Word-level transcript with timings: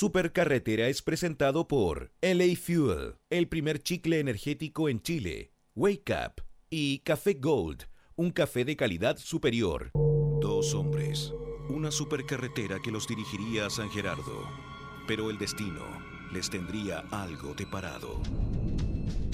Supercarretera 0.00 0.88
es 0.88 1.02
presentado 1.02 1.68
por 1.68 2.10
LA 2.22 2.56
Fuel, 2.56 3.16
el 3.28 3.48
primer 3.48 3.82
chicle 3.82 4.18
energético 4.18 4.88
en 4.88 5.02
Chile, 5.02 5.52
Wake 5.74 6.14
Up 6.14 6.42
y 6.70 7.00
Café 7.00 7.34
Gold, 7.34 7.82
un 8.16 8.30
café 8.30 8.64
de 8.64 8.76
calidad 8.76 9.18
superior. 9.18 9.90
Dos 10.40 10.72
hombres, 10.72 11.34
una 11.68 11.90
supercarretera 11.90 12.78
que 12.82 12.90
los 12.90 13.06
dirigiría 13.06 13.66
a 13.66 13.70
San 13.70 13.90
Gerardo, 13.90 14.48
pero 15.06 15.28
el 15.28 15.36
destino 15.36 15.84
les 16.32 16.48
tendría 16.48 17.00
algo 17.10 17.52
deparado. 17.52 18.22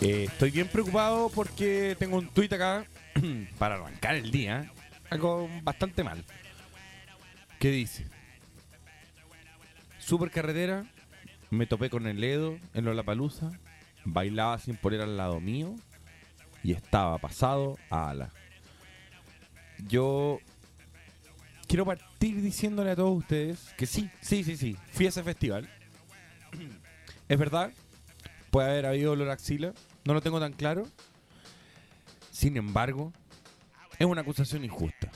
Eh, 0.00 0.24
estoy 0.24 0.50
bien 0.50 0.68
preocupado 0.68 1.30
porque 1.30 1.96
tengo 1.98 2.18
un 2.18 2.28
tuit 2.28 2.52
acá 2.52 2.84
para 3.58 3.76
arrancar 3.76 4.14
el 4.14 4.30
día. 4.30 4.70
Algo 5.10 5.48
bastante 5.62 6.04
mal. 6.04 6.24
¿Qué 7.58 7.70
dice? 7.70 8.06
Supercarretera, 9.98 10.86
me 11.50 11.66
topé 11.66 11.90
con 11.90 12.06
el 12.06 12.22
Edo 12.22 12.58
en 12.74 12.84
Lollapalooza, 12.84 13.50
bailaba 14.04 14.58
sin 14.58 14.76
polera 14.76 15.04
al 15.04 15.16
lado 15.16 15.40
mío 15.40 15.74
y 16.62 16.72
estaba 16.72 17.18
pasado 17.18 17.78
a 17.90 18.10
ala. 18.10 18.30
Yo 19.86 20.40
quiero 21.66 21.84
partir 21.84 22.40
diciéndole 22.42 22.90
a 22.90 22.96
todos 22.96 23.18
ustedes 23.18 23.74
que 23.76 23.86
sí, 23.86 24.10
sí, 24.20 24.44
sí, 24.44 24.56
sí, 24.56 24.76
fui 24.92 25.06
a 25.06 25.08
ese 25.10 25.22
festival. 25.22 25.68
Es 27.28 27.38
verdad, 27.38 27.72
puede 28.50 28.70
haber 28.70 28.86
habido 28.86 29.12
olor 29.12 29.28
a 29.28 29.34
axila, 29.34 29.74
no 30.04 30.14
lo 30.14 30.22
tengo 30.22 30.40
tan 30.40 30.52
claro. 30.52 30.88
Sin 32.30 32.56
embargo, 32.56 33.12
es 33.98 34.06
una 34.06 34.22
acusación 34.22 34.64
injusta. 34.64 35.10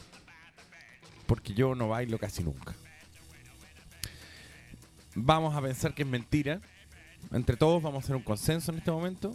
Porque 1.26 1.54
yo 1.54 1.74
no 1.74 1.88
bailo 1.88 2.18
casi 2.18 2.42
nunca. 2.42 2.74
Vamos 5.14 5.54
a 5.56 5.62
pensar 5.62 5.94
que 5.94 6.02
es 6.02 6.08
mentira. 6.08 6.60
Entre 7.30 7.56
todos 7.56 7.82
vamos 7.82 8.02
a 8.02 8.04
hacer 8.04 8.16
un 8.16 8.22
consenso 8.22 8.72
en 8.72 8.78
este 8.78 8.90
momento. 8.90 9.32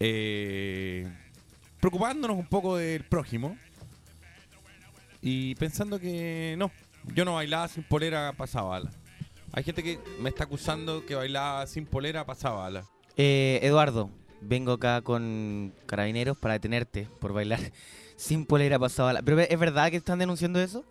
Eh, 0.00 1.06
preocupándonos 1.78 2.36
un 2.36 2.46
poco 2.46 2.76
del 2.76 3.04
prójimo. 3.04 3.56
Y 5.22 5.54
pensando 5.56 6.00
que 6.00 6.56
no, 6.58 6.72
yo 7.14 7.24
no 7.24 7.34
bailaba 7.34 7.68
sin 7.68 7.84
polera 7.84 8.32
pasaba. 8.32 8.80
Hay 9.56 9.64
gente 9.64 9.82
que 9.82 9.98
me 10.20 10.28
está 10.28 10.44
acusando 10.44 11.04
que 11.04 11.14
bailaba 11.16 11.66
sin 11.66 11.86
polera 11.86 12.24
pasaba 12.24 12.60
bala. 12.60 12.84
Eh, 13.16 13.58
Eduardo, 13.62 14.10
vengo 14.40 14.72
acá 14.72 15.00
con 15.00 15.72
carabineros 15.86 16.36
para 16.36 16.54
detenerte 16.54 17.08
por 17.20 17.32
bailar 17.32 17.58
sin 18.16 18.44
polera 18.46 18.78
pasada. 18.78 19.14
la- 19.14 19.22
¿Pero 19.22 19.40
es 19.40 19.58
verdad 19.58 19.90
que 19.90 19.96
están 19.96 20.18
denunciando 20.18 20.60
eso? 20.60 20.84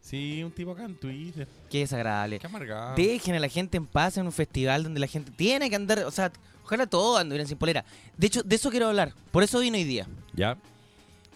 Sí, 0.00 0.42
un 0.42 0.50
tipo 0.52 0.70
acá 0.70 0.84
en 0.84 0.94
Twitter. 0.96 1.46
Qué 1.70 1.80
desagradable. 1.80 2.38
Qué 2.38 2.46
amargado. 2.46 2.94
Dejen 2.96 3.34
a 3.34 3.40
la 3.40 3.48
gente 3.48 3.76
en 3.76 3.86
paz 3.86 4.16
en 4.16 4.24
un 4.26 4.32
festival 4.32 4.82
donde 4.84 5.00
la 5.00 5.08
gente 5.08 5.30
tiene 5.32 5.68
que 5.68 5.76
andar, 5.76 5.98
o 6.04 6.10
sea, 6.10 6.32
ojalá 6.64 6.86
todos 6.86 7.20
anduvieran 7.20 7.46
sin 7.48 7.58
polera. 7.58 7.84
De 8.16 8.28
hecho, 8.28 8.42
de 8.42 8.56
eso 8.56 8.70
quiero 8.70 8.86
hablar. 8.88 9.12
Por 9.30 9.42
eso 9.42 9.58
vino 9.58 9.76
hoy 9.76 9.84
día. 9.84 10.06
Ya. 10.32 10.56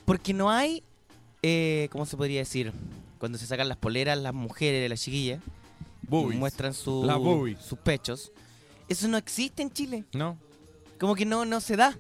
Porque 0.07 0.33
no 0.33 0.51
hay, 0.51 0.83
eh, 1.43 1.89
¿cómo 1.93 2.07
se 2.07 2.17
podría 2.17 2.39
decir? 2.41 2.73
Cuando 3.19 3.37
se 3.37 3.47
sacan 3.47 3.69
las 3.69 3.77
poleras, 3.77 4.17
las 4.19 4.33
mujeres, 4.33 4.89
las 4.89 5.03
chiquillas, 5.03 5.41
Boobies. 6.11 6.39
muestran 6.39 6.75
su- 6.75 7.57
sus 7.61 7.79
pechos. 7.79 8.33
Eso 8.89 9.07
no 9.09 9.17
existe 9.17 9.63
en 9.63 9.71
Chile. 9.71 10.05
No. 10.13 10.37
Como 10.99 11.15
que 11.15 11.25
no, 11.25 11.45
no 11.45 11.61
se 11.61 11.77
da. 11.77 11.97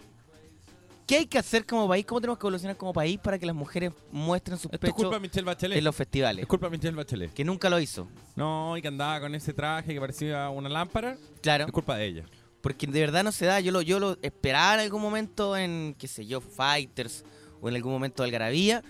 ¿Qué 1.06 1.16
hay 1.16 1.26
que 1.26 1.38
hacer 1.38 1.66
como 1.66 1.88
país? 1.88 2.06
¿Cómo 2.06 2.20
tenemos 2.20 2.38
que 2.38 2.42
evolucionar 2.46 2.76
como 2.76 2.92
país 2.92 3.18
para 3.18 3.36
que 3.38 3.44
las 3.46 3.54
mujeres 3.54 3.92
muestren 4.12 4.56
sus 4.58 4.66
Esto 4.66 4.78
pechos 4.78 4.94
culpa 4.96 5.16
de 5.16 5.20
Michelle 5.20 5.44
Bachelet. 5.44 5.78
en 5.78 5.84
los 5.84 5.96
festivales? 5.96 6.42
Es 6.42 6.48
culpa 6.48 6.66
de 6.68 6.76
Michelle 6.76 6.96
Bachelet. 6.96 7.32
Que 7.32 7.44
nunca 7.44 7.68
lo 7.68 7.80
hizo. 7.80 8.08
No, 8.36 8.76
y 8.76 8.82
que 8.82 8.88
andaba 8.88 9.20
con 9.20 9.34
ese 9.34 9.52
traje 9.52 9.92
que 9.92 9.98
parecía 10.00 10.48
una 10.50 10.68
lámpara. 10.68 11.16
Claro. 11.42 11.66
Es 11.66 11.72
culpa 11.72 11.96
de 11.96 12.06
ella. 12.06 12.24
Porque 12.60 12.86
de 12.86 13.00
verdad 13.00 13.24
no 13.24 13.32
se 13.32 13.46
da. 13.46 13.58
Yo 13.58 13.72
lo, 13.72 13.82
yo 13.82 13.98
lo 13.98 14.18
esperaba 14.22 14.74
en 14.74 14.80
algún 14.80 15.02
momento 15.02 15.56
en, 15.56 15.96
qué 15.98 16.06
sé 16.06 16.26
yo, 16.26 16.40
Fighters 16.40 17.24
o 17.60 17.68
en 17.68 17.74
algún 17.74 17.92
momento 17.92 18.22
de 18.22 18.28
Algarabía, 18.28 18.84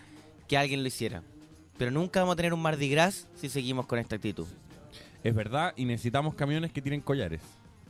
que 0.46 0.58
alguien 0.58 0.82
lo 0.82 0.88
hiciera. 0.88 1.22
Pero 1.78 1.90
nunca 1.90 2.20
vamos 2.20 2.34
a 2.34 2.36
tener 2.36 2.52
un 2.52 2.60
Mardi 2.60 2.90
Gras 2.90 3.28
si 3.34 3.48
seguimos 3.48 3.86
con 3.86 3.98
esta 3.98 4.16
actitud. 4.16 4.46
Es 5.22 5.34
verdad, 5.34 5.72
y 5.76 5.84
necesitamos 5.84 6.34
camiones 6.34 6.72
que 6.72 6.80
tienen 6.82 7.00
collares. 7.00 7.40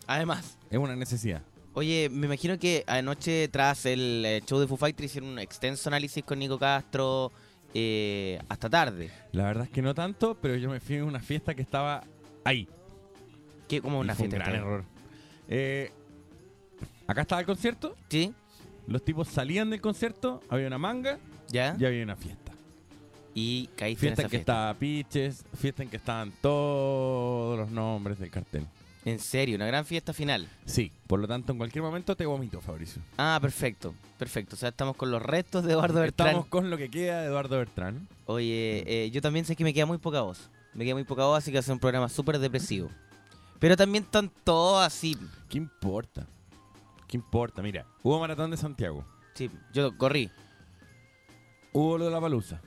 Además, 0.06 0.58
Es 0.70 0.78
una 0.78 0.96
necesidad. 0.96 1.42
oye, 1.74 2.08
me 2.10 2.26
imagino 2.26 2.58
que 2.58 2.82
anoche 2.86 3.46
tras 3.48 3.86
el 3.86 4.24
eh, 4.26 4.42
show 4.46 4.58
de 4.58 4.66
Foo 4.66 4.76
Fighters 4.76 5.06
hicieron 5.06 5.30
un 5.30 5.38
extenso 5.38 5.88
análisis 5.88 6.24
con 6.24 6.38
Nico 6.40 6.58
Castro 6.58 7.30
eh, 7.74 8.40
hasta 8.48 8.68
tarde. 8.68 9.10
La 9.32 9.44
verdad 9.44 9.64
es 9.64 9.70
que 9.70 9.80
no 9.82 9.94
tanto, 9.94 10.36
pero 10.40 10.56
yo 10.56 10.68
me 10.70 10.80
fui 10.80 10.98
a 10.98 11.04
una 11.04 11.20
fiesta 11.20 11.54
que 11.54 11.62
estaba 11.62 12.02
ahí. 12.44 12.68
¿Qué, 13.68 13.80
como 13.80 13.98
Y 13.98 14.00
una 14.00 14.14
fue 14.16 14.24
un 14.24 14.30
fiesta. 14.32 14.50
gran 14.50 14.60
error. 14.60 14.84
Eh, 15.48 15.92
acá 17.06 17.22
estaba 17.22 17.40
el 17.40 17.46
concierto. 17.46 17.96
¿Sí? 18.08 18.34
Los 18.88 19.04
tipos 19.04 19.28
salían 19.28 19.70
del 19.70 19.80
concierto, 19.80 20.42
había 20.48 20.66
una 20.66 20.78
manga 20.78 21.18
¿Ya? 21.48 21.76
y 21.78 21.84
había 21.84 22.02
una 22.02 22.16
fiesta. 22.16 22.49
Y 23.34 23.68
caíste 23.76 24.00
Fiesta 24.00 24.22
en 24.22 24.26
en 24.26 24.30
que 24.30 24.36
fiesta. 24.36 24.52
estaba 24.52 24.74
Piches, 24.74 25.44
fiesta 25.56 25.82
en 25.82 25.88
que 25.88 25.96
estaban 25.96 26.32
todos 26.40 27.58
los 27.58 27.70
nombres 27.70 28.18
del 28.18 28.30
cartel. 28.30 28.66
En 29.04 29.18
serio, 29.18 29.56
una 29.56 29.66
gran 29.66 29.86
fiesta 29.86 30.12
final. 30.12 30.46
Sí, 30.66 30.92
por 31.06 31.20
lo 31.20 31.26
tanto, 31.28 31.52
en 31.52 31.58
cualquier 31.58 31.82
momento 31.82 32.16
te 32.16 32.26
vomito, 32.26 32.60
Fabricio. 32.60 33.00
Ah, 33.16 33.38
perfecto, 33.40 33.94
perfecto. 34.18 34.56
O 34.56 34.58
sea, 34.58 34.68
estamos 34.68 34.94
con 34.96 35.10
los 35.10 35.22
restos 35.22 35.64
de 35.64 35.72
Eduardo 35.72 36.00
Bertrán. 36.00 36.28
Estamos 36.28 36.46
con 36.48 36.68
lo 36.68 36.76
que 36.76 36.90
queda 36.90 37.20
de 37.22 37.28
Eduardo 37.28 37.56
Bertrán. 37.56 38.06
Oye, 38.26 38.84
eh, 38.86 39.10
yo 39.10 39.22
también 39.22 39.46
sé 39.46 39.56
que 39.56 39.64
me 39.64 39.72
queda 39.72 39.86
muy 39.86 39.98
poca 39.98 40.20
voz. 40.20 40.50
Me 40.74 40.84
queda 40.84 40.94
muy 40.94 41.04
poca 41.04 41.24
voz, 41.24 41.38
así 41.38 41.50
que 41.50 41.62
ser 41.62 41.72
un 41.72 41.78
programa 41.78 42.08
súper 42.08 42.38
depresivo. 42.38 42.90
Pero 43.58 43.76
también 43.76 44.04
están 44.04 44.30
todos 44.44 44.84
así. 44.84 45.16
¿Qué 45.48 45.56
importa? 45.56 46.26
¿Qué 47.08 47.16
importa? 47.16 47.62
Mira, 47.62 47.86
hubo 48.02 48.20
Maratón 48.20 48.50
de 48.50 48.56
Santiago. 48.56 49.04
Sí, 49.34 49.50
yo 49.72 49.96
corrí, 49.96 50.30
Hubo 51.72 51.98
lo 51.98 52.06
de 52.06 52.10
la 52.10 52.20
palusa. 52.20 52.60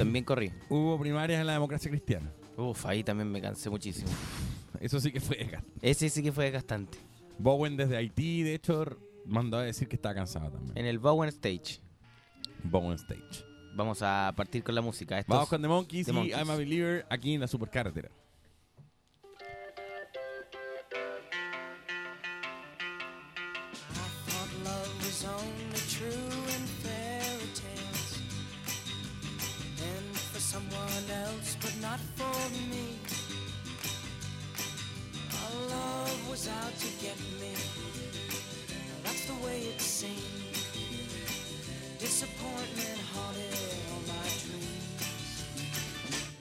También 0.00 0.24
corrí. 0.24 0.52
Hubo 0.68 0.98
primarias 0.98 1.40
en 1.40 1.46
la 1.46 1.52
democracia 1.54 1.90
cristiana. 1.90 2.30
Uf, 2.56 2.84
ahí 2.86 3.02
también 3.04 3.30
me 3.30 3.40
cansé 3.40 3.70
muchísimo. 3.70 4.08
Eso 4.80 4.98
sí 5.00 5.12
que 5.12 5.20
fue 5.20 5.36
desgaste. 5.36 5.70
Ese 5.82 6.08
sí 6.10 6.22
que 6.22 6.32
fue 6.32 6.44
desgastante. 6.44 6.98
Bowen 7.38 7.76
desde 7.76 7.96
Haití, 7.96 8.42
de 8.42 8.54
hecho, 8.54 8.84
mandó 9.24 9.58
a 9.58 9.62
decir 9.62 9.88
que 9.88 9.96
estaba 9.96 10.14
cansado 10.14 10.50
también. 10.50 10.76
En 10.76 10.86
el 10.86 10.98
Bowen 10.98 11.28
Stage. 11.28 11.80
Bowen 12.64 12.94
Stage. 12.94 13.44
Vamos 13.74 14.02
a 14.02 14.32
partir 14.36 14.62
con 14.62 14.74
la 14.74 14.80
música. 14.82 15.18
Estos- 15.18 15.32
Vamos 15.34 15.48
con 15.48 15.62
The 15.62 15.68
Monkeys 15.68 16.06
The 16.06 16.12
y 16.12 16.14
Monkeys. 16.14 16.36
I'm 16.36 16.50
a 16.50 16.56
Believer 16.56 17.06
aquí 17.08 17.34
en 17.34 17.40
la 17.40 17.46
supercarretera. 17.46 18.10
Was 36.30 36.48
out 36.48 36.78
to 36.78 36.86
get 37.02 37.18
me. 37.40 37.54
That's 39.02 39.26
the 39.26 39.34
way 39.44 39.62
it 39.62 39.80
seemed. 39.80 40.14
Disappointment 41.98 43.00
haunted 43.12 43.54
all 43.90 44.02
my 44.06 44.28
dreams. 44.46 45.44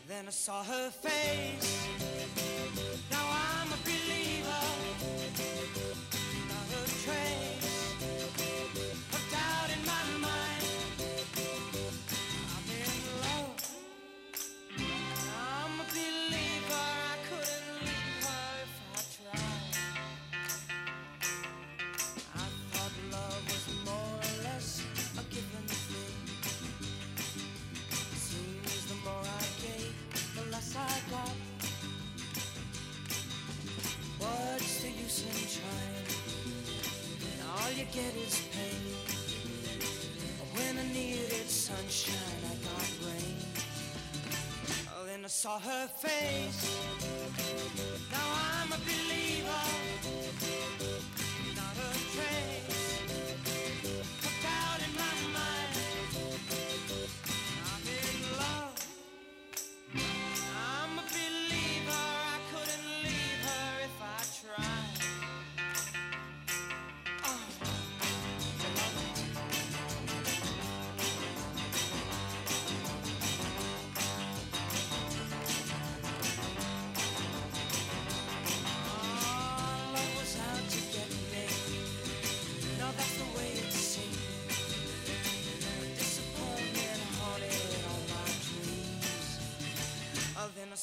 Then 0.08 0.28
I 0.28 0.30
saw 0.30 0.64
her 0.64 0.92
face. 0.92 1.88
Now 3.10 3.26
I'm 3.26 3.74
a 3.74 3.78
believer. 3.84 4.29
Get 37.76 38.16
is 38.16 38.42
pain. 38.52 38.94
When 40.54 40.78
I 40.78 40.94
needed 40.94 41.50
sunshine, 41.50 42.42
I 42.44 42.56
got 42.66 42.90
rain. 43.06 43.38
Oh, 44.96 45.06
then 45.06 45.24
I 45.24 45.28
saw 45.28 45.60
her 45.60 45.88
face. 45.88 46.80
Now 48.12 48.28
I'm 48.54 48.72
a 48.72 48.78
believer. 48.78 49.20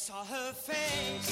Saw 0.06 0.24
her 0.24 0.52
face. 0.52 1.26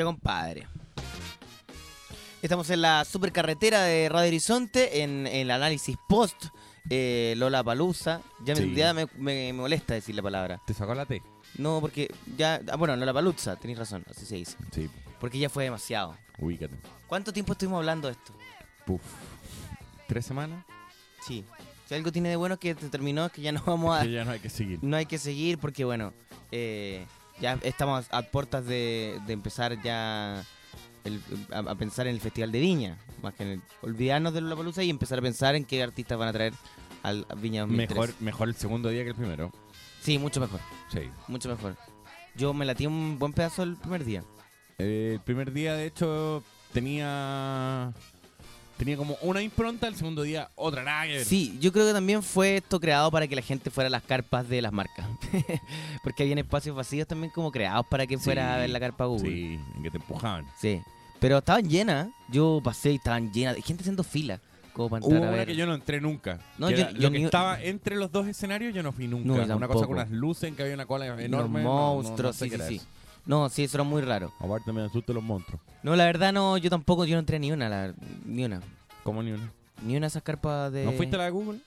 Ya, 0.00 0.04
compadre. 0.06 0.66
Estamos 2.42 2.70
en 2.70 2.80
la 2.80 3.04
supercarretera 3.04 3.82
de 3.82 4.08
Radio 4.08 4.28
Horizonte, 4.28 5.02
en 5.02 5.26
el 5.26 5.50
análisis 5.50 5.96
post 6.08 6.46
eh, 6.88 7.34
Lola 7.36 7.62
Palusa. 7.62 8.22
Ya 8.42 8.54
me, 8.54 8.74
ya 8.74 8.94
me, 8.94 9.04
me- 9.18 9.34
me 9.34 9.52
molesta 9.52 9.92
decir 9.94 10.14
la 10.14 10.22
palabra. 10.22 10.58
¿Te 10.66 10.72
sacó 10.72 10.94
la 10.94 11.04
T? 11.04 11.22
No, 11.58 11.80
porque 11.82 12.10
ya. 12.38 12.62
Ah, 12.72 12.76
bueno, 12.76 12.96
Lola 12.96 13.12
Palusa, 13.12 13.56
tenéis 13.56 13.78
razón, 13.78 14.04
así 14.10 14.24
se 14.24 14.36
dice. 14.36 14.56
Sí, 14.72 14.88
Porque 15.20 15.38
ya 15.38 15.50
fue 15.50 15.64
demasiado. 15.64 16.16
ubícate. 16.38 16.74
¿Cuánto 17.06 17.30
tiempo 17.32 17.52
estuvimos 17.52 17.76
hablando 17.78 18.08
de 18.08 18.12
esto? 18.12 18.32
Puf. 18.86 19.02
¿Tres 20.08 20.24
semanas? 20.24 20.64
Sí. 21.26 21.44
Si 21.86 21.94
algo 21.94 22.10
tiene 22.10 22.30
de 22.30 22.36
bueno 22.36 22.54
es 22.54 22.60
que 22.60 22.74
terminó, 22.74 23.26
es 23.26 23.32
que 23.32 23.42
ya 23.42 23.52
no 23.52 23.62
vamos 23.66 23.98
a. 23.98 24.02
Que 24.02 24.12
ya 24.12 24.24
no 24.24 24.30
hay 24.30 24.40
que 24.40 24.48
seguir. 24.48 24.78
No 24.80 24.96
hay 24.96 25.04
que 25.04 25.18
seguir 25.18 25.58
porque, 25.58 25.84
bueno, 25.84 26.14
eh, 26.50 27.04
ya 27.40 27.58
estamos 27.62 28.06
a 28.10 28.22
puertas 28.22 28.64
de, 28.66 29.20
de 29.26 29.32
empezar 29.32 29.80
ya 29.82 30.44
el- 31.04 31.20
a, 31.52 31.58
a 31.58 31.74
pensar 31.74 32.06
en 32.06 32.14
el 32.14 32.20
Festival 32.20 32.52
de 32.52 32.60
Viña. 32.60 32.98
Más 33.22 33.34
que 33.34 33.42
en 33.44 33.48
el, 33.50 33.62
olvidarnos 33.82 34.32
de 34.34 34.40
Lollapalooza 34.40 34.82
y 34.82 34.90
empezar 34.90 35.18
a 35.18 35.22
pensar 35.22 35.54
en 35.54 35.64
qué 35.64 35.82
artistas 35.82 36.18
van 36.18 36.28
a 36.28 36.32
traer 36.32 36.54
al 37.02 37.26
a 37.30 37.34
Viña 37.34 37.62
2003. 37.62 37.98
Mejor, 37.98 38.14
mejor 38.20 38.48
el 38.48 38.54
segundo 38.54 38.88
día 38.90 39.02
que 39.04 39.10
el 39.10 39.14
primero. 39.16 39.52
Sí, 40.02 40.18
mucho 40.18 40.40
mejor. 40.40 40.60
Sí. 40.92 41.10
Mucho 41.28 41.48
mejor. 41.48 41.76
Yo 42.36 42.54
me 42.54 42.64
latí 42.64 42.86
un 42.86 43.18
buen 43.18 43.32
pedazo 43.32 43.62
el 43.62 43.76
primer 43.76 44.04
día. 44.04 44.22
Eh, 44.78 45.12
el 45.14 45.20
primer 45.20 45.52
día, 45.52 45.74
de 45.74 45.86
hecho, 45.86 46.42
tenía. 46.72 47.92
Tenía 48.80 48.96
como 48.96 49.18
una 49.20 49.42
impronta, 49.42 49.86
el 49.88 49.94
segundo 49.94 50.22
día 50.22 50.48
otra 50.54 50.82
nada 50.82 51.04
que 51.06 51.12
ver. 51.18 51.24
Sí, 51.26 51.58
yo 51.60 51.70
creo 51.70 51.86
que 51.86 51.92
también 51.92 52.22
fue 52.22 52.56
esto 52.56 52.80
creado 52.80 53.10
para 53.10 53.28
que 53.28 53.36
la 53.36 53.42
gente 53.42 53.68
fuera 53.68 53.88
a 53.88 53.90
las 53.90 54.02
carpas 54.02 54.48
de 54.48 54.62
las 54.62 54.72
marcas. 54.72 55.04
Porque 56.02 56.22
habían 56.22 56.38
espacios 56.38 56.74
vacíos 56.74 57.06
también 57.06 57.30
como 57.30 57.52
creados 57.52 57.84
para 57.90 58.06
que 58.06 58.16
fuera 58.16 58.42
Sí, 58.48 58.54
a 58.54 58.56
ver 58.58 58.70
la 58.70 58.80
carpa 58.80 59.04
Google. 59.04 59.28
Sí, 59.30 59.60
en 59.76 59.82
que 59.82 59.90
te 59.90 59.98
empujaban. 59.98 60.46
Sí. 60.58 60.80
Pero 61.18 61.36
estaban 61.36 61.68
llenas. 61.68 62.08
Yo 62.30 62.62
pasé 62.64 62.92
y 62.92 62.94
estaban 62.96 63.30
llenas 63.32 63.54
de 63.56 63.60
gente 63.60 63.82
haciendo 63.82 64.02
fila. 64.02 64.40
Como 64.72 64.88
para 64.88 65.04
Hubo 65.04 65.14
a 65.16 65.20
una 65.20 65.30
ver. 65.30 65.46
que 65.48 65.56
yo 65.56 65.66
no 65.66 65.74
entré 65.74 66.00
nunca. 66.00 66.38
No, 66.56 66.68
que 66.68 66.76
yo- 66.76 66.80
era 66.84 66.92
yo 66.92 67.00
lo 67.02 67.10
que 67.10 67.18
ni- 67.18 67.24
estaba 67.26 67.60
entre 67.60 67.96
los 67.96 68.10
dos 68.10 68.26
escenarios 68.28 68.72
yo 68.74 68.82
no 68.82 68.92
fui 68.92 69.08
nunca. 69.08 69.44
No, 69.46 69.56
una 69.56 69.68
cosa 69.68 69.84
con 69.84 69.96
unas 69.96 70.10
luces 70.10 70.44
en 70.44 70.56
que 70.56 70.62
había 70.62 70.74
una 70.74 70.86
cola 70.86 71.06
Los 71.06 71.20
enorme. 71.20 71.62
no 71.62 72.02
sé 72.32 72.32
sí, 72.48 72.56
sí, 72.56 72.78
sí. 72.78 72.80
No, 73.26 73.48
sí, 73.48 73.64
eso 73.64 73.76
era 73.76 73.84
muy 73.84 74.02
raro. 74.02 74.32
Aparte 74.40 74.72
me 74.72 74.82
asustan 74.82 75.14
los 75.16 75.24
monstruos. 75.24 75.60
No, 75.82 75.94
la 75.96 76.04
verdad 76.04 76.32
no, 76.32 76.56
yo 76.58 76.68
tampoco, 76.70 77.04
yo 77.04 77.14
no 77.14 77.20
entré 77.20 77.38
ni 77.38 77.52
una, 77.52 77.68
la- 77.68 77.94
ni 78.24 78.44
una. 78.44 78.60
¿Cómo 79.04 79.22
ni 79.22 79.32
una? 79.32 79.52
Ni 79.84 79.96
una 79.96 80.04
de 80.04 80.08
esas 80.08 80.22
carpas 80.22 80.72
de... 80.72 80.84
¿No 80.84 80.92
fuiste 80.92 81.16
a 81.16 81.18
la 81.20 81.24
de 81.26 81.30
Google? 81.30 81.58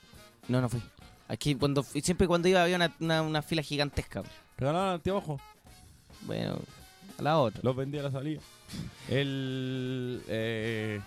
No, 0.47 0.61
no 0.61 0.69
fui. 0.69 0.81
Aquí 1.27 1.55
cuando 1.55 1.83
fui- 1.83 2.01
siempre 2.01 2.27
cuando 2.27 2.47
iba 2.47 2.61
había 2.61 2.75
una, 2.75 2.93
una, 2.99 3.21
una 3.21 3.41
fila 3.41 3.61
gigantesca. 3.61 4.23
Regalaban 4.57 4.95
anteojos. 4.95 5.41
Bueno, 6.21 6.57
a 7.17 7.21
la 7.21 7.39
otra. 7.39 7.61
Los 7.63 7.75
vendí 7.75 7.97
a 7.97 8.03
la 8.03 8.11
salida. 8.11 8.41
El. 9.09 10.21
eh, 10.27 11.01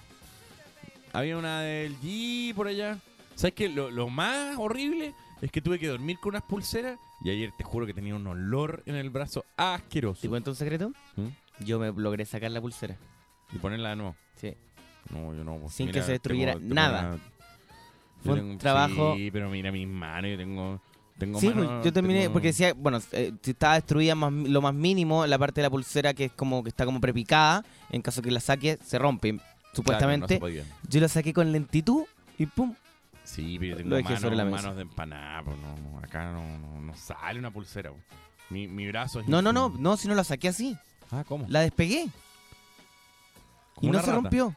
había 1.12 1.36
una 1.36 1.60
del 1.60 1.98
G 2.00 2.54
por 2.54 2.66
allá. 2.68 2.98
¿Sabes 3.34 3.54
qué? 3.54 3.68
Lo, 3.68 3.90
lo 3.90 4.08
más 4.08 4.56
horrible 4.58 5.14
es 5.42 5.50
que 5.50 5.60
tuve 5.60 5.78
que 5.78 5.86
dormir 5.88 6.18
con 6.20 6.30
unas 6.30 6.42
pulseras 6.42 6.98
y 7.22 7.30
ayer 7.30 7.52
te 7.56 7.64
juro 7.64 7.86
que 7.86 7.94
tenía 7.94 8.14
un 8.14 8.26
olor 8.26 8.82
en 8.86 8.94
el 8.96 9.10
brazo 9.10 9.44
asqueroso. 9.56 10.20
¿Te 10.22 10.28
cuento 10.28 10.50
un 10.50 10.56
secreto? 10.56 10.90
¿Mm? 11.16 11.64
Yo 11.64 11.78
me 11.78 11.92
logré 11.92 12.24
sacar 12.26 12.50
la 12.50 12.60
pulsera. 12.60 12.96
Y 13.52 13.58
ponerla 13.58 13.90
de 13.90 13.96
nuevo. 13.96 14.16
Sí. 14.36 14.54
No, 15.10 15.32
yo 15.34 15.44
no. 15.44 15.56
pues, 15.58 15.72
Sin 15.74 15.86
mira, 15.86 16.00
que 16.00 16.06
se 16.06 16.12
destruyera 16.12 16.52
tengo- 16.54 16.62
tengo 16.64 16.74
nada. 16.74 17.00
una- 17.14 17.18
Fue 18.22 18.32
un 18.34 18.38
tengo- 18.40 18.58
trabajo- 18.58 19.14
Sí, 19.16 19.30
pero 19.30 19.48
mira 19.50 19.70
mis 19.70 19.86
manos. 19.86 20.30
Yo 20.32 20.36
tengo. 20.36 20.80
tengo 21.18 21.40
Sí, 21.40 21.50
pues, 21.50 21.68
yo 21.84 21.92
terminé, 21.92 22.20
tengo- 22.22 22.32
porque 22.32 22.48
decía, 22.48 22.74
bueno, 22.74 22.98
eh, 23.12 23.32
estaba 23.44 23.74
destruida 23.74 24.14
más, 24.14 24.32
lo 24.32 24.60
más 24.60 24.74
mínimo, 24.74 25.26
la 25.26 25.38
parte 25.38 25.60
de 25.60 25.66
la 25.66 25.70
pulsera 25.70 26.12
que 26.12 26.24
es 26.26 26.32
como 26.32 26.62
que 26.62 26.68
está 26.70 26.84
como 26.84 27.00
prepicada, 27.00 27.64
en 27.90 28.02
caso 28.02 28.20
que 28.20 28.30
la 28.30 28.40
saque, 28.40 28.78
se 28.84 28.98
rompe. 28.98 29.32
Claro, 29.32 29.46
Supuestamente, 29.72 30.40
no 30.40 30.46
se 30.48 30.64
yo 30.88 31.00
la 31.00 31.08
saqué 31.08 31.32
con 31.32 31.52
lentitud 31.52 32.04
y 32.38 32.46
pum. 32.46 32.74
Sí, 33.26 33.58
pero 33.58 33.70
yo 33.72 33.76
tengo 33.78 33.90
Lo 33.90 33.96
dejé 33.96 34.08
manos, 34.08 34.20
sobre 34.22 34.36
la 34.36 34.44
mesa. 34.44 34.56
manos 34.56 34.76
de 34.76 34.82
empanada. 34.82 35.42
Pues 35.42 35.56
no, 35.58 35.98
acá 35.98 36.30
no, 36.32 36.58
no, 36.58 36.80
no 36.80 36.94
sale 36.94 37.38
una 37.38 37.50
pulsera. 37.50 37.90
pues. 37.90 38.02
Mi, 38.50 38.68
mi 38.68 38.86
brazo 38.88 39.20
es. 39.20 39.28
No, 39.28 39.42
no, 39.42 39.52
no, 39.52 39.68
no, 39.76 39.96
si 39.96 40.06
no 40.08 40.14
la 40.14 40.24
saqué 40.24 40.48
así. 40.48 40.76
Ah, 41.10 41.24
¿cómo? 41.26 41.44
La 41.48 41.60
despegué 41.60 42.08
Como 43.74 43.80
y 43.80 43.86
no 43.86 43.90
una 43.90 44.00
se 44.00 44.06
rata. 44.06 44.22
rompió. 44.22 44.54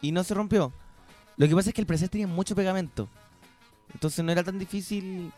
Y 0.00 0.12
no 0.12 0.22
se 0.24 0.34
rompió. 0.34 0.72
Lo 1.36 1.48
que 1.48 1.54
pasa 1.54 1.70
es 1.70 1.74
que 1.74 1.80
el 1.80 1.86
preset 1.86 2.10
tenía 2.10 2.26
mucho 2.28 2.54
pegamento. 2.54 3.08
Entonces 3.92 4.24
no 4.24 4.30
era 4.32 4.42
tan 4.44 4.58
difícil. 4.58 5.32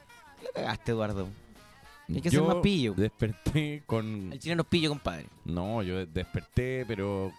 La 0.44 0.50
cagaste, 0.54 0.92
Eduardo. 0.92 1.28
Hay 2.08 2.20
que 2.22 2.30
ser 2.30 2.38
Yo 2.40 2.46
más 2.46 2.56
pillo. 2.62 2.94
Desperté 2.94 3.82
con. 3.86 4.32
El 4.32 4.38
chileno 4.38 4.62
es 4.62 4.68
pillo, 4.68 4.90
compadre. 4.90 5.26
No, 5.44 5.82
yo 5.82 6.04
desperté, 6.06 6.84
pero. 6.86 7.32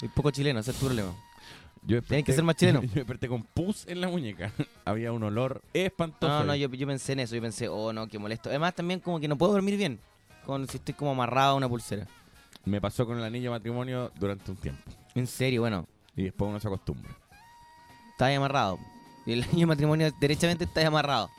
Soy 0.00 0.08
poco 0.10 0.30
chileno, 0.30 0.60
ese 0.60 0.70
es 0.72 0.76
tu 0.78 0.86
problema. 0.86 1.12
Yo 1.86 2.02
Tienen 2.02 2.24
que 2.24 2.32
desperté- 2.32 2.34
ser 2.34 2.44
más 2.44 2.56
chileno. 2.56 2.82
Yo 2.82 2.94
desperté 2.94 3.28
con 3.28 3.42
pus 3.44 3.86
en 3.86 4.00
la 4.00 4.08
muñeca. 4.08 4.50
Había 4.84 5.12
un 5.12 5.22
olor 5.22 5.62
espantoso. 5.72 6.32
No, 6.40 6.44
no, 6.44 6.54
yo, 6.56 6.68
yo 6.68 6.86
pensé 6.86 7.12
en 7.12 7.20
eso. 7.20 7.34
Yo 7.36 7.42
pensé, 7.42 7.68
oh 7.68 7.92
no, 7.92 8.08
qué 8.08 8.18
molesto. 8.18 8.48
Además, 8.48 8.74
también 8.74 9.00
como 9.00 9.20
que 9.20 9.28
no 9.28 9.36
puedo 9.38 9.52
dormir 9.52 9.76
bien. 9.76 10.00
Con, 10.44 10.68
si 10.68 10.76
estoy 10.78 10.94
como 10.94 11.12
amarrado 11.12 11.52
a 11.52 11.54
una 11.54 11.68
pulsera. 11.68 12.06
Me 12.64 12.80
pasó 12.80 13.06
con 13.06 13.18
el 13.18 13.24
anillo 13.24 13.44
de 13.52 13.58
matrimonio 13.58 14.10
durante 14.18 14.50
un 14.50 14.56
tiempo. 14.56 14.82
En 15.14 15.26
serio, 15.26 15.60
bueno, 15.62 15.86
Y 16.16 16.24
después 16.24 16.48
uno 16.48 16.58
se 16.60 16.66
acostumbra. 16.66 17.10
está 18.12 18.26
ahí 18.26 18.34
amarrado. 18.34 18.78
Y 19.24 19.32
el 19.32 19.42
año 19.52 19.58
de 19.60 19.66
matrimonio 19.66 20.10
derechamente 20.20 20.64
está 20.64 20.80
ahí 20.80 20.86
amarrado. 20.86 21.30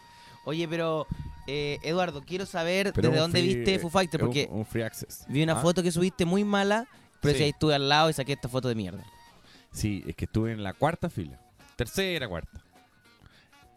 Oye, 0.46 0.66
pero 0.68 1.06
eh, 1.46 1.78
Eduardo, 1.84 2.22
quiero 2.26 2.46
saber 2.46 2.94
Pero 2.94 3.10
desde 3.10 3.22
dónde 3.22 3.40
free- 3.42 3.56
viste 3.56 3.80
Foo 3.80 3.90
Fighter, 3.90 4.22
un- 4.22 4.28
porque 4.28 4.48
Un, 4.50 4.66
free 4.66 4.84
access. 4.84 5.26
vi 5.28 5.44
una 5.44 5.54
¿Ah? 5.54 5.62
foto 5.62 5.84
que 5.84 5.92
subiste 5.92 6.24
muy 6.26 6.44
mala, 6.46 6.88
pero 7.22 7.34
Sí. 7.34 7.38
si 7.40 7.44
ahí 7.44 7.50
estuve 7.50 7.76
al 7.76 7.90
lado 7.90 8.10
y 8.10 8.14
saqué 8.14 8.34
esta 8.34 8.48
foto 8.48 8.70
de 8.70 8.76
mierda. 8.76 9.04
Sí, 9.72 10.04
es 10.08 10.16
que 10.16 10.26
estuve 10.26 10.52
en 10.52 10.64
la 10.64 10.74
cuarta 10.74 11.10
fila. 11.10 11.40
Tercera, 11.76 12.28
cuarta. 12.28 12.64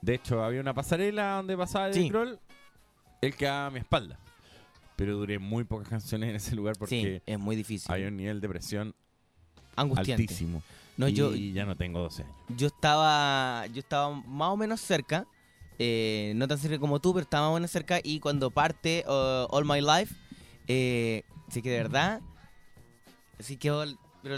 De 0.00 0.14
hecho, 0.14 0.42
había 0.42 0.60
una 0.60 0.72
pasarela 0.72 1.36
donde 1.36 1.56
pasaba 1.56 1.88
el 1.88 1.94
Sí. 1.94 2.08
scroll. 2.08 2.38
Él 3.20 3.34
quedaba 3.34 3.66
a 3.66 3.70
mi 3.70 3.78
espalda. 3.80 4.18
Pero 4.96 5.16
duré 5.16 5.38
muy 5.38 5.64
pocas 5.64 5.88
canciones 5.88 6.30
en 6.30 6.36
ese 6.36 6.54
lugar 6.56 6.76
porque 6.78 7.20
sí, 7.20 7.22
es 7.32 7.38
muy 7.38 7.56
difícil. 7.56 7.92
hay 7.92 8.04
un 8.04 8.16
nivel 8.16 8.40
de 8.40 8.48
presión 8.48 8.94
Angustiante. 9.76 10.22
altísimo. 10.22 10.62
No, 10.96 11.08
y 11.08 11.12
yo, 11.14 11.34
ya 11.34 11.64
no 11.64 11.76
tengo 11.76 12.00
12 12.00 12.24
años. 12.24 12.36
yo 12.56 12.66
estaba 12.66 13.66
yo 13.68 13.80
estaba 13.80 14.10
más 14.10 14.50
o 14.50 14.56
menos 14.56 14.80
cerca 14.82 15.26
eh, 15.78 16.34
no 16.36 16.46
tan 16.46 16.58
cerca 16.58 16.78
como 16.78 17.00
tú, 17.00 17.14
pero 17.14 17.22
está 17.22 17.40
más 17.40 17.48
o 17.50 17.54
menos 17.54 17.70
cerca. 17.70 18.00
Y 18.04 18.20
cuando 18.20 18.50
parte 18.50 19.02
uh, 19.08 19.46
All 19.48 19.64
My 19.64 19.80
Life, 19.80 20.14
eh, 20.68 21.22
sí 21.48 21.62
que 21.62 21.70
de 21.70 21.78
verdad, 21.78 22.20
así 23.38 23.56
que, 23.56 23.70
pero, 24.22 24.36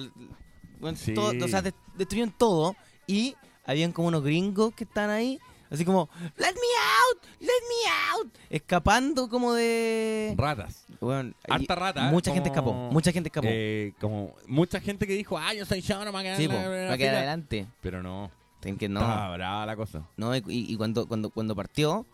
bueno, 0.83 0.99
Sí. 0.99 1.15
todo- 1.15 1.33
o 1.43 1.49
sea, 1.49 1.63
des- 1.63 1.73
destruyeron 1.97 2.35
todo. 2.37 2.77
Y 3.07 3.35
habían 3.65 3.93
como 3.93 4.09
unos 4.09 4.23
gringos 4.23 4.75
que 4.75 4.85
están 4.85 5.09
ahí, 5.09 5.39
así 5.71 5.85
como, 5.85 6.11
Let 6.37 6.53
me 6.53 6.71
out, 7.15 7.23
let 7.41 7.47
me 7.49 7.91
out, 8.13 8.35
escapando 8.51 9.29
como 9.29 9.55
de. 9.55 10.35
Ratas. 10.37 10.85
Bueno, 11.01 11.33
Harta 11.49 11.75
rata. 11.75 12.03
Mucha 12.11 12.33
gente 12.33 12.49
escapó, 12.51 12.73
mucha 12.75 13.11
gente 13.13 13.29
escapó. 13.29 13.49
Eh, 13.51 13.93
como 14.01 14.35
mucha 14.47 14.79
gente 14.81 15.07
que 15.07 15.15
dijo, 15.15 15.37
ah, 15.39 15.53
yo 15.55 15.65
soy 15.67 15.81
yo, 15.81 15.99
no 16.05 16.07
me 16.07 16.11
voy 16.13 16.21
a 16.21 16.23
quedar 16.25 16.37
sí, 16.37 16.45
en 16.45 16.51
po, 16.51 16.57
la- 16.57 16.65
en 16.65 16.71
la 16.71 16.87
para 16.89 16.99
quedar 16.99 17.11
fila". 17.13 17.19
adelante. 17.19 17.67
Pero 17.81 18.03
no, 18.03 18.31
Tienen 18.61 18.79
que 18.79 18.89
no. 18.89 19.01
estaba 19.01 19.35
brava 19.35 19.67
la 19.67 19.77
cosa. 19.77 20.07
No, 20.17 20.37
y, 20.37 20.43
y 20.47 20.77
cuando, 20.77 21.07
cuando, 21.09 21.31
cuando 21.31 21.57
partió, 21.57 22.07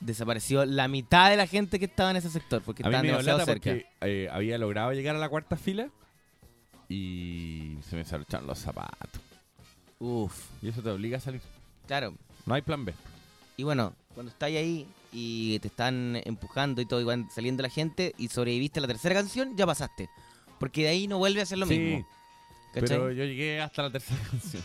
desapareció 0.00 0.66
la 0.66 0.86
mitad 0.88 1.30
de 1.30 1.36
la 1.36 1.46
gente 1.46 1.78
que 1.78 1.86
estaba 1.86 2.10
en 2.10 2.16
ese 2.16 2.28
sector, 2.28 2.60
porque 2.62 2.82
A 2.82 2.86
estaban 2.88 3.06
demasiado 3.06 3.38
cerca. 3.44 3.52
porque 3.70 3.86
eh, 4.02 4.28
había 4.30 4.58
logrado 4.58 4.92
llegar 4.92 5.16
a 5.16 5.18
la 5.18 5.28
cuarta 5.30 5.56
fila 5.56 5.88
y 6.88 7.76
se 7.88 7.96
me 7.96 8.04
saltaron 8.04 8.46
los 8.46 8.58
zapatos. 8.58 9.20
Uf, 9.98 10.34
Y 10.62 10.68
eso 10.68 10.82
te 10.82 10.90
obliga 10.90 11.18
a 11.18 11.20
salir. 11.20 11.40
claro. 11.86 12.14
No 12.46 12.52
hay 12.54 12.60
plan 12.62 12.84
B. 12.84 12.92
Y 13.56 13.62
bueno, 13.62 13.94
cuando 14.14 14.30
estás 14.30 14.48
ahí 14.48 14.86
y 15.12 15.58
te 15.60 15.68
están 15.68 16.20
empujando 16.26 16.82
y 16.82 16.86
todo, 16.86 17.00
y 17.00 17.04
van 17.04 17.30
saliendo 17.30 17.62
la 17.62 17.70
gente 17.70 18.14
y 18.18 18.28
sobreviviste 18.28 18.80
a 18.80 18.82
la 18.82 18.88
tercera 18.88 19.14
canción, 19.14 19.56
ya 19.56 19.64
pasaste. 19.66 20.10
Porque 20.60 20.82
de 20.82 20.88
ahí 20.88 21.08
no 21.08 21.16
vuelve 21.18 21.40
a 21.40 21.46
ser 21.46 21.56
lo 21.58 21.66
Sí, 21.66 21.78
mismo. 21.78 22.06
¿Cachai? 22.74 22.88
Pero 22.98 23.12
yo 23.12 23.24
llegué 23.24 23.60
hasta 23.62 23.82
la 23.84 23.90
tercera 23.90 24.20
canción. 24.30 24.62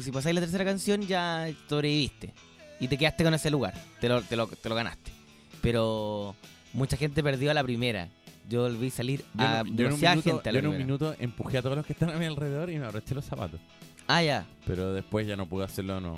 Si 0.00 0.10
pasáis 0.10 0.34
la 0.34 0.40
tercera 0.40 0.64
canción, 0.64 1.02
ya 1.02 1.52
sobreviviste. 1.68 2.32
Y 2.80 2.88
te 2.88 2.96
quedaste 2.96 3.24
con 3.24 3.34
ese 3.34 3.50
lugar. 3.50 3.74
Te 4.00 4.08
lo, 4.08 4.22
te 4.22 4.34
lo, 4.36 4.46
te 4.46 4.68
lo 4.70 4.74
ganaste. 4.74 5.10
Pero 5.60 6.34
mucha 6.72 6.96
gente 6.96 7.22
perdió 7.22 7.50
a 7.50 7.54
la 7.54 7.62
primera. 7.62 8.08
Yo 8.48 8.62
volví 8.62 8.88
a 8.88 8.90
salir 8.90 9.24
Yo, 9.34 9.44
a 9.44 9.60
en- 9.60 9.66
yo 9.66 9.70
en 9.70 9.70
un 9.70 9.76
demasiada 9.76 10.14
minuto, 10.16 10.30
gente 10.30 10.48
a 10.48 10.52
yo 10.52 10.58
en 10.58 10.66
un 10.66 10.76
minuto 10.78 11.14
empujé 11.18 11.58
a 11.58 11.62
todos 11.62 11.76
los 11.76 11.86
que 11.86 11.92
están 11.92 12.10
a 12.10 12.16
mi 12.18 12.26
alrededor 12.26 12.70
y 12.70 12.78
me 12.78 12.86
abroché 12.86 13.14
los 13.14 13.24
zapatos. 13.24 13.60
Ah, 14.08 14.22
ya. 14.22 14.46
Pero 14.66 14.92
después 14.92 15.26
ya 15.26 15.36
no 15.36 15.46
pude 15.46 15.64
hacerlo, 15.64 16.00
no. 16.00 16.16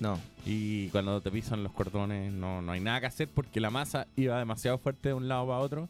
No. 0.00 0.18
Y 0.44 0.88
cuando 0.88 1.20
te 1.20 1.30
pisan 1.30 1.62
los 1.62 1.72
cordones 1.72 2.32
no, 2.32 2.60
no 2.60 2.72
hay 2.72 2.80
nada 2.80 3.00
que 3.00 3.06
hacer 3.06 3.28
porque 3.28 3.60
la 3.60 3.70
masa 3.70 4.06
iba 4.16 4.38
demasiado 4.38 4.78
fuerte 4.78 5.08
de 5.10 5.14
un 5.14 5.28
lado 5.28 5.46
para 5.46 5.58
otro. 5.60 5.88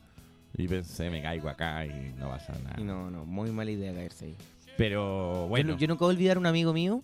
Y 0.57 0.69
pensé, 0.69 1.09
me 1.11 1.23
caigo 1.23 1.49
acá 1.49 1.87
y 1.87 2.12
no 2.19 2.29
pasa 2.29 2.53
nada. 2.62 2.77
Y 2.79 2.85
no, 2.85 3.11
no. 3.11 3.25
Muy 3.25 3.51
mala 3.51 3.71
idea 3.71 3.93
caerse 3.95 4.27
ahí. 4.27 4.37
Pero 4.77 5.43
Yo 5.45 5.49
bueno, 5.49 5.73
nu- 5.73 5.79
Yo, 5.79 5.87
nunca 5.89 6.05
voy 6.05 6.12
a 6.15 6.17
olvidar 6.17 6.39
un 6.39 6.47
amigo 6.47 6.73
mío, 6.73 7.03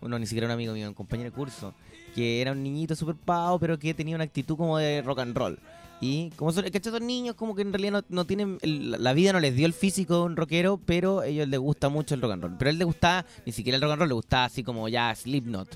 o 0.00 0.08
no, 0.08 0.18
ni 0.18 0.26
siquiera 0.26 0.46
un 0.46 0.52
amigo 0.52 0.72
mío, 0.72 0.88
un 0.88 0.94
compañero 0.94 1.30
de 1.30 1.36
curso, 1.36 1.74
que 2.14 2.40
era 2.40 2.52
un 2.52 2.62
niñito 2.62 2.94
súper 2.96 3.14
pavo, 3.16 3.58
pero 3.58 3.78
que 3.78 3.92
tenía 3.94 4.14
una 4.14 4.24
actitud 4.24 4.56
como 4.56 4.78
de 4.78 5.02
rock 5.02 5.18
and 5.20 5.36
roll. 5.36 5.58
Y 6.00 6.30
como 6.36 6.52
son, 6.52 6.64
¿cachai? 6.70 6.92
Son 6.92 7.06
niños 7.06 7.34
como 7.36 7.54
que 7.54 7.62
en 7.62 7.72
realidad 7.72 7.92
no, 7.92 8.04
no 8.16 8.24
tienen, 8.26 8.58
el- 8.62 8.90
la 9.02 9.12
vida 9.14 9.32
no 9.32 9.40
les 9.40 9.54
dio 9.56 9.66
el 9.66 9.72
físico 9.72 10.16
de 10.18 10.22
un 10.24 10.36
rockero, 10.36 10.78
pero 10.84 11.20
a 11.20 11.26
ellos 11.26 11.48
les 11.48 11.58
gusta 11.58 11.88
mucho 11.88 12.14
el 12.14 12.20
rock 12.20 12.32
and 12.32 12.42
roll. 12.42 12.56
Pero 12.58 12.68
a 12.68 12.72
él 12.72 12.78
le 12.78 12.84
gustaba, 12.84 13.24
ni 13.46 13.52
siquiera 13.52 13.76
el 13.76 13.82
rock 13.82 13.92
and 13.92 14.00
roll, 14.00 14.08
le 14.08 14.14
gustaba 14.14 14.44
así 14.44 14.62
como 14.62 14.88
ya 14.88 15.14
Slipknot, 15.14 15.68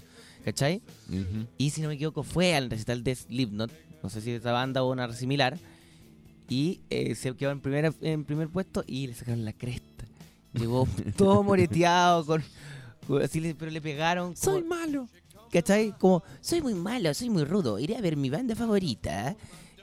¿cachai? 0.44 0.82
ujú. 1.08 1.46
Y 1.56 1.70
si 1.70 1.80
no 1.80 1.88
me 1.88 1.94
equivoco, 1.94 2.22
fue 2.22 2.54
al 2.54 2.68
recital 2.70 3.02
de 3.02 3.14
Slipknot, 3.14 3.72
no 4.02 4.10
sé 4.10 4.20
si 4.20 4.30
esa 4.32 4.52
banda 4.52 4.82
o 4.82 4.90
una 4.92 5.10
similar, 5.14 5.58
y 6.48 6.80
eh, 6.90 7.14
se 7.14 7.34
quedó 7.34 7.50
en 7.52 7.60
primer, 7.60 7.92
en 8.02 8.24
primer 8.24 8.48
puesto 8.48 8.84
y 8.86 9.06
le 9.06 9.14
sacaron 9.14 9.44
la 9.44 9.52
cresta. 9.52 10.04
Llegó 10.52 10.86
todo 11.16 11.42
moreteado, 11.42 12.26
con, 12.26 12.42
con- 13.06 13.22
así 13.22 13.40
le- 13.40 13.54
pero 13.54 13.70
le 13.70 13.80
pegaron. 13.80 14.34
como- 14.34 14.66
malo. 14.66 15.08
¿Cachai? 15.50 15.94
Como, 15.98 16.22
soy 16.40 16.60
muy 16.62 16.74
malo, 16.74 17.12
soy 17.14 17.28
muy 17.30 17.42
rudo, 17.44 17.78
iré 17.80 17.96
a 17.96 18.00
ver 18.00 18.16
mi 18.16 18.30
banda 18.30 18.54
favorita. 18.54 19.34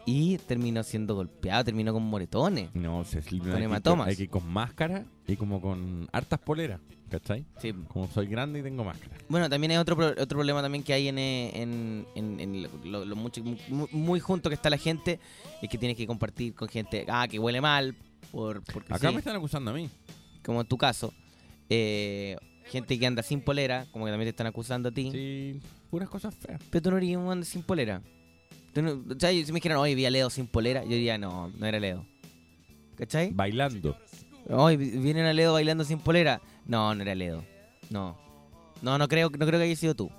Y 0.10 0.38
terminó 0.38 0.84
siendo 0.84 1.16
golpeado, 1.16 1.66
terminó 1.66 1.92
con 1.92 2.02
moretones. 2.02 2.74
No, 2.74 3.04
se 3.04 3.22
Con 3.22 3.62
hematomas. 3.62 4.08
Hay 4.08 4.16
que 4.16 4.24
ir 4.24 4.30
con 4.30 4.48
máscara 4.48 5.04
y 5.28 5.36
como 5.36 5.60
con 5.60 6.08
hartas 6.14 6.40
poleras, 6.40 6.80
¿cachai? 7.10 7.46
Sí. 7.62 7.74
Como 7.90 8.08
soy 8.08 8.26
grande 8.28 8.60
y 8.60 8.64
tengo 8.64 8.86
máscara. 8.86 9.18
Bueno, 9.28 9.50
también 9.50 9.72
hay 9.72 9.78
otro, 9.78 9.98
pro- 9.98 10.12
otro 10.18 10.38
problema 10.38 10.62
también 10.62 10.82
que 10.86 10.94
hay 10.94 11.10
en, 11.10 11.18
eh, 11.20 11.52
en, 11.62 12.08
en- 12.16 12.40
en 12.40 12.64
lo, 12.64 12.70
lo- 12.86 13.06
lo 13.06 13.16
mucho, 13.18 13.44
muy, 13.44 13.88
muy 13.92 14.20
junto 14.22 14.48
que 14.50 14.56
está 14.56 14.70
la 14.70 14.78
gente, 14.78 15.20
es 15.62 15.70
que 15.70 15.78
tienes 15.78 15.98
que 15.98 16.08
compartir 16.08 16.56
con 16.56 16.70
gente, 16.70 17.06
ah, 17.10 17.28
que 17.30 17.38
huele 17.38 17.60
mal, 17.60 17.94
por, 18.32 18.64
porque 18.64 18.94
Acá 18.94 19.10
sí, 19.10 19.14
me 19.14 19.20
están 19.20 19.36
acusando 19.36 19.72
a 19.72 19.74
mí. 19.74 19.90
como 20.42 20.62
en 20.62 20.68
tu 20.68 20.78
caso. 20.78 21.14
Eh, 21.70 22.38
gente 22.66 22.98
que 22.98 23.06
anda 23.06 23.24
sin 23.24 23.42
polera, 23.42 23.86
como 23.92 24.06
que 24.06 24.12
también 24.12 24.28
te 24.28 24.30
están 24.30 24.48
acusando 24.48 24.88
a 24.88 24.92
ti. 24.94 25.12
Sí, 25.12 25.60
puras 25.90 26.08
cosas 26.08 26.34
feas. 26.34 26.62
Pero 26.70 26.82
tú 26.82 26.92
no 26.92 26.98
eres 26.98 27.18
un 27.18 27.30
anda 27.30 27.46
sin 27.46 27.62
polera. 27.62 28.02
Si 28.78 29.52
me 29.52 29.56
dijeran, 29.56 29.80
oye, 29.80 29.96
vi 29.96 30.06
a 30.06 30.12
Leo 30.12 30.30
sin 30.30 30.46
polera, 30.46 30.84
yo 30.84 30.92
diría, 30.92 31.18
no, 31.18 31.50
no 31.50 31.66
era 31.66 31.80
Leo. 31.80 32.06
¿Cachai? 32.96 33.32
Bailando. 33.34 33.98
Hoy 34.50 34.78
vienen 34.78 35.26
a 35.26 35.34
Leo 35.34 35.54
bailando 35.54 35.84
sin 35.84 35.98
polera. 35.98 36.40
No, 36.66 36.94
no 36.94 37.02
era 37.02 37.16
Leo. 37.16 37.44
No. 37.90 38.16
No, 38.84 39.00
no 39.00 39.08
creo, 39.08 39.32
no 39.32 39.46
creo 39.48 39.60
que 39.60 39.66
haya 39.66 39.76
sido 39.76 39.96
tú. 39.96 40.12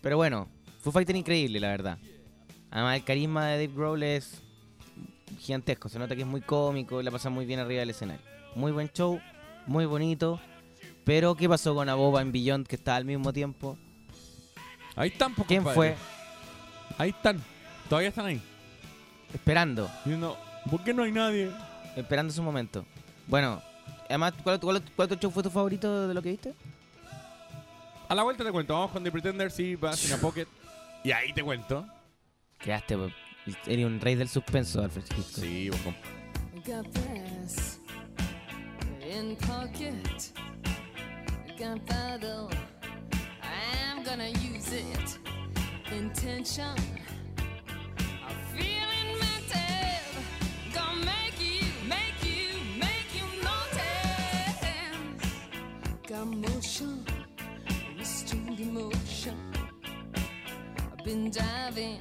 Pero 0.00 0.16
bueno, 0.16 0.48
fue 0.80 0.90
Fighter 0.90 1.14
increíble, 1.14 1.60
la 1.60 1.68
verdad. 1.68 1.98
Además, 2.72 2.96
el 2.96 3.04
carisma 3.04 3.46
de 3.46 3.66
Dave 3.66 3.76
Grohl 3.76 4.02
es 4.02 4.42
gigantesco. 5.38 5.88
Se 5.88 6.00
nota 6.00 6.16
que 6.16 6.22
es 6.22 6.28
muy 6.28 6.40
cómico 6.40 7.00
y 7.00 7.04
la 7.04 7.12
pasa 7.12 7.30
muy 7.30 7.46
bien 7.46 7.60
arriba 7.60 7.78
del 7.80 7.90
escenario. 7.90 8.24
Muy 8.56 8.72
buen 8.72 8.90
show, 8.90 9.20
muy 9.66 9.86
bonito. 9.86 10.40
Pero, 11.04 11.36
¿qué 11.36 11.48
pasó 11.48 11.76
con 11.76 11.88
Aboba 11.88 12.22
en 12.22 12.32
Beyond 12.32 12.66
que 12.66 12.74
está 12.74 12.96
al 12.96 13.04
mismo 13.04 13.32
tiempo? 13.32 13.78
Ahí 14.96 15.10
están, 15.10 15.32
po, 15.32 15.44
¿Quién 15.44 15.62
fue? 15.62 15.94
Ahí 16.96 17.10
están. 17.10 17.42
Todavía 17.88 18.08
están 18.08 18.26
ahí. 18.26 18.42
Esperando, 19.32 19.90
Diciendo, 20.04 20.38
¿por 20.70 20.82
qué 20.82 20.94
no 20.94 21.02
hay 21.02 21.12
nadie? 21.12 21.50
esperando 21.96 22.32
su 22.32 22.42
momento. 22.42 22.84
Bueno, 23.26 23.60
además, 24.08 24.32
¿cuál, 24.42 24.58
cuál, 24.60 24.82
cuál 24.96 25.06
otro 25.06 25.18
show 25.20 25.30
fue 25.30 25.42
tu 25.42 25.50
favorito 25.50 26.08
de 26.08 26.14
lo 26.14 26.22
que 26.22 26.30
viste? 26.30 26.54
A 28.08 28.14
la 28.14 28.22
vuelta 28.22 28.42
te 28.44 28.50
cuento. 28.50 28.72
Vamos 28.72 28.90
con 28.92 29.04
The 29.04 29.10
Pretenders 29.12 29.58
y 29.60 29.74
Bass 29.76 30.06
in 30.06 30.14
a 30.14 30.16
Pocket. 30.20 30.46
Y 31.04 31.10
ahí 31.12 31.32
te 31.34 31.42
cuento. 31.42 31.86
Quedaste, 32.58 32.96
pues, 32.96 33.12
eres 33.66 33.84
un 33.84 34.00
rey 34.00 34.14
del 34.14 34.28
suspenso, 34.28 34.82
Alfred 34.82 35.04
Hitchcock. 35.04 35.44
Sí, 35.44 35.70
vos 35.70 35.80
Got 36.66 36.86
this 36.92 37.78
in 39.02 39.36
pocket. 39.36 40.32
Gunpowder. 41.58 42.48
I'm 43.42 44.04
gonna 44.04 44.28
use 44.28 44.72
it. 44.72 45.18
Intention. 45.92 46.74
I'm 48.26 48.36
feeling 48.54 49.18
mental. 49.18 50.04
Gonna 50.74 51.04
make 51.04 51.40
you, 51.40 51.66
make 51.88 52.22
you, 52.22 52.60
make 52.78 53.08
you 53.14 53.24
notice. 53.42 54.66
Got 56.06 56.26
motion, 56.26 57.04
restrained 57.98 58.60
emotion. 58.60 59.36
I've 60.92 61.04
been 61.04 61.30
diving, 61.30 61.98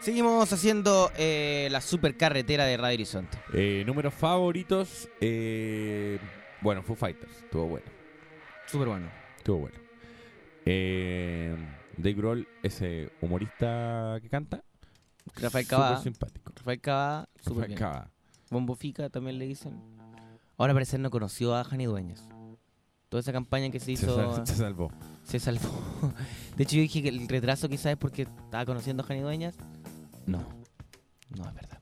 Seguimos 0.00 0.52
haciendo 0.52 1.10
eh, 1.16 1.68
la 1.70 1.80
supercarretera 1.80 2.64
de 2.64 2.76
Radio 2.76 2.94
Horizonte. 2.94 3.38
Eh, 3.52 3.82
números 3.86 4.14
favoritos. 4.14 5.08
eh, 5.20 6.18
bueno, 6.60 6.82
Foo 6.82 6.94
Fighters. 6.96 7.32
Estuvo 7.42 7.66
bueno. 7.66 7.86
Súper 8.66 8.88
bueno. 8.88 9.08
Estuvo 9.36 9.58
bueno. 9.58 9.76
Eh, 10.64 11.56
Dave 11.96 12.14
Grohl, 12.14 12.48
ese 12.62 13.10
humorista 13.20 14.18
que 14.22 14.28
canta. 14.28 14.62
Rafael 15.34 15.64
súper 15.64 15.66
Cavada. 15.66 16.02
simpático. 16.02 16.52
Rafael 16.54 16.80
Cavada, 16.80 17.28
súper 17.42 17.70
Rafael 17.70 18.00
bien. 18.02 18.12
Bombo 18.50 18.74
Fica 18.76 19.08
también 19.10 19.38
le 19.38 19.46
dicen. 19.46 19.80
Ahora 20.56 20.72
parece 20.72 20.98
no 20.98 21.10
conoció 21.10 21.54
a 21.56 21.64
Jani 21.64 21.84
Dueñas. 21.86 22.28
Toda 23.08 23.20
esa 23.20 23.32
campaña 23.32 23.70
que 23.70 23.78
se 23.78 23.86
Se, 23.86 23.92
hizo 23.92 24.16
sal- 24.34 24.46
se 24.46 24.54
salvó. 24.54 24.90
se 25.24 25.38
salvó. 25.40 26.12
De 26.56 26.62
hecho, 26.64 26.76
yo 26.76 26.82
dije 26.82 27.02
que 27.02 27.08
el 27.08 27.28
retraso 27.28 27.68
quizás 27.68 27.86
es 27.92 27.96
porque 27.96 28.22
estaba 28.22 28.64
conociendo 28.64 29.02
a 29.02 29.06
Jani 29.06 29.20
Dueñas. 29.20 29.56
No, 30.26 30.44
no 31.36 31.48
es 31.48 31.54
verdad. 31.54 31.80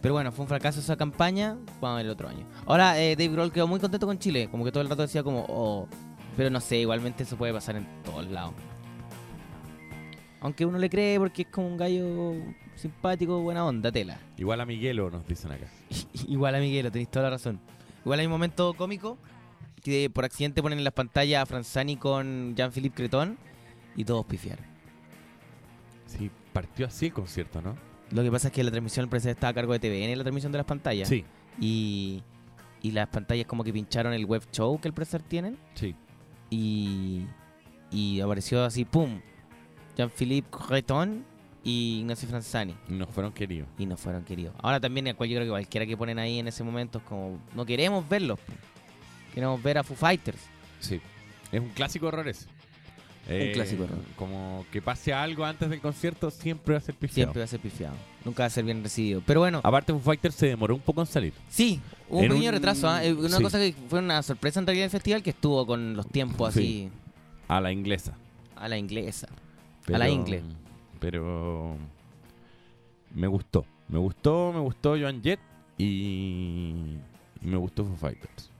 Pero 0.00 0.14
bueno, 0.14 0.32
fue 0.32 0.44
un 0.44 0.48
fracaso 0.48 0.80
esa 0.80 0.96
campaña. 0.96 1.56
Vamos 1.80 1.94
a 1.94 1.96
ver 1.96 2.06
el 2.06 2.12
otro 2.12 2.28
año. 2.28 2.46
Ahora, 2.66 3.00
eh, 3.00 3.16
Dave 3.16 3.32
Grohl 3.32 3.52
quedó 3.52 3.66
muy 3.66 3.80
contento 3.80 4.06
con 4.06 4.18
Chile. 4.18 4.48
Como 4.50 4.64
que 4.64 4.72
todo 4.72 4.82
el 4.82 4.88
rato 4.88 5.02
decía 5.02 5.22
como, 5.22 5.44
oh. 5.48 5.88
Pero 6.36 6.48
no 6.48 6.60
sé, 6.60 6.78
igualmente 6.78 7.24
eso 7.24 7.36
puede 7.36 7.52
pasar 7.52 7.76
en 7.76 7.86
todos 8.02 8.26
lados. 8.28 8.54
Aunque 10.40 10.64
uno 10.64 10.78
le 10.78 10.88
cree 10.88 11.18
porque 11.18 11.42
es 11.42 11.48
como 11.48 11.66
un 11.66 11.76
gallo 11.76 12.32
simpático, 12.76 13.40
buena 13.40 13.64
onda, 13.66 13.92
tela. 13.92 14.18
Igual 14.38 14.60
a 14.60 14.66
Miguelo 14.66 15.10
nos 15.10 15.26
dicen 15.26 15.52
acá. 15.52 15.66
Igual 16.28 16.54
a 16.54 16.60
Miguelo, 16.60 16.90
tenéis 16.90 17.10
toda 17.10 17.24
la 17.24 17.30
razón. 17.30 17.60
Igual 18.04 18.20
hay 18.20 18.26
un 18.26 18.32
momento 18.32 18.72
cómico 18.72 19.18
que 19.82 20.08
por 20.08 20.24
accidente 20.24 20.62
ponen 20.62 20.78
en 20.78 20.84
las 20.84 20.94
pantallas 20.94 21.42
a 21.42 21.46
Franzani 21.46 21.96
con 21.96 22.54
Jean-Philippe 22.56 22.96
Cretón 22.96 23.36
y 23.96 24.04
todos 24.04 24.24
pifiaron. 24.24 24.64
Sí, 26.06 26.30
partió 26.52 26.86
así 26.86 27.06
el 27.06 27.12
concierto, 27.12 27.60
¿no? 27.62 27.76
Lo 28.10 28.22
que 28.22 28.30
pasa 28.30 28.48
es 28.48 28.54
que 28.54 28.64
la 28.64 28.70
transmisión 28.70 29.04
al 29.04 29.08
parecer 29.10 29.30
estaba 29.32 29.50
a 29.50 29.54
cargo 29.54 29.72
de 29.72 29.78
TVN, 29.78 30.16
la 30.18 30.24
transmisión 30.24 30.50
de 30.52 30.58
las 30.58 30.66
pantallas. 30.66 31.08
Sí, 31.08 31.24
Y, 31.60 32.22
y 32.82 32.90
las 32.92 33.08
pantallas 33.08 33.46
como 33.46 33.62
que 33.64 33.72
pincharon 33.72 34.12
el 34.12 34.24
web 34.26 34.42
show 34.52 34.80
que 34.80 34.88
el 34.88 34.94
profesor 34.94 35.22
tienen 35.22 35.56
sí. 35.74 35.94
y, 36.50 37.26
y 37.90 38.20
apareció 38.20 38.64
así, 38.64 38.84
¡pum! 38.84 39.20
Jean-Philippe 39.96 40.48
Cretón 40.68 41.24
y 41.62 42.00
Ignacio 42.00 42.28
Franzani. 42.28 42.74
Nos 42.88 43.10
fueron 43.10 43.32
queridos. 43.32 43.68
y 43.78 43.86
no 43.86 43.96
fueron 43.96 44.24
queridos. 44.24 44.54
Ahora 44.62 44.80
también 44.80 45.06
yo 45.06 45.16
creo 45.16 45.42
que 45.42 45.48
cualquiera 45.48 45.86
que 45.86 45.96
ponen 45.96 46.18
ahí 46.18 46.38
en 46.38 46.48
ese 46.48 46.64
momento 46.64 46.98
es 46.98 47.04
como, 47.04 47.38
no 47.54 47.66
queremos 47.66 48.08
verlos. 48.08 48.38
Queremos 49.34 49.62
ver 49.62 49.78
a 49.78 49.84
Foo 49.84 49.96
Fighters. 49.96 50.40
Sí. 50.80 51.00
Es 51.52 51.60
un 51.60 51.68
clásico 51.70 52.08
error 52.08 52.26
ese. 52.26 52.46
Eh, 53.32 53.52
clásico 53.54 53.84
error. 53.84 53.98
Como 54.16 54.64
que 54.72 54.82
pase 54.82 55.12
algo 55.12 55.44
antes 55.44 55.70
del 55.70 55.80
concierto 55.80 56.30
siempre 56.30 56.74
va 56.74 56.78
a 56.78 56.82
ser 56.82 56.94
pifiado. 56.94 57.14
Siempre 57.28 57.40
va 57.40 57.44
a 57.44 57.48
ser 57.48 57.60
pifiado. 57.60 57.94
Nunca 58.24 58.42
va 58.42 58.46
a 58.48 58.50
ser 58.50 58.64
bien 58.64 58.82
recibido. 58.82 59.22
Pero 59.26 59.40
bueno, 59.40 59.60
Aparte, 59.62 59.92
Foo 59.92 60.00
Fighters 60.00 60.34
se 60.34 60.46
demoró 60.48 60.74
un 60.74 60.80
poco 60.80 61.00
en 61.00 61.06
salir. 61.06 61.32
sí, 61.48 61.80
hubo 62.08 62.18
un 62.20 62.28
pequeño 62.28 62.48
un- 62.48 62.54
retraso. 62.54 62.88
¿ah? 62.88 63.04
Eh, 63.04 63.12
Una 63.14 63.36
sí. 63.36 63.42
cosa 63.42 63.58
que 63.58 63.74
fue 63.88 64.00
una 64.00 64.22
sorpresa 64.22 64.60
en 64.60 64.66
realidad 64.66 64.84
del 64.84 64.90
festival 64.90 65.22
que 65.22 65.30
estuvo 65.30 65.66
con 65.66 65.94
los 65.96 66.06
tiempos 66.08 66.52
Sí. 66.54 66.60
así 66.60 66.90
A 67.48 67.60
la 67.60 67.70
inglesa. 67.72 68.14
a 68.56 68.68
la 68.68 68.76
inglesa. 68.76 69.28
Pero, 69.86 69.96
A 69.96 69.98
la 69.98 70.08
ingle. 70.08 70.42
Pero 70.98 71.76
me 73.14 73.26
gustó. 73.26 73.64
Me 73.88 73.98
gustó, 73.98 74.52
me 74.52 74.60
gustó 74.60 74.90
Joan 74.98 75.22
Jett 75.22 75.40
y, 75.78 76.96
me 77.40 77.56
gustó 77.56 77.84
Foo 77.84 77.96
Fighters. 77.96 78.50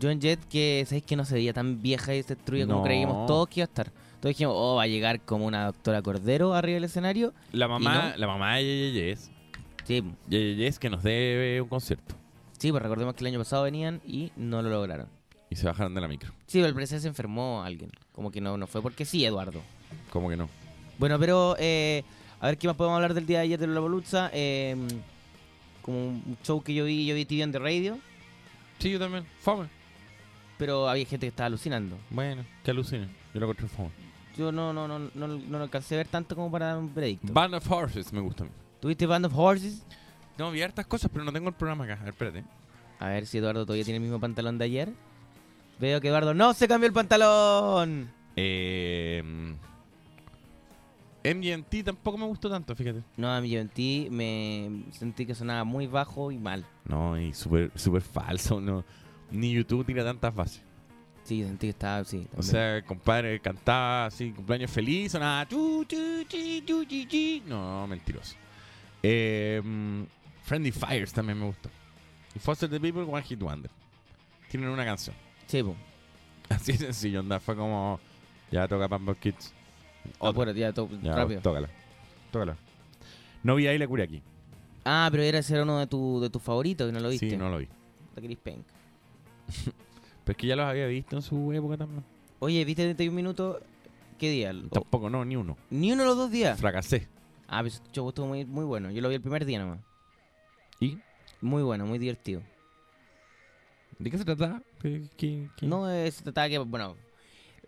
Joan 0.00 0.20
Jett, 0.20 0.40
que 0.48 0.82
sabéis 0.86 1.04
que 1.04 1.14
no 1.16 1.24
se 1.24 1.34
veía 1.34 1.52
tan 1.52 1.80
vieja 1.80 2.14
y 2.14 2.22
destruida 2.22 2.66
como 2.66 2.82
creíamos 2.82 3.26
todos 3.26 3.48
que 3.48 3.60
iba 3.60 3.64
a 3.64 3.68
estar. 3.68 3.92
Todos 4.24 4.36
dijimos, 4.36 4.54
oh, 4.56 4.76
va 4.76 4.84
a 4.84 4.86
llegar 4.86 5.20
como 5.20 5.44
una 5.44 5.66
doctora 5.66 6.00
Cordero 6.00 6.54
arriba 6.54 6.76
del 6.76 6.84
escenario. 6.84 7.34
La 7.52 7.68
mamá, 7.68 8.12
no? 8.12 8.16
la 8.16 8.26
mamá 8.26 8.56
de 8.56 8.62
Yeye 8.64 9.10
Yes, 9.10 9.30
Sí, 9.84 10.02
que 10.80 10.88
nos 10.88 11.02
debe 11.02 11.60
un 11.60 11.68
concierto. 11.68 12.14
sí, 12.56 12.70
pues 12.70 12.82
recordemos 12.82 13.14
que 13.14 13.22
el 13.22 13.26
año 13.26 13.38
pasado 13.40 13.64
venían 13.64 14.00
y 14.06 14.32
no 14.36 14.62
lo 14.62 14.70
lograron. 14.70 15.08
Y 15.50 15.56
se 15.56 15.66
bajaron 15.66 15.94
de 15.94 16.00
la 16.00 16.08
micro. 16.08 16.30
Sí, 16.46 16.56
pero 16.56 16.68
al 16.68 16.72
parecer 16.72 17.02
se 17.02 17.08
enfermó 17.08 17.62
alguien. 17.62 17.90
Como 18.12 18.30
que 18.30 18.40
no, 18.40 18.56
no 18.56 18.66
fue 18.66 18.80
porque 18.80 19.04
sí, 19.04 19.26
Eduardo. 19.26 19.60
¿Cómo 20.08 20.30
que 20.30 20.38
no? 20.38 20.48
Bueno, 20.98 21.18
pero 21.18 21.54
eh, 21.58 22.02
a 22.40 22.46
ver 22.46 22.56
qué 22.56 22.66
más 22.66 22.76
podemos 22.78 22.96
hablar 22.96 23.12
del 23.12 23.26
día 23.26 23.40
de 23.40 23.44
ayer 23.44 23.60
de 23.60 23.66
la 23.66 23.80
Bolutza. 23.80 24.30
Eh, 24.32 24.74
como 25.82 25.98
un 25.98 26.38
show 26.42 26.62
que 26.62 26.72
yo 26.72 26.86
vi, 26.86 27.04
yo 27.04 27.14
vi 27.14 27.26
TV 27.26 27.44
on 27.44 27.52
the 27.52 27.58
Radio, 27.58 27.98
Sí, 28.78 28.90
yo 28.90 28.98
también. 28.98 29.26
Fome. 29.42 29.68
pero 30.56 30.88
había 30.88 31.04
gente 31.04 31.26
que 31.26 31.28
estaba 31.28 31.48
alucinando. 31.48 31.98
Bueno, 32.08 32.42
que 32.64 32.70
alucinen. 32.70 33.10
Yo 33.34 33.40
lo 33.40 33.44
encontré 33.50 33.68
fome. 33.68 34.03
Yo 34.36 34.50
no, 34.50 34.72
no, 34.72 34.88
no, 34.88 34.98
no, 34.98 35.28
no 35.28 35.58
lo 35.58 35.62
alcancé 35.62 35.94
a 35.94 35.98
ver 35.98 36.08
tanto 36.08 36.34
como 36.34 36.50
para 36.50 36.66
dar 36.66 36.78
un 36.78 36.92
veredicto. 36.92 37.32
Band 37.32 37.54
of 37.54 37.70
Horses 37.70 38.12
me 38.12 38.20
gusta 38.20 38.44
a 38.44 38.46
mí. 38.46 38.52
¿Tuviste 38.80 39.06
Band 39.06 39.26
of 39.26 39.36
Horses? 39.36 39.84
No, 40.36 40.50
vi 40.50 40.62
hartas 40.62 40.86
cosas, 40.86 41.10
pero 41.12 41.24
no 41.24 41.32
tengo 41.32 41.48
el 41.48 41.54
programa 41.54 41.84
acá. 41.84 41.94
A 41.94 42.04
ver, 42.04 42.08
espérate. 42.08 42.44
A 42.98 43.08
ver 43.08 43.26
si 43.26 43.38
Eduardo 43.38 43.64
todavía 43.64 43.84
tiene 43.84 43.96
el 43.98 44.02
mismo 44.02 44.18
pantalón 44.18 44.58
de 44.58 44.64
ayer. 44.64 44.92
Veo 45.78 46.00
que 46.00 46.08
Eduardo 46.08 46.34
no 46.34 46.54
se 46.54 46.66
cambió 46.66 46.88
el 46.88 46.92
pantalón. 46.92 48.10
Eh, 48.36 49.22
MGMT 51.24 51.84
tampoco 51.84 52.18
me 52.18 52.26
gustó 52.26 52.50
tanto, 52.50 52.74
fíjate. 52.76 53.02
No, 53.16 53.40
ti 53.72 54.08
me 54.10 54.84
sentí 54.90 55.24
que 55.24 55.34
sonaba 55.34 55.64
muy 55.64 55.86
bajo 55.86 56.30
y 56.30 56.38
mal. 56.38 56.66
No, 56.84 57.18
y 57.18 57.32
súper 57.32 57.70
súper 57.74 58.02
falso. 58.02 58.60
No. 58.60 58.84
Ni 59.30 59.52
YouTube 59.52 59.86
tira 59.86 60.04
tantas 60.04 60.34
bases. 60.34 60.62
Sí, 61.24 61.42
sentí 61.42 61.66
que 61.66 61.70
estaba, 61.70 62.04
sí. 62.04 62.26
O 62.36 62.42
sea, 62.42 62.76
el 62.76 62.84
compadre 62.84 63.40
cantaba 63.40 64.06
así, 64.06 64.30
cumpleaños 64.32 64.70
feliz, 64.70 65.12
sonaba. 65.12 65.46
No, 67.46 67.86
mentiroso. 67.86 68.36
Eh, 69.02 69.62
Friendly 70.42 70.70
Fires 70.72 71.12
también 71.12 71.38
me 71.38 71.46
gustó. 71.46 71.70
Y 72.34 72.38
Foster 72.38 72.68
the 72.68 72.78
People, 72.78 73.02
One 73.02 73.22
Hit 73.22 73.40
Wonder. 73.40 73.70
Tienen 74.50 74.68
una 74.68 74.84
canción. 74.84 75.16
Sí, 75.46 75.62
po. 75.62 75.74
Así 76.50 76.72
de 76.72 76.78
sencillo, 76.78 77.20
onda. 77.20 77.40
Fue 77.40 77.56
como. 77.56 77.98
Ya 78.50 78.68
toca 78.68 78.86
Pamper 78.88 79.16
Kids. 79.16 79.52
Apúrate, 80.20 80.58
ya, 80.58 80.72
to- 80.72 80.88
Ya, 81.02 81.14
rápido. 81.16 81.40
tócala. 81.40 81.68
Tócala. 82.30 82.56
No 83.42 83.54
vi 83.54 83.66
ahí 83.66 83.78
la 83.78 83.86
cura 83.88 84.04
aquí. 84.04 84.22
Ah, 84.84 85.08
pero 85.10 85.22
era 85.22 85.38
ese 85.38 85.54
era 85.54 85.62
uno 85.62 85.78
de 85.78 85.86
tus 85.86 86.20
de 86.20 86.28
tus 86.28 86.42
favoritos 86.42 86.88
y 86.88 86.92
no 86.92 87.00
lo 87.00 87.08
viste. 87.08 87.30
Sí, 87.30 87.36
no 87.36 87.48
lo 87.48 87.58
vi. 87.58 87.68
De 88.14 88.22
Chris 88.22 88.38
Penk. 88.38 88.66
Pero 90.24 90.32
es 90.32 90.36
que 90.38 90.46
ya 90.46 90.56
los 90.56 90.66
había 90.66 90.86
visto 90.86 91.16
en 91.16 91.22
su 91.22 91.52
época 91.52 91.76
también. 91.76 92.02
Oye, 92.38 92.64
¿viste 92.64 92.82
31 92.84 93.14
minutos? 93.14 93.58
¿Qué 94.18 94.30
día? 94.30 94.52
Tampoco, 94.70 95.10
no, 95.10 95.24
ni 95.24 95.36
uno. 95.36 95.56
Ni 95.70 95.92
uno 95.92 96.02
de 96.02 96.08
los 96.08 96.16
dos 96.16 96.30
días. 96.30 96.58
Fracasé. 96.58 97.08
Ah, 97.46 97.58
pero 97.58 97.68
ese 97.68 97.80
show 97.92 98.08
estuvo 98.08 98.26
muy, 98.26 98.44
muy 98.44 98.64
bueno. 98.64 98.90
Yo 98.90 99.00
lo 99.02 99.08
vi 99.08 99.16
el 99.16 99.20
primer 99.20 99.44
día 99.44 99.58
nomás. 99.58 99.80
¿Y? 100.80 100.98
Muy 101.40 101.62
bueno, 101.62 101.84
muy 101.86 101.98
divertido. 101.98 102.42
¿De 103.98 104.10
qué 104.10 104.18
se 104.18 104.24
trataba? 104.24 104.62
¿Qué, 104.80 105.02
qué- 105.16 105.48
qué? 105.56 105.66
No, 105.66 105.90
eh, 105.90 106.10
se 106.10 106.22
trataba 106.22 106.48
que, 106.48 106.58
bueno, 106.58 106.96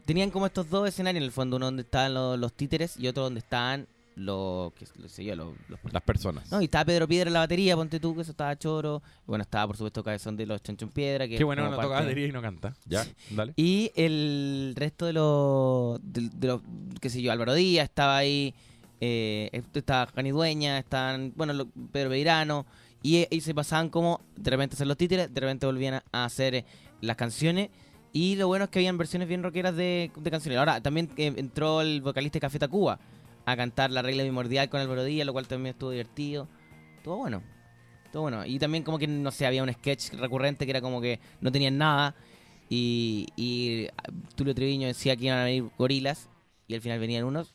tenían 0.07 0.31
como 0.31 0.47
estos 0.47 0.69
dos 0.71 0.89
escenarios 0.89 1.21
en 1.21 1.27
el 1.27 1.33
fondo, 1.33 1.57
uno 1.57 1.67
donde 1.67 1.83
estaban 1.83 2.15
los 2.41 2.53
títeres 2.53 2.97
y 2.99 3.07
otro 3.09 3.23
donde 3.25 3.41
estaban 3.41 3.87
los, 4.17 4.73
qué 4.73 4.87
sé 5.09 5.25
yo, 5.25 5.37
los, 5.37 5.55
los- 5.69 5.79
Las 5.93 6.03
personas. 6.03 6.51
No, 6.51 6.61
y 6.61 6.65
estaba 6.65 6.85
Pedro 6.87 7.07
Piedra 7.07 7.29
en 7.29 7.35
la 7.35 7.41
batería, 7.41 7.77
ponte 7.77 8.01
tú, 8.01 8.15
que 8.15 8.23
eso 8.23 8.31
estaba 8.33 8.59
choro. 8.59 9.03
Bueno, 9.27 9.43
estaba 9.43 9.67
por 9.69 9.77
supuesto 9.77 10.03
Cabezón 10.03 10.37
de 10.37 10.47
los 10.47 10.63
Chancho 10.63 10.87
en 10.87 10.91
Piedra, 10.91 11.29
que 11.29 11.37
Qué 11.37 11.45
bueno, 11.45 11.69
no 11.69 11.77
toca 11.77 11.87
batería 11.89 12.27
y 12.27 12.33
no 12.33 12.43
canta. 12.43 12.75
Ya, 12.87 13.07
dale. 13.31 13.53
Y 13.57 13.93
el 13.95 14.73
resto 14.77 15.07
de 15.07 15.13
los, 15.13 16.01
de, 16.03 16.31
de 16.35 16.47
los, 16.49 16.63
qué 17.01 17.11
sé 17.11 17.21
yo, 17.23 17.31
Álvaro 17.31 17.55
Díaz 17.55 17.85
estaba 17.85 18.17
ahí, 18.17 18.55
eh, 19.01 19.51
estaba 19.75 20.07
Jani 20.07 20.31
Dueña, 20.31 20.79
estaban, 20.79 21.33
bueno, 21.37 21.53
lo- 21.53 21.69
Pedro 21.93 22.09
Beirano, 22.11 22.65
y, 23.03 23.27
y 23.31 23.41
se 23.43 23.55
pasaban 23.55 23.91
como 23.91 24.23
de 24.37 24.51
repente 24.51 24.75
a 24.75 24.77
hacer 24.77 24.87
los 24.87 24.97
títeres, 24.97 25.33
de 25.33 25.41
repente 25.41 25.67
volvían 25.67 25.95
a, 25.95 26.05
a 26.13 26.25
hacer 26.25 26.55
eh, 26.55 26.65
las 27.03 27.17
canciones, 27.17 27.69
y 28.15 28.37
lo 28.37 28.47
bueno 28.47 28.65
es 28.65 28.71
que 28.71 28.79
habían 28.79 28.97
versiones 28.97 29.29
bien 29.29 29.43
rockeras 29.43 29.77
de, 29.77 30.11
de 30.17 30.31
canciones. 30.31 30.59
Ahora, 30.59 30.81
también 30.81 31.11
eh, 31.19 31.35
entró 31.37 31.83
el 31.83 32.01
vocalista 32.01 32.37
de 32.37 32.41
Café 32.41 32.59
Tacuba 32.59 32.99
a 33.47 33.57
cantar 33.57 33.91
La 33.91 34.03
Regla 34.03 34.23
Primordial 34.23 34.69
con 34.69 34.81
Álvaro 34.81 35.05
Díaz, 35.05 35.25
lo 35.27 35.33
cual 35.33 35.47
también 35.49 35.73
estuvo 35.75 35.91
divertido. 35.91 36.49
Estuvo 36.97 37.17
bueno. 37.17 37.43
Estuvo 38.05 38.23
bueno. 38.23 38.45
Y 38.45 38.59
también 38.59 38.83
como 38.85 38.99
que, 38.99 39.07
no 39.07 39.31
sé, 39.31 39.47
había 39.47 39.63
un 39.63 39.73
sketch 39.73 40.13
recurrente 40.15 40.65
que 40.67 40.71
era 40.73 40.81
como 40.81 41.01
que 41.01 41.19
no 41.41 41.51
tenían 41.51 41.79
nada, 41.79 42.15
y, 42.69 43.27
y 43.37 43.87
Tulio 44.35 44.55
Treviño 44.55 44.89
decía 44.89 45.17
que 45.17 45.27
iban 45.27 45.39
a 45.39 45.45
venir 45.45 45.65
gorilas 45.79 46.29
y 46.67 46.75
al 46.75 46.81
final 46.81 46.99
venían 46.99 47.25
unos 47.25 47.55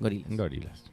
gorilas. 0.00 0.36
Gorilas. 0.36 0.84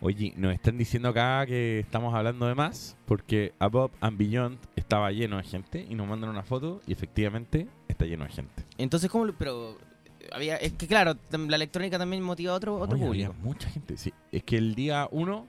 Oye, 0.00 0.32
nos 0.36 0.52
están 0.54 0.76
diciendo 0.76 1.08
acá 1.08 1.44
que 1.46 1.80
estamos 1.80 2.14
hablando 2.14 2.46
de 2.46 2.54
más 2.54 2.96
porque 3.06 3.52
Above 3.58 3.92
and 4.00 4.18
Beyond 4.18 4.58
estaba 4.76 5.10
lleno 5.10 5.38
de 5.38 5.42
gente 5.42 5.86
y 5.88 5.94
nos 5.94 6.06
mandan 6.06 6.28
una 6.30 6.42
foto 6.42 6.82
y 6.86 6.92
efectivamente 6.92 7.66
está 7.88 8.04
lleno 8.04 8.24
de 8.24 8.30
gente. 8.30 8.62
Entonces, 8.76 9.10
¿cómo? 9.10 9.24
lo- 9.24 9.34
Pero 9.36 9.78
había, 10.32 10.56
es 10.56 10.72
que 10.74 10.86
claro, 10.86 11.16
la 11.30 11.56
electrónica 11.56 11.98
también 11.98 12.22
motiva 12.22 12.52
a 12.52 12.56
otro, 12.56 12.76
otro 12.76 12.96
Oye, 12.96 13.06
público. 13.06 13.32
había 13.32 13.44
mucha 13.44 13.68
gente. 13.70 13.96
Sí, 13.96 14.12
es 14.32 14.42
que 14.44 14.56
el 14.56 14.74
día 14.74 15.08
uno, 15.10 15.46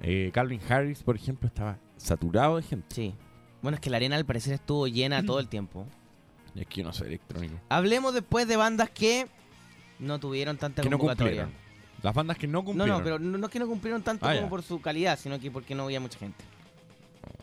eh, 0.00 0.30
Calvin 0.32 0.60
Harris, 0.68 1.02
por 1.02 1.16
ejemplo, 1.16 1.46
estaba 1.48 1.78
saturado 1.96 2.56
de 2.56 2.62
gente. 2.62 2.94
Sí. 2.94 3.14
Bueno, 3.62 3.76
es 3.76 3.80
que 3.80 3.90
la 3.90 3.96
arena 3.96 4.16
al 4.16 4.24
parecer 4.26 4.54
estuvo 4.54 4.86
llena 4.86 5.24
todo 5.24 5.40
el 5.40 5.48
tiempo. 5.48 5.86
Es 6.56 6.66
que 6.66 6.80
yo 6.80 6.86
no 6.86 6.92
soy 6.94 7.08
electrónico. 7.08 7.54
Hablemos 7.68 8.14
después 8.14 8.48
de 8.48 8.56
bandas 8.56 8.88
que 8.88 9.26
no 9.98 10.18
tuvieron 10.18 10.56
tanta 10.56 10.80
Que 10.80 10.88
no 10.88 10.96
convocatoria. 10.98 11.42
cumplieron. 11.44 11.66
Las 12.02 12.14
bandas 12.14 12.38
que 12.38 12.46
no 12.46 12.60
No, 12.60 12.64
cumplieron. 12.64 12.96
no, 12.98 13.04
pero 13.04 13.18
no, 13.18 13.36
no 13.36 13.46
es 13.46 13.52
que 13.52 13.58
no 13.58 13.66
cumplieron 13.66 14.02
tanto 14.02 14.24
Ah, 14.26 14.30
como 14.30 14.46
ya. 14.46 14.48
por 14.48 14.62
su 14.62 14.80
calidad, 14.80 15.18
sino 15.18 15.38
que 15.38 15.50
porque 15.50 15.74
no 15.74 15.82
había 15.84 16.00
mucha 16.00 16.18
gente. 16.18 16.42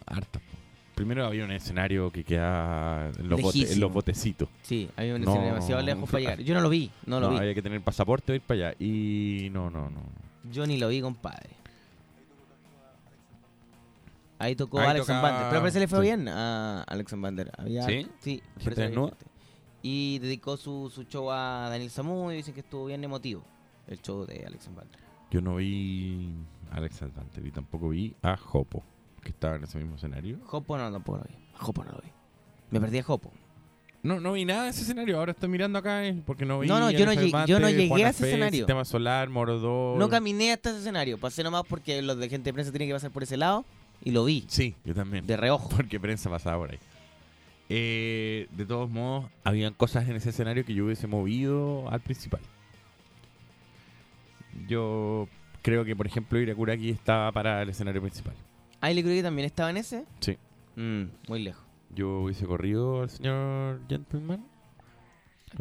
Harta. 0.08 0.42
Primero 0.96 1.26
había 1.26 1.44
un 1.46 1.52
escenario 1.52 2.12
que 2.12 2.24
queda 2.24 3.10
en 3.18 3.28
los, 3.30 3.42
bote- 3.42 3.72
en 3.74 3.80
los 3.80 3.92
botecitos. 3.92 4.48
Sí, 4.62 4.90
había 4.96 5.16
un 5.16 5.22
No. 5.22 5.32
escenario 5.32 5.54
demasiado 5.56 5.82
lejos 5.82 6.10
para 6.10 6.20
llegar. 6.22 6.40
Yo 6.42 6.54
no 6.54 6.62
lo 6.62 6.70
vi, 6.70 6.92
no 7.06 7.20
lo 7.20 7.28
No, 7.28 7.34
vi. 7.34 7.40
había 7.40 7.54
que 7.56 7.62
tener 7.64 7.82
pasaporte 7.82 8.26
para 8.28 8.36
ir 8.36 8.42
para 8.42 8.70
allá. 8.70 8.76
Y 8.80 9.50
no, 9.52 9.70
no, 9.70 9.90
no. 9.90 10.02
Yo 10.52 10.68
ni 10.68 10.78
lo 10.78 10.90
vi, 10.90 11.02
compadre. 11.02 11.50
Ahí 14.40 14.56
tocó 14.56 14.80
Ahí 14.80 14.88
Alex 14.88 15.06
tocaba- 15.08 15.22
Bander. 15.32 15.50
Pero 15.50 15.62
parece 15.62 15.76
que 15.78 15.80
le 15.82 15.88
fue 15.88 16.00
sí. 16.00 16.04
bien 16.04 16.28
a 16.28 16.84
Alex 16.84 17.14
Bander. 17.20 17.52
Había, 17.58 17.84
¿Sí? 17.86 18.08
Sí. 18.20 18.44
Y 19.82 20.20
dedicó 20.20 20.58
su, 20.58 20.90
su 20.94 21.04
show 21.04 21.30
a 21.32 21.68
Daniel 21.70 21.90
Samu 21.90 22.32
y 22.32 22.36
dicen 22.38 22.54
que 22.54 22.62
estuvo 22.62 22.86
bien 22.86 23.04
emotivo. 23.04 23.44
El 23.88 24.02
show 24.02 24.26
de 24.26 24.44
Alex 24.46 24.70
Bander. 24.74 25.00
Yo 25.32 25.42
no 25.42 25.56
vi 25.56 26.30
a 26.72 26.76
Alex 26.78 27.02
Advanter 27.02 27.46
y 27.46 27.52
tampoco 27.52 27.90
vi 27.90 28.14
a 28.22 28.38
Jopo, 28.38 28.84
que 29.24 29.30
estaba 29.32 29.56
en 29.56 29.64
ese 29.64 29.78
mismo 29.78 29.96
escenario. 29.96 30.38
Jopo 30.46 30.78
no, 30.78 30.92
tampoco 30.92 31.18
lo 31.20 31.24
vi. 31.26 31.36
Jopo 31.58 31.84
no 31.84 31.92
lo 31.94 32.00
vi. 32.02 32.10
Me 32.72 32.80
perdí 32.80 33.00
a 33.00 33.04
Jopo. 33.04 33.32
No, 34.04 34.20
no 34.20 34.34
vi 34.34 34.44
nada 34.44 34.64
de 34.66 34.70
ese 34.72 34.82
escenario. 34.82 35.18
Ahora 35.18 35.32
estoy 35.32 35.48
mirando 35.48 35.80
acá 35.80 36.06
eh, 36.06 36.22
porque 36.26 36.46
no 36.46 36.60
vi. 36.60 36.68
No, 36.68 36.78
no, 36.80 36.92
yo 36.92 37.06
no 37.06 37.14
llegué- 37.14 37.46
yo 37.48 37.60
no 37.60 37.70
llegué 37.70 37.88
Juana 37.88 38.08
a 38.08 38.10
ese 38.10 38.24
Fe, 38.24 38.30
escenario. 38.30 38.58
Sistema 38.60 38.84
Solar, 38.84 39.30
Morodor. 39.30 39.98
No 39.98 40.10
caminé 40.10 40.52
hasta 40.52 40.72
ese 40.72 40.80
escenario. 40.80 41.18
Pasé 41.18 41.42
nomás 41.44 41.64
porque 41.70 42.02
los 42.02 42.18
de 42.18 42.28
gente 42.30 42.50
de 42.50 42.54
prensa 42.54 42.72
tienen 42.72 42.90
que 42.90 42.94
pasar 42.96 43.12
por 43.12 43.24
ese 43.24 43.38
lado 43.38 43.64
y 44.04 44.12
lo 44.12 44.26
vi. 44.26 44.44
Sí, 44.50 44.76
yo 44.84 44.94
también. 44.94 45.26
De 45.26 45.38
reojo. 45.38 45.70
Porque 45.70 46.00
prensa 46.02 46.30
pasaba 46.30 46.58
por 46.58 46.72
ahí. 46.72 46.80
Eh, 47.70 48.48
de 48.52 48.66
todos 48.66 48.90
modos, 48.90 49.32
habían 49.46 49.74
cosas 49.74 50.08
en 50.10 50.18
ese 50.18 50.32
escenario 50.32 50.66
que 50.66 50.74
yo 50.74 50.84
hubiese 50.86 51.08
movido 51.08 51.90
al 51.90 52.02
principal. 52.02 52.42
Yo 54.68 55.28
creo 55.62 55.86
que, 55.86 55.96
por 55.96 56.06
ejemplo, 56.08 56.40
Irakuraki 56.40 56.90
estaba 56.90 57.32
para 57.32 57.62
el 57.62 57.70
escenario 57.70 58.02
principal. 58.02 58.34
Ah, 58.84 58.92
¿y 58.92 58.96
le 58.96 59.02
creo 59.02 59.16
que 59.16 59.24
también 59.24 59.46
estaba 59.46 59.70
en 59.70 59.78
ese? 59.78 60.04
Sí. 60.20 60.38
Mm, 60.76 61.04
muy 61.30 61.42
lejos. 61.42 61.64
Yo 61.96 62.20
hubiese 62.24 62.46
corrido 62.46 63.04
al 63.04 63.10
señor 63.10 63.80
Gentleman. 63.88 64.46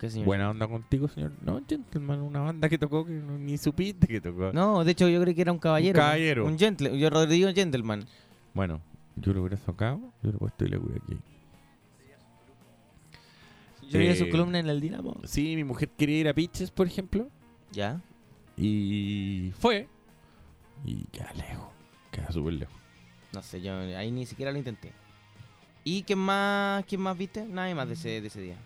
¿Qué 0.01 0.11
señor? 0.11 0.27
Buena 0.27 0.51
onda 0.51 0.67
contigo, 0.67 1.07
señor. 1.07 1.31
No, 1.41 1.61
Gentleman, 1.69 2.21
una 2.21 2.41
banda 2.41 2.69
que 2.69 2.79
tocó 2.79 3.05
que 3.07 3.13
no- 3.13 3.39
ni 3.39 3.59
supiste 3.59 4.09
que 4.09 4.21
tocó. 4.21 4.53
No, 4.53 4.83
de 4.83 4.91
hecho 4.91 5.09
yo 5.09 5.21
creí 5.21 5.37
que 5.37 5.43
era 5.43 5.53
un 5.53 5.59
caballero. 5.61 6.01
Un 6.01 6.05
caballero. 6.05 6.47
Un 6.47 6.59
gentle, 6.59 6.99
yo 6.99 7.11
Rodrigo 7.11 7.49
Gentleman. 7.55 8.05
Bueno, 8.55 8.81
yo 9.15 9.33
lo 9.33 9.43
hubiera 9.43 9.57
sacado, 9.59 10.01
yo 10.23 10.31
lo 10.31 10.37
he 10.37 10.39
puesto 10.41 10.65
Irakuraki. 10.65 11.19
Yo 13.89 13.99
vi 14.01 14.07
Eh, 14.07 14.17
su 14.17 14.29
columna 14.31 14.59
en 14.59 14.69
el 14.69 14.81
Dinamo. 14.81 15.21
Sí, 15.25 15.55
mi 15.55 15.63
mujer 15.65 15.91
quería 15.91 16.19
ir 16.19 16.29
a 16.29 16.35
Pitches, 16.35 16.71
por 16.73 16.87
ejemplo. 16.89 17.29
Ya. 17.71 18.01
Y 18.57 19.53
fue. 19.59 19.87
Y 20.85 21.05
queda 21.13 21.33
lejos. 21.35 21.69
Queda 22.11 22.33
súper 22.33 22.55
lejos. 22.55 22.82
No 23.33 23.43
sé, 23.43 23.61
yo 23.63 23.75
ahí 23.97 24.11
ni 24.11 24.27
siquiera 24.27 24.53
lo 24.53 24.59
intenté. 24.59 24.93
¿Y 25.85 26.03
quién 26.03 26.19
más, 26.19 26.85
quién 26.85 27.01
más 27.01 27.17
viste? 27.17 27.45
Nadie 27.45 27.75
más 27.75 27.89
de 27.89 27.95
ese, 27.95 28.21
de 28.21 28.27
ese 28.27 28.41
día. 28.41 28.57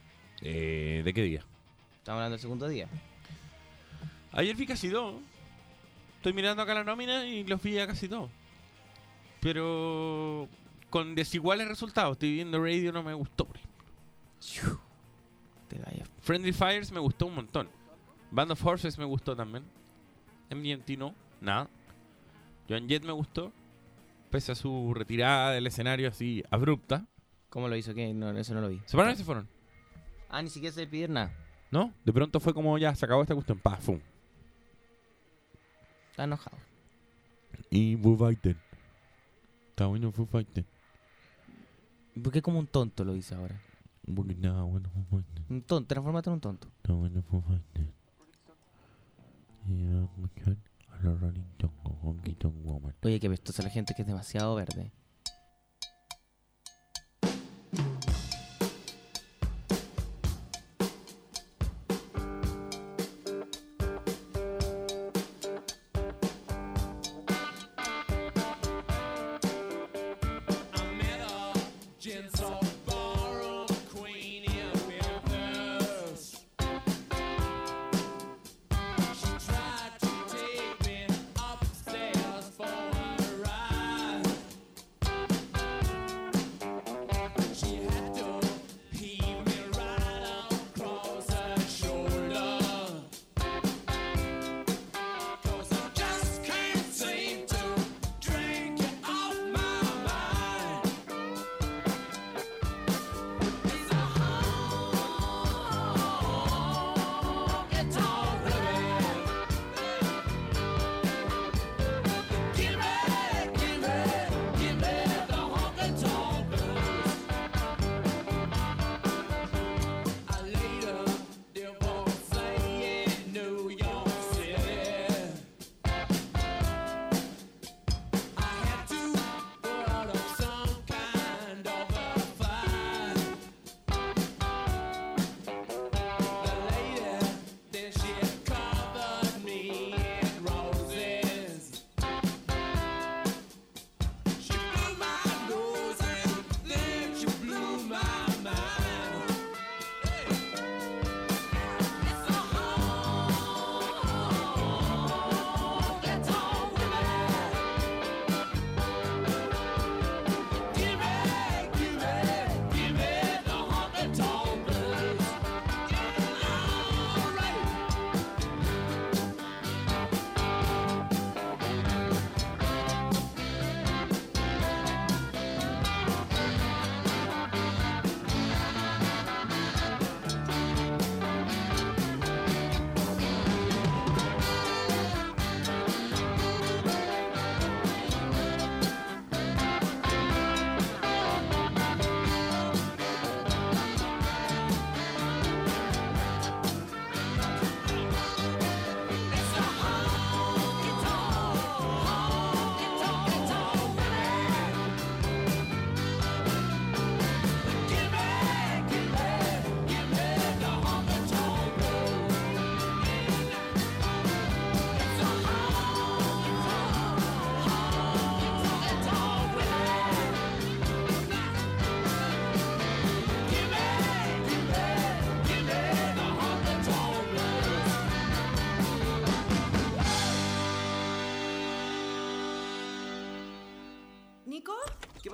Eh, 0.42 1.02
¿De 1.04 1.14
qué 1.14 1.22
día? 1.22 1.44
Estamos 1.98 2.18
hablando 2.18 2.32
del 2.32 2.40
segundo 2.40 2.68
día. 2.68 2.88
Ayer 4.32 4.54
vi 4.54 4.66
casi 4.66 4.90
todo. 4.90 5.20
Estoy 6.16 6.32
mirando 6.32 6.62
acá 6.62 6.74
la 6.74 6.84
nómina 6.84 7.26
y 7.26 7.44
los 7.44 7.62
vi 7.62 7.78
a 7.78 7.86
casi 7.86 8.08
todo. 8.08 8.28
Pero 9.40 10.48
con 10.90 11.14
desiguales 11.14 11.68
resultados. 11.68 12.12
Estoy 12.12 12.34
viendo 12.34 12.62
Radio, 12.62 12.92
no 12.92 13.02
me 13.02 13.14
gustó. 13.14 13.46
Friendly 16.20 16.52
Fires 16.52 16.90
me 16.90 17.00
gustó 17.00 17.26
un 17.26 17.34
montón. 17.36 17.68
Band 18.30 18.52
of 18.52 18.64
Horses 18.64 18.98
me 18.98 19.04
gustó 19.04 19.36
también. 19.36 19.64
MGMT 20.50 20.98
no, 20.98 21.14
nada. 21.40 21.68
Joan 22.68 22.88
Jett 22.88 23.04
me 23.04 23.12
gustó. 23.12 23.52
Pese 24.30 24.52
a 24.52 24.54
su 24.54 24.92
retirada 24.94 25.52
del 25.52 25.66
escenario 25.66 26.08
así 26.08 26.42
abrupta. 26.50 27.06
¿Cómo 27.48 27.68
lo 27.68 27.76
hizo? 27.76 27.94
¿Qué? 27.94 28.12
No, 28.12 28.30
eso 28.36 28.54
no 28.54 28.60
lo 28.60 28.68
vi. 28.68 28.82
¿Se 28.86 28.96
pararon 28.96 29.14
y 29.14 29.18
se 29.18 29.24
fueron? 29.24 29.48
Ah, 30.28 30.42
ni 30.42 30.50
siquiera 30.50 30.74
se 30.74 30.80
le 30.80 30.86
pidieron 30.88 31.14
nada. 31.14 31.32
¿No? 31.70 31.92
De 32.04 32.12
pronto 32.12 32.40
fue 32.40 32.52
como 32.52 32.76
ya, 32.78 32.94
se 32.94 33.04
acabó 33.04 33.22
esta 33.22 33.34
cuestión. 33.34 33.58
Pa, 33.58 33.76
fum. 33.76 34.00
Está 36.10 36.24
enojado. 36.24 36.56
Y 37.70 37.96
Foo 37.96 38.16
Fighter. 38.16 38.56
Está 39.70 39.86
bueno 39.86 40.10
Foo 40.12 40.26
Fighter. 40.26 40.64
¿Por 42.22 42.32
qué 42.32 42.40
como 42.40 42.58
un 42.58 42.66
tonto 42.66 43.04
lo 43.04 43.12
dice 43.12 43.34
ahora? 43.34 43.60
Porque 44.14 44.34
nada, 44.34 44.62
bueno 44.62 44.88
Foo 44.90 45.04
Fighter. 45.10 45.44
Un 45.48 45.62
tonto, 45.62 45.86
transformate 45.86 46.30
en 46.30 46.34
un 46.34 46.40
tonto. 46.40 46.68
Está 46.76 46.92
bueno 46.94 47.22
Foo 47.22 47.42
Fighter. 47.42 47.86
Y 49.68 49.86
vamos 49.86 50.10
a 50.10 50.26
escuchar 50.26 50.52
a 50.52 50.75
Oye, 53.02 53.20
que 53.20 53.26
apestosa 53.26 53.62
la 53.62 53.70
gente 53.70 53.94
que 53.94 54.02
es 54.02 54.08
demasiado 54.08 54.54
verde. 54.54 54.92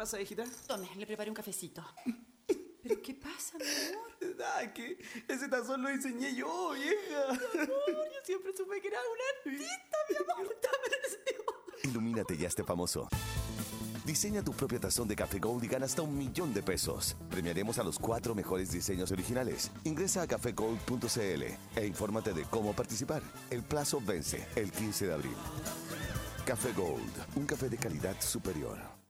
Pasa, 0.03 0.21
hijita? 0.21 0.45
tome, 0.67 0.89
le 0.97 1.07
preparé 1.07 1.31
un 1.31 1.37
cafecito. 1.37 1.81
¿Pero 2.83 3.01
qué 3.01 3.15
pasa, 3.15 3.57
mi 3.57 3.65
amor? 3.65 4.37
Ah, 4.45 4.73
que 4.75 4.99
ese 5.29 5.47
tazón 5.49 5.83
lo 5.83 5.91
diseñé 5.91 6.35
yo, 6.35 6.73
vieja. 6.73 7.39
Yo 7.55 8.21
siempre 8.25 8.53
supe 8.57 8.81
que 8.81 8.89
era 8.89 8.99
un 8.99 9.53
artista, 9.53 9.97
mi 10.09 10.17
amor. 10.17 10.57
Ilumínate 11.85 12.35
y 12.35 12.45
hazte 12.45 12.65
famoso. 12.65 13.09
Diseña 14.05 14.43
tu 14.43 14.53
propio 14.53 14.81
tazón 14.81 15.07
de 15.07 15.15
Café 15.15 15.39
Gold 15.39 15.63
y 15.63 15.69
gana 15.69 15.87
hasta 15.87 16.03
un 16.03 16.19
millón 16.19 16.53
de 16.53 16.65
pesos. 16.65 17.15
Premiaremos 17.31 17.79
a 17.79 17.85
los 17.85 18.01
cuatro 18.01 18.35
mejores 18.35 18.73
diseños 18.73 19.13
originales. 19.13 19.71
Ingresa 19.85 20.23
a 20.23 20.27
cafegold.cl 20.27 21.43
e 21.77 21.87
infórmate 21.87 22.33
de 22.33 22.43
cómo 22.47 22.73
participar. 22.73 23.23
El 23.51 23.63
plazo 23.63 24.01
vence 24.05 24.45
el 24.57 24.73
15 24.73 25.07
de 25.07 25.13
abril. 25.13 25.37
Café 26.45 26.73
Gold, 26.73 27.37
un 27.37 27.47
café 27.47 27.69
de 27.69 27.77
calidad 27.77 28.21
superior. 28.21 29.02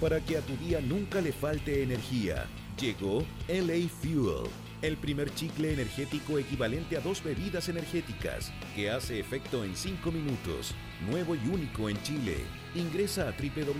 Para 0.00 0.20
que 0.20 0.36
a 0.36 0.40
tu 0.42 0.56
día 0.56 0.80
nunca 0.80 1.20
le 1.20 1.32
falte 1.32 1.82
energía, 1.82 2.46
llegó 2.80 3.24
LA 3.48 3.88
Fuel, 3.88 4.48
el 4.80 4.96
primer 4.96 5.34
chicle 5.34 5.72
energético 5.72 6.38
equivalente 6.38 6.96
a 6.96 7.00
dos 7.00 7.20
bebidas 7.20 7.68
energéticas, 7.68 8.52
que 8.76 8.90
hace 8.90 9.18
efecto 9.18 9.64
en 9.64 9.74
5 9.74 10.12
minutos, 10.12 10.72
nuevo 11.10 11.34
y 11.34 11.40
único 11.48 11.88
en 11.88 12.00
Chile. 12.02 12.36
Ingresa 12.76 13.28
a 13.28 13.32
www.lafuel.cl 13.32 13.78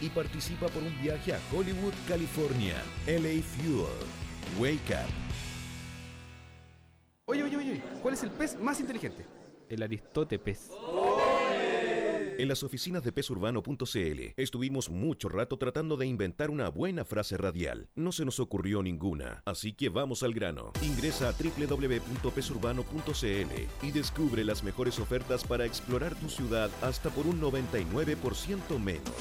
y 0.00 0.08
participa 0.08 0.66
por 0.66 0.82
un 0.82 1.00
viaje 1.00 1.32
a 1.32 1.38
Hollywood, 1.52 1.94
California. 2.08 2.74
LA 3.06 3.40
Fuel. 3.40 3.86
Wake 4.58 4.90
up. 4.90 5.08
Oye, 7.26 7.44
oye, 7.44 7.56
oye, 7.56 7.82
¿cuál 8.02 8.14
es 8.14 8.24
el 8.24 8.32
pez 8.32 8.58
más 8.58 8.80
inteligente? 8.80 9.24
El 9.68 9.84
Aristóteles. 9.84 10.72
En 12.40 12.48
las 12.48 12.62
oficinas 12.62 13.04
de 13.04 13.12
pesurbano.cl 13.12 14.32
estuvimos 14.38 14.88
mucho 14.88 15.28
rato 15.28 15.58
tratando 15.58 15.98
de 15.98 16.06
inventar 16.06 16.48
una 16.48 16.70
buena 16.70 17.04
frase 17.04 17.36
radial. 17.36 17.90
No 17.94 18.12
se 18.12 18.24
nos 18.24 18.40
ocurrió 18.40 18.82
ninguna, 18.82 19.42
así 19.44 19.74
que 19.74 19.90
vamos 19.90 20.22
al 20.22 20.32
grano. 20.32 20.72
Ingresa 20.80 21.28
a 21.28 21.32
www.pesurbano.cl 21.32 23.86
y 23.86 23.90
descubre 23.90 24.42
las 24.42 24.64
mejores 24.64 24.98
ofertas 24.98 25.44
para 25.44 25.66
explorar 25.66 26.14
tu 26.14 26.30
ciudad 26.30 26.70
hasta 26.80 27.10
por 27.10 27.26
un 27.26 27.42
99% 27.42 28.78
menos. 28.78 29.12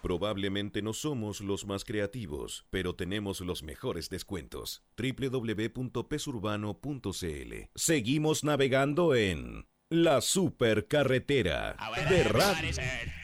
Probablemente 0.00 0.82
no 0.82 0.92
somos 0.92 1.40
los 1.40 1.66
más 1.66 1.84
creativos, 1.84 2.64
pero 2.70 2.94
tenemos 2.94 3.40
los 3.40 3.64
mejores 3.64 4.08
descuentos. 4.08 4.84
www.pesurbano.cl 4.96 7.54
Seguimos 7.74 8.44
navegando 8.44 9.16
en 9.16 9.66
la 9.90 10.20
supercarretera 10.20 11.76
de 12.08 12.24
radio. 12.24 12.70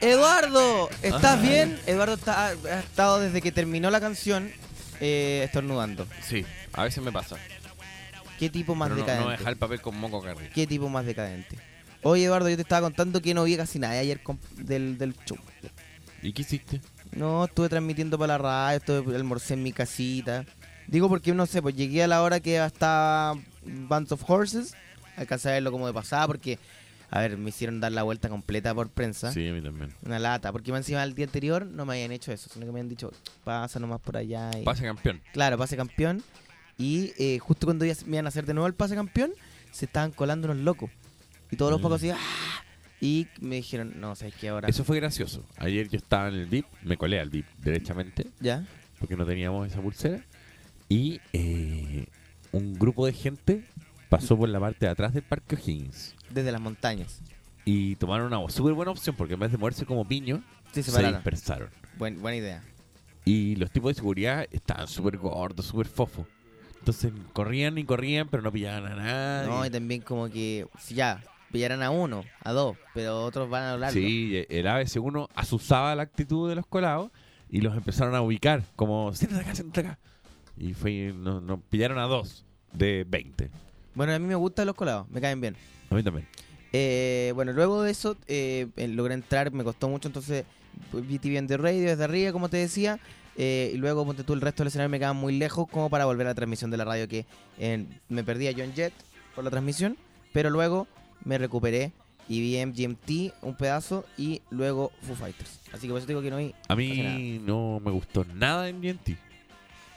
Eduardo, 0.01 0.89
¿estás 1.03 1.43
bien? 1.43 1.77
Eduardo 1.87 2.15
está, 2.15 2.49
ha 2.51 2.53
estado 2.81 3.19
desde 3.19 3.43
que 3.43 3.51
terminó 3.51 3.91
la 3.91 4.01
canción 4.01 4.49
eh, 5.01 5.43
estornudando. 5.45 6.07
Sí, 6.23 6.45
a 6.73 6.85
veces 6.85 7.03
me 7.03 7.11
pasa. 7.11 7.37
¿Qué 8.39 8.49
tipo 8.49 8.77
más 8.77 8.89
Pero 8.91 8.97
no, 9.01 9.03
decadente? 9.03 9.25
no 9.25 9.31
dejar 9.33 9.53
el 9.53 9.59
papel 9.59 9.81
con 9.81 9.97
moco 9.99 10.23
carril. 10.23 10.51
¿Qué 10.55 10.67
tipo 10.69 10.89
más 10.89 11.05
decadente? 11.05 11.59
Oye, 12.05 12.25
Eduardo, 12.27 12.49
yo 12.49 12.57
te 12.57 12.63
estaba 12.63 12.83
contando 12.87 13.21
que 13.21 13.35
no 13.35 13.43
vi 13.45 13.57
casi 13.57 13.81
nada 13.81 13.99
ayer 13.99 14.23
con- 14.23 14.39
del, 14.57 14.99
del 14.99 15.15
show. 15.27 15.39
¿Y 16.23 16.33
qué 16.33 16.43
hiciste? 16.43 16.81
No, 17.11 17.45
estuve 17.45 17.69
transmitiendo 17.69 18.17
para 18.19 18.35
la 18.35 18.39
radio, 18.39 18.79
estuve 18.79 19.17
almorcé 19.17 19.55
en 19.55 19.65
mi 19.65 19.73
casita. 19.73 20.45
Digo 20.87 21.09
porque, 21.09 21.33
no 21.35 21.47
sé, 21.47 21.61
pues 21.61 21.75
llegué 21.75 22.05
a 22.05 22.09
la 22.09 22.23
hora 22.23 22.39
que 22.39 22.65
estaba 22.65 23.35
Bands 23.65 24.13
of 24.13 24.29
Horses. 24.29 24.75
Alcancé 25.17 25.49
a 25.51 25.53
verlo 25.53 25.71
como 25.73 25.87
de 25.87 25.93
pasada 25.93 26.27
porque, 26.27 26.59
a 27.11 27.21
ver, 27.21 27.37
me 27.37 27.51
hicieron 27.51 27.81
dar 27.81 27.93
la 27.93 28.03
vuelta 28.03 28.29
completa 28.29 28.75
por 28.75 28.89
prensa. 28.91 29.33
Sí, 29.33 29.47
a 29.49 29.53
mí 29.53 29.61
también. 29.61 29.93
Una 30.05 30.19
lata, 30.19 30.53
porque 30.53 30.71
encima 30.71 31.03
el 31.05 31.15
día 31.15 31.27
anterior 31.27 31.67
no 31.67 31.85
me 31.85 31.95
habían 31.95 32.13
hecho 32.13 32.33
eso, 32.33 32.49
sino 32.53 32.65
que 32.67 32.73
me 32.73 32.79
habían 32.81 32.89
dicho, 32.89 33.13
pasa 33.45 33.79
nomás 33.79 34.01
por 34.01 34.17
allá. 34.17 34.51
Y... 34.59 34.63
Pase 34.65 34.85
campeón. 34.85 35.21
Claro, 35.33 35.59
pase 35.59 35.77
campeón. 35.77 36.23
Y 36.79 37.13
eh, 37.19 37.39
justo 37.39 37.67
cuando 37.67 37.85
ya 37.85 37.95
me 38.07 38.17
iban 38.17 38.27
a 38.27 38.29
hacer 38.29 38.47
de 38.47 38.55
nuevo 38.55 38.67
el 38.67 38.75
pase 38.75 38.95
campeón, 38.95 39.33
se 39.71 39.85
estaban 39.85 40.11
colando 40.13 40.51
unos 40.51 40.63
locos. 40.65 40.91
Y 41.51 41.57
todos 41.57 41.71
los 41.71 41.81
Mm. 41.81 41.83
pocos 41.83 41.97
así, 41.99 42.11
¡ah! 42.11 42.19
Y 43.01 43.27
me 43.41 43.57
dijeron, 43.57 43.95
no, 44.01 44.15
sabes 44.15 44.35
qué 44.37 44.49
ahora. 44.49 44.69
Eso 44.69 44.85
fue 44.85 44.97
gracioso. 44.97 45.45
Ayer 45.59 45.89
yo 45.89 45.99
estaba 45.99 46.29
en 46.29 46.35
el 46.35 46.47
VIP, 46.47 46.67
me 46.83 46.97
colé 46.97 47.21
al 47.21 47.31
VIP 47.31 47.47
derechamente, 47.59 48.27
¿Ya? 48.41 48.65
porque 49.01 49.17
no 49.17 49.27
teníamos 49.27 49.67
esa 49.67 49.81
pulsera. 49.83 50.25
Y 50.89 51.21
eh, 51.33 52.07
un 52.53 52.75
grupo 52.75 53.05
de 53.07 53.13
gente 53.13 53.65
pasó 54.13 54.37
por 54.37 54.47
la 54.51 54.61
parte 54.61 54.85
de 54.85 54.93
atrás 54.93 55.15
del 55.15 55.23
Parque 55.23 55.57
O'Higgins. 55.57 56.15
Desde 56.29 56.53
las 56.53 56.61
montañas. 56.61 57.23
Y 57.65 57.97
tomaron 57.97 58.27
una 58.33 58.51
súper 58.51 58.75
buena 58.75 58.91
opción, 58.93 59.17
porque 59.17 59.35
en 59.35 59.41
vez 59.41 59.51
de 59.51 59.57
moverse 59.57 59.87
como 59.87 60.07
piño, 60.07 60.43
Sí, 60.73 60.83
se 60.83 61.03
dispersaron. 61.07 61.69
Buen- 61.97 62.21
buena 62.21 62.37
idea. 62.37 62.63
Y 63.25 63.57
los 63.57 63.71
tipos 63.71 63.91
de 63.91 63.95
seguridad 63.95 64.47
estaban 64.51 64.87
súper 64.87 65.17
gordos, 65.17 65.65
súper 65.67 65.87
fofos. 65.87 66.27
Entonces 66.79 67.11
corrían 67.33 67.79
y 67.79 67.85
corrían, 67.85 68.29
pero 68.29 68.43
no 68.43 68.53
pillaban 68.53 68.85
a 68.93 68.97
nadie. 68.97 69.49
No, 69.49 69.65
y 69.65 69.71
también 69.71 70.03
como 70.03 70.29
que, 70.29 70.67
si 70.79 70.95
ya, 70.95 71.23
pillarán 71.51 71.83
a 71.83 71.91
uno, 71.91 72.23
a 72.43 72.53
dos, 72.53 72.77
pero 72.93 73.25
otros 73.25 73.49
van 73.49 73.63
a 73.63 73.73
hablar. 73.73 73.93
Sí, 73.93 74.45
el 74.51 74.67
ABC1 74.67 75.29
asusaba 75.35 75.95
la 75.95 76.03
actitud 76.03 76.49
de 76.51 76.57
los 76.57 76.67
colados 76.67 77.11
y 77.49 77.61
los 77.63 77.75
empezaron 77.77 78.15
a 78.15 78.21
ubicar, 78.21 78.65
como, 78.77 79.15
siéntate 79.15 79.43
acá, 79.43 79.55
siéntate 79.55 79.81
acá. 79.89 79.99
Y 80.57 80.75
fue, 80.75 81.15
nos, 81.17 81.43
nos 81.43 81.61
pillaron 81.71 81.99
a 81.99 82.03
dos 82.03 82.45
de 82.73 83.07
20. 83.09 83.51
Bueno, 83.95 84.13
a 84.15 84.19
mí 84.19 84.27
me 84.27 84.35
gustan 84.35 84.67
los 84.67 84.75
colados, 84.75 85.09
me 85.11 85.21
caen 85.21 85.41
bien. 85.41 85.57
A 85.91 85.95
mí 85.95 86.03
también. 86.03 86.27
Eh, 86.73 87.33
bueno, 87.35 87.53
luego 87.53 87.83
de 87.83 87.91
eso 87.91 88.17
eh, 88.27 88.67
eh, 88.77 88.89
logré 88.89 89.15
entrar, 89.15 89.53
me 89.53 89.63
costó 89.63 89.89
mucho, 89.89 90.09
entonces 90.09 90.45
vi 90.93 91.37
en 91.37 91.47
The 91.47 91.59
Radio 91.59 91.83
desde 91.91 92.05
arriba, 92.05 92.33
como 92.33 92.49
te 92.49 92.57
decía. 92.57 92.99
eh, 93.37 93.73
y 93.75 93.77
luego, 93.77 94.05
ponte 94.07 94.25
tú, 94.25 94.33
el 94.33 94.41
resto 94.41 94.63
del 94.63 94.69
escenario 94.69 94.89
me 94.89 94.99
quedaba 94.99 95.13
muy 95.13 95.37
lejos 95.37 95.69
como 95.71 95.91
para 95.91 96.07
volver 96.07 96.27
a 96.27 96.31
la 96.31 96.35
transmisión 96.35 96.71
de 96.71 96.77
la 96.79 96.85
radio, 96.85 97.09
que 97.09 97.27
me 98.09 98.25
perdí 98.25 98.49
a 98.49 98.53
John 98.57 98.73
Jett 98.75 98.95
por 99.35 99.45
la 99.45 99.51
transmisión, 99.51 99.97
pero 100.33 100.49
luego 100.49 100.87
me 101.25 101.37
recuperé 101.39 101.93
y 102.29 102.41
vi 102.41 102.65
MGMT 102.65 103.35
un 103.43 103.55
pedazo 103.57 104.07
y 104.17 104.41
luego 104.51 104.93
Foo 105.03 105.15
Fighters. 105.15 105.61
Así 105.73 105.87
que 105.87 105.89
por 105.89 105.99
eso 105.99 106.07
te 106.07 106.13
digo 106.13 106.23
que 106.23 106.31
no 106.31 106.39
vi. 106.39 106.55
A 106.69 106.75
mí 106.77 107.41
no 107.45 107.81
me 107.85 107.91
gustó 107.91 108.25
nada 108.25 108.69
en 108.69 108.79
MGMT. 108.79 109.11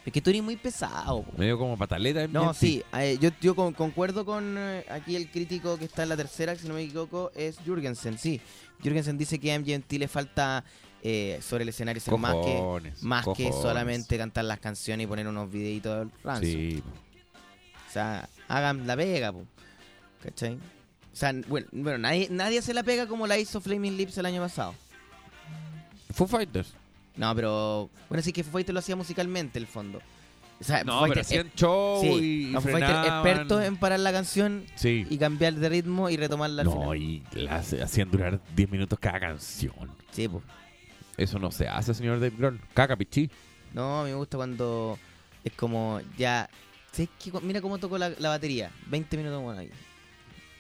Es 0.06 0.14
que 0.14 0.22
tú 0.22 0.30
eres 0.30 0.44
muy 0.44 0.56
pesado. 0.56 1.24
po. 1.24 1.32
Me 1.38 1.46
dio 1.46 1.58
como 1.58 1.76
pataleta 1.78 2.28
No, 2.28 2.54
sí, 2.54 2.84
eh, 2.94 3.18
yo, 3.20 3.32
yo 3.42 3.56
con- 3.56 3.74
concuerdo 3.74 4.24
con 4.24 4.56
eh, 4.58 4.86
aquí 4.90 5.16
el 5.16 5.30
crítico 5.32 5.78
que 5.78 5.86
está 5.86 6.04
en 6.04 6.10
la 6.10 6.18
tercera, 6.18 6.56
si 6.56 6.68
no 6.68 6.76
me 6.76 6.84
equivoco, 6.84 7.32
es 7.36 7.58
Jürgensen, 7.66 8.18
sí. 8.20 8.40
Jürgensen 8.84 9.18
dice 9.18 9.40
que 9.40 9.52
a 9.52 9.60
MGMT 9.60 9.94
le 9.94 10.08
falta 10.08 10.64
eh, 11.02 11.40
sobre 11.42 11.64
el 11.64 11.70
escenario 11.70 12.00
ser 12.02 12.16
más 12.18 12.34
que, 12.34 12.54
Cojones, 12.54 13.04
más 13.04 13.26
que 13.36 13.52
solamente 13.52 14.18
cantar 14.18 14.46
las 14.46 14.60
canciones 14.60 15.06
y 15.06 15.08
poner 15.08 15.28
unos 15.28 15.52
videitos 15.52 16.08
rancio. 16.24 16.52
Sí. 16.52 16.84
O 17.90 17.92
sea, 17.92 18.30
hagan 18.48 18.86
la 18.86 18.96
pega, 18.96 19.32
po. 19.32 19.44
¿cachai? 20.22 20.54
O 20.56 21.16
sea, 21.18 21.34
bueno, 21.48 21.68
bueno 21.72 21.98
nadie, 21.98 22.28
nadie 22.30 22.60
hace 22.60 22.74
la 22.74 22.84
pega 22.84 23.08
como 23.08 23.26
la 23.26 23.38
hizo 23.40 23.60
Flaming 23.62 23.96
Lips 23.98 24.18
el 24.18 24.26
año 24.28 24.42
pasado. 24.42 24.76
Foo 26.14 26.28
Fighters. 26.28 26.74
No, 27.18 27.34
pero 27.36 27.90
bueno, 28.10 28.22
sí 28.22 28.34
que 28.34 28.44
Foo 28.44 28.60
lo 28.68 28.80
hacía 28.80 28.96
musicalmente, 28.96 29.58
el 29.60 29.68
fondo. 29.68 30.00
O 30.60 30.64
sea, 30.64 30.84
No, 30.86 31.04
pero 31.08 31.20
hacían 31.22 31.52
show 31.56 32.00
Sí, 32.02 32.54
y, 32.56 32.62
frenaban. 32.62 33.06
expertos 33.06 33.62
en 33.64 33.76
parar 33.78 34.00
la 34.00 34.12
canción 34.14 34.66
Sí. 34.76 35.06
y 35.10 35.18
cambiar 35.18 35.54
de 35.56 35.68
ritmo 35.70 36.10
y 36.10 36.16
retomarla 36.18 36.62
al 36.62 36.68
No, 36.68 36.74
final. 36.74 36.98
y 36.98 37.24
la 37.34 37.58
hacían 37.58 38.10
durar 38.10 38.40
10 38.56 38.70
minutos 38.72 38.98
cada 39.00 39.20
canción. 39.20 39.74
Sí, 40.12 40.28
pues. 40.30 40.44
Eso 41.18 41.40
no 41.40 41.52
se 41.52 41.68
hace, 41.68 41.94
señor 41.94 42.20
Dave 42.20 42.34
Grohl. 42.38 42.60
Caca, 42.74 42.96
pichí. 42.96 43.30
No, 43.74 44.02
a 44.02 44.04
mí 44.06 44.12
me 44.12 44.16
gusta 44.16 44.38
cuando 44.38 44.98
es 45.44 45.52
como 45.54 46.00
ya. 46.18 46.50
Mira 47.42 47.60
cómo 47.62 47.78
tocó 47.78 47.98
la, 47.98 48.10
la 48.18 48.30
batería. 48.30 48.72
20 48.88 49.18
minutos 49.18 49.42
bueno 49.42 49.60
ahí. 49.60 49.70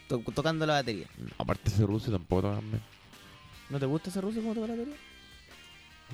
To- 0.10 0.20
tocando 0.34 0.66
la 0.66 0.74
batería. 0.74 1.08
Aparte 1.38 1.70
ese 1.70 1.86
ruso 1.86 2.12
tampoco 2.12 2.42
toca. 2.44 2.62
¿No 3.70 3.80
te 3.80 3.86
gusta 3.86 4.10
ese 4.10 4.20
ruso 4.22 4.42
cómo 4.42 4.54
toca 4.54 4.68
la 4.68 4.74
batería? 4.74 4.96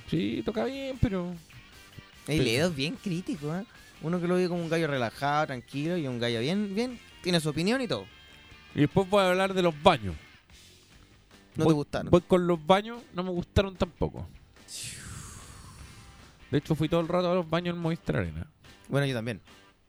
Sí, 0.10 0.42
toca 0.46 0.66
bien, 0.66 0.98
pero... 1.02 1.34
El 2.28 2.38
Pero- 2.38 2.50
Edo 2.50 2.68
es 2.70 2.76
bien 2.76 2.96
crítico, 2.96 3.56
¿eh? 3.56 3.66
Uno 4.02 4.20
que 4.20 4.28
lo 4.28 4.36
ve 4.36 4.48
como 4.48 4.62
un 4.64 4.70
gallo 4.70 4.88
relajado, 4.88 5.48
tranquilo 5.48 5.98
y 5.98 6.08
un 6.08 6.20
gallo 6.20 6.40
bien, 6.40 6.74
bien. 6.76 7.00
Tiene 7.24 7.40
su 7.40 7.50
opinión 7.50 7.82
y 7.82 7.88
todo. 7.88 8.06
Y 8.76 8.82
después 8.82 9.10
voy 9.10 9.22
a 9.24 9.30
hablar 9.30 9.54
de 9.54 9.62
los 9.62 9.80
baños. 9.84 10.16
No 11.56 11.66
voy, 11.66 11.74
te 11.74 11.76
gustaron. 11.76 12.10
Voy 12.12 12.22
con 12.22 12.48
los 12.48 12.66
baños, 12.66 13.02
no 13.14 13.24
me 13.24 13.30
gustaron 13.32 13.76
tampoco. 13.76 14.28
De 16.50 16.58
hecho, 16.58 16.76
fui 16.76 16.90
todo 16.90 17.00
el 17.02 17.08
rato 17.08 17.32
a 17.32 17.36
los 17.36 17.50
baños 17.50 17.76
en 17.76 17.82
Movistar 17.82 18.18
Arena. 18.18 18.48
Bueno, 18.90 19.06
yo 19.08 19.14
también. 19.14 19.42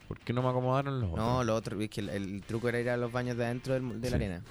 Porque 0.09 0.33
no 0.33 0.43
me 0.43 0.49
acomodaron 0.49 1.01
los 1.01 1.11
No, 1.11 1.33
otros. 1.39 1.47
lo 1.47 1.55
otro, 1.57 1.81
es 1.81 1.91
que 1.91 2.01
el, 2.01 2.09
el 2.11 2.43
truco 2.43 2.69
era 2.69 2.81
ir 2.81 2.91
a 2.91 2.97
los 2.97 3.11
baños 3.11 3.37
de 3.37 3.45
adentro 3.45 3.75
del- 3.75 4.01
de 4.01 4.11
la 4.11 4.17
arena. 4.17 4.43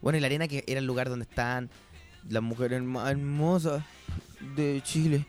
Bueno, 0.00 0.18
y 0.18 0.20
la 0.20 0.26
arena 0.26 0.48
que 0.48 0.64
era 0.66 0.80
el 0.80 0.86
lugar 0.86 1.08
donde 1.08 1.24
estaban 1.24 1.70
las 2.28 2.42
mujeres 2.42 2.82
más 2.82 3.10
hermosas 3.10 3.82
de 4.56 4.80
Chile. 4.82 5.26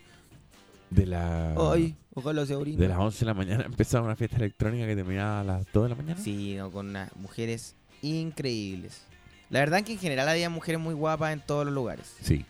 De, 0.90 1.06
la, 1.06 1.54
Ay, 1.72 1.96
ojalá 2.14 2.46
sea 2.46 2.58
orina. 2.58 2.78
de 2.78 2.88
las 2.88 2.98
11 2.98 3.18
de 3.18 3.26
la 3.26 3.34
mañana 3.34 3.64
empezaba 3.66 4.04
una 4.04 4.16
fiesta 4.16 4.36
electrónica 4.36 4.86
que 4.86 4.94
terminaba 4.94 5.40
a 5.40 5.44
las 5.44 5.66
2 5.72 5.82
de 5.84 5.88
la 5.88 5.94
mañana. 5.94 6.20
Sí, 6.20 6.54
no, 6.56 6.70
con 6.70 6.90
unas 6.90 7.14
mujeres 7.16 7.74
increíbles. 8.02 9.02
La 9.50 9.60
verdad 9.60 9.80
es 9.80 9.86
que 9.86 9.92
en 9.92 9.98
general 9.98 10.28
había 10.28 10.50
mujeres 10.50 10.80
muy 10.80 10.94
guapas 10.94 11.32
en 11.32 11.40
todos 11.40 11.64
los 11.64 11.74
lugares. 11.74 12.16
Sí. 12.20 12.44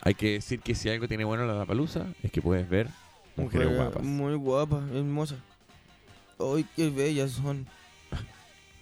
Hay 0.00 0.14
que 0.14 0.32
decir 0.34 0.60
que 0.60 0.74
si 0.74 0.88
algo 0.88 1.08
tiene 1.08 1.24
bueno 1.24 1.46
la 1.46 1.66
palusa 1.66 2.06
es 2.22 2.30
que 2.30 2.40
puedes 2.40 2.68
ver 2.68 2.88
mujeres 3.36 3.74
guapas. 3.74 4.02
Muy 4.02 4.34
guapas, 4.34 4.82
hermosas. 4.90 5.38
Ay, 6.38 6.66
qué 6.76 6.90
bellas 6.90 7.32
son. 7.32 7.66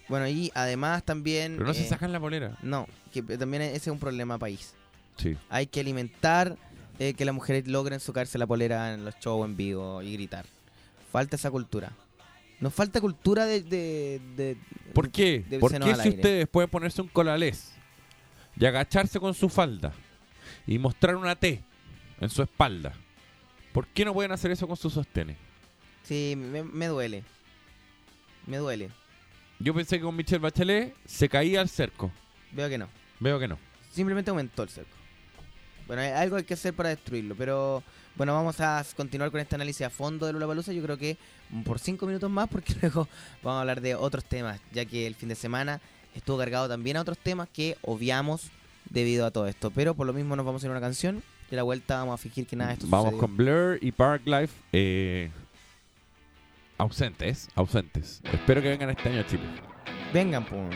Bueno, 0.09 0.25
y 0.29 0.51
además 0.55 1.03
también... 1.03 1.55
Pero 1.55 1.67
no 1.67 1.73
se 1.73 1.83
eh, 1.83 1.89
sacan 1.89 2.13
la 2.13 2.19
polera. 2.21 2.57
No, 2.61 2.87
que 3.11 3.21
también 3.21 3.61
ese 3.63 3.75
es 3.75 3.87
un 3.87 3.99
problema 3.99 4.37
país. 4.37 4.73
Sí. 5.17 5.35
Hay 5.49 5.67
que 5.67 5.81
alimentar 5.81 6.55
eh, 6.99 7.13
que 7.13 7.25
las 7.25 7.33
mujeres 7.35 7.67
logren 7.67 7.99
sacarse 7.99 8.37
la 8.37 8.47
polera 8.47 8.93
en 8.93 9.05
los 9.05 9.15
shows 9.19 9.45
en 9.45 9.55
vivo 9.57 10.01
y 10.01 10.13
gritar. 10.13 10.45
Falta 11.11 11.35
esa 11.35 11.51
cultura. 11.51 11.91
Nos 12.59 12.73
falta 12.73 12.99
cultura 13.01 13.45
de... 13.45 13.61
de, 13.61 14.19
de- 14.35 14.57
¿Por 14.93 15.09
qué? 15.11 15.43
¿Por 15.59 15.71
qué 15.71 15.93
si 15.95 16.01
aire. 16.01 16.09
ustedes 16.15 16.47
pueden 16.47 16.69
ponerse 16.69 17.01
un 17.01 17.07
colalés 17.07 17.71
y 18.59 18.65
agacharse 18.65 19.19
con 19.19 19.33
su 19.33 19.47
falda 19.47 19.93
y 20.65 20.79
mostrar 20.79 21.15
una 21.15 21.35
T 21.35 21.61
en 22.19 22.29
su 22.29 22.41
espalda? 22.41 22.93
¿Por 23.73 23.85
qué 23.87 24.03
no 24.05 24.13
pueden 24.13 24.31
hacer 24.31 24.49
eso 24.49 24.67
con 24.67 24.75
sus 24.75 24.93
sostenes? 24.93 25.37
Sí, 26.03 26.33
me, 26.35 26.63
me 26.63 26.87
duele. 26.87 27.23
Me 28.47 28.57
duele. 28.57 28.89
Yo 29.59 29.73
pensé 29.73 29.97
que 29.97 30.03
con 30.03 30.15
Michelle 30.15 30.39
Bachelet 30.39 30.95
se 31.05 31.29
caía 31.29 31.61
al 31.61 31.69
cerco. 31.69 32.11
Veo 32.51 32.69
que 32.69 32.77
no. 32.79 32.87
Veo 33.19 33.37
que 33.39 33.47
no. 33.47 33.59
Simplemente 33.91 34.31
aumentó 34.31 34.63
el 34.63 34.69
cerco. 34.69 34.96
Bueno, 35.87 36.01
hay- 36.01 36.11
algo 36.11 36.35
hay 36.35 36.43
que 36.43 36.53
hacer 36.53 36.73
para 36.73 36.89
destruirlo, 36.89 37.33
pero 37.35 37.81
bueno, 38.15 38.33
vamos 38.33 38.59
a 38.59 38.83
continuar 38.95 39.31
con 39.31 39.39
este 39.39 39.55
análisis 39.55 39.85
a 39.85 39.89
fondo 39.89 40.25
de 40.25 40.33
Lollapalooza. 40.33 40.73
Yo 40.73 40.83
creo 40.83 40.97
que 40.97 41.17
por 41.65 41.79
cinco 41.79 42.05
minutos 42.05 42.29
más, 42.29 42.47
porque 42.51 42.75
luego 42.81 43.07
vamos 43.43 43.57
a 43.57 43.61
hablar 43.61 43.81
de 43.81 43.95
otros 43.95 44.25
temas, 44.25 44.59
ya 44.73 44.85
que 44.85 45.07
el 45.07 45.15
fin 45.15 45.29
de 45.29 45.35
semana 45.35 45.79
estuvo 46.15 46.37
cargado 46.37 46.67
también 46.67 46.97
a 46.97 47.01
otros 47.01 47.17
temas 47.17 47.47
que 47.53 47.77
obviamos 47.83 48.49
debido 48.89 49.25
a 49.25 49.31
todo 49.31 49.47
esto. 49.47 49.71
Pero 49.71 49.93
por 49.95 50.07
lo 50.07 50.13
mismo 50.13 50.35
nos 50.35 50.45
vamos 50.45 50.63
a 50.63 50.65
ir 50.65 50.69
a 50.69 50.73
una 50.73 50.81
canción 50.81 51.21
y 51.49 51.55
a 51.55 51.57
la 51.57 51.63
vuelta 51.63 51.97
vamos 51.99 52.15
a 52.15 52.17
fingir 52.17 52.45
que 52.47 52.55
nada 52.55 52.69
de 52.69 52.73
esto 52.75 52.87
Vamos 52.89 53.11
sucedió. 53.11 53.21
con 53.21 53.37
Blur 53.37 53.77
y 53.81 53.91
Parklife 53.91 54.53
eh, 54.73 55.29
ausentes, 56.77 57.49
ausentes. 57.55 58.21
Espero 58.31 58.61
que 58.61 58.69
vengan 58.69 58.89
este 58.89 59.09
año 59.09 59.21
a 59.21 59.25
Chile. 59.27 59.43
Vengan, 60.13 60.45
pues. 60.45 60.75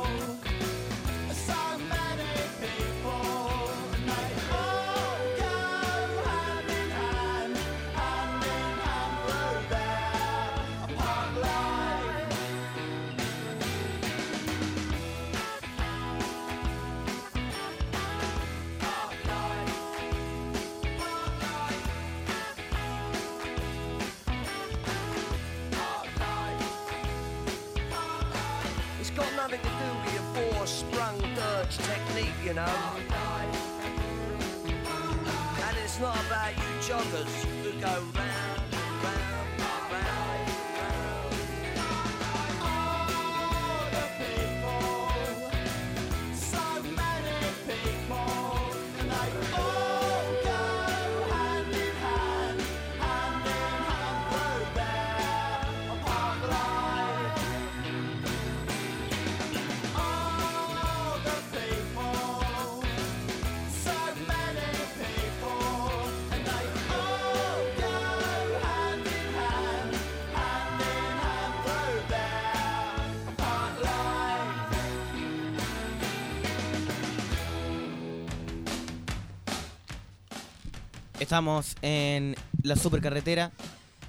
you 32.43 32.53
know. 32.53 32.65
And 35.67 35.77
it's 35.83 35.99
not 35.99 36.17
about 36.25 36.55
you 36.57 36.63
joggers 36.81 37.43
who 37.63 37.71
go 37.79 38.03
round, 38.17 38.40
Estamos 81.31 81.77
en 81.81 82.35
la 82.61 82.75
supercarretera. 82.75 83.53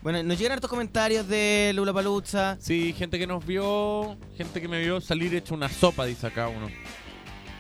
Bueno, 0.03 0.25
nos 0.25 0.37
llegan 0.37 0.55
hartos 0.55 0.69
comentarios 0.69 1.29
de 1.29 1.71
Lula 1.73 1.93
Paluzza. 1.93 2.57
Sí, 2.59 2.93
gente 2.99 3.17
que 3.17 3.29
nos 3.29 3.47
vio, 3.47 4.17
gente 4.37 4.61
que 4.61 4.67
me 4.67 4.81
vio 4.81 5.01
salir 5.01 5.33
hecho 5.33 5.55
una 5.55 5.69
sopa, 5.69 6.05
dice 6.05 6.27
acá 6.27 6.49
uno. 6.49 6.67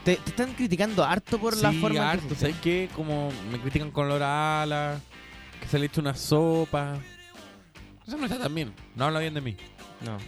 Te, 0.04 0.16
te 0.16 0.30
están 0.30 0.54
criticando 0.54 1.04
harto 1.04 1.38
por 1.38 1.56
la 1.58 1.70
forma 1.74 1.86
en 1.86 1.92
que 1.92 1.98
harto, 2.00 2.26
fuiste. 2.26 2.46
¿sabes 2.46 2.56
qué? 2.60 2.88
Como 2.96 3.30
me 3.52 3.60
critican 3.60 3.92
con 3.92 4.06
olor 4.06 4.24
a 4.24 4.62
ala, 4.62 5.00
que 5.60 5.68
se 5.68 5.78
le 5.78 5.86
hecho 5.86 6.00
una 6.00 6.16
sopa. 6.16 6.98
Eso 8.04 8.16
no 8.16 8.24
está 8.24 8.40
tan 8.40 8.52
bien, 8.52 8.74
no 8.96 9.04
habla 9.04 9.20
bien 9.20 9.34
de 9.34 9.42
mí. 9.42 9.56
No. 10.04 10.18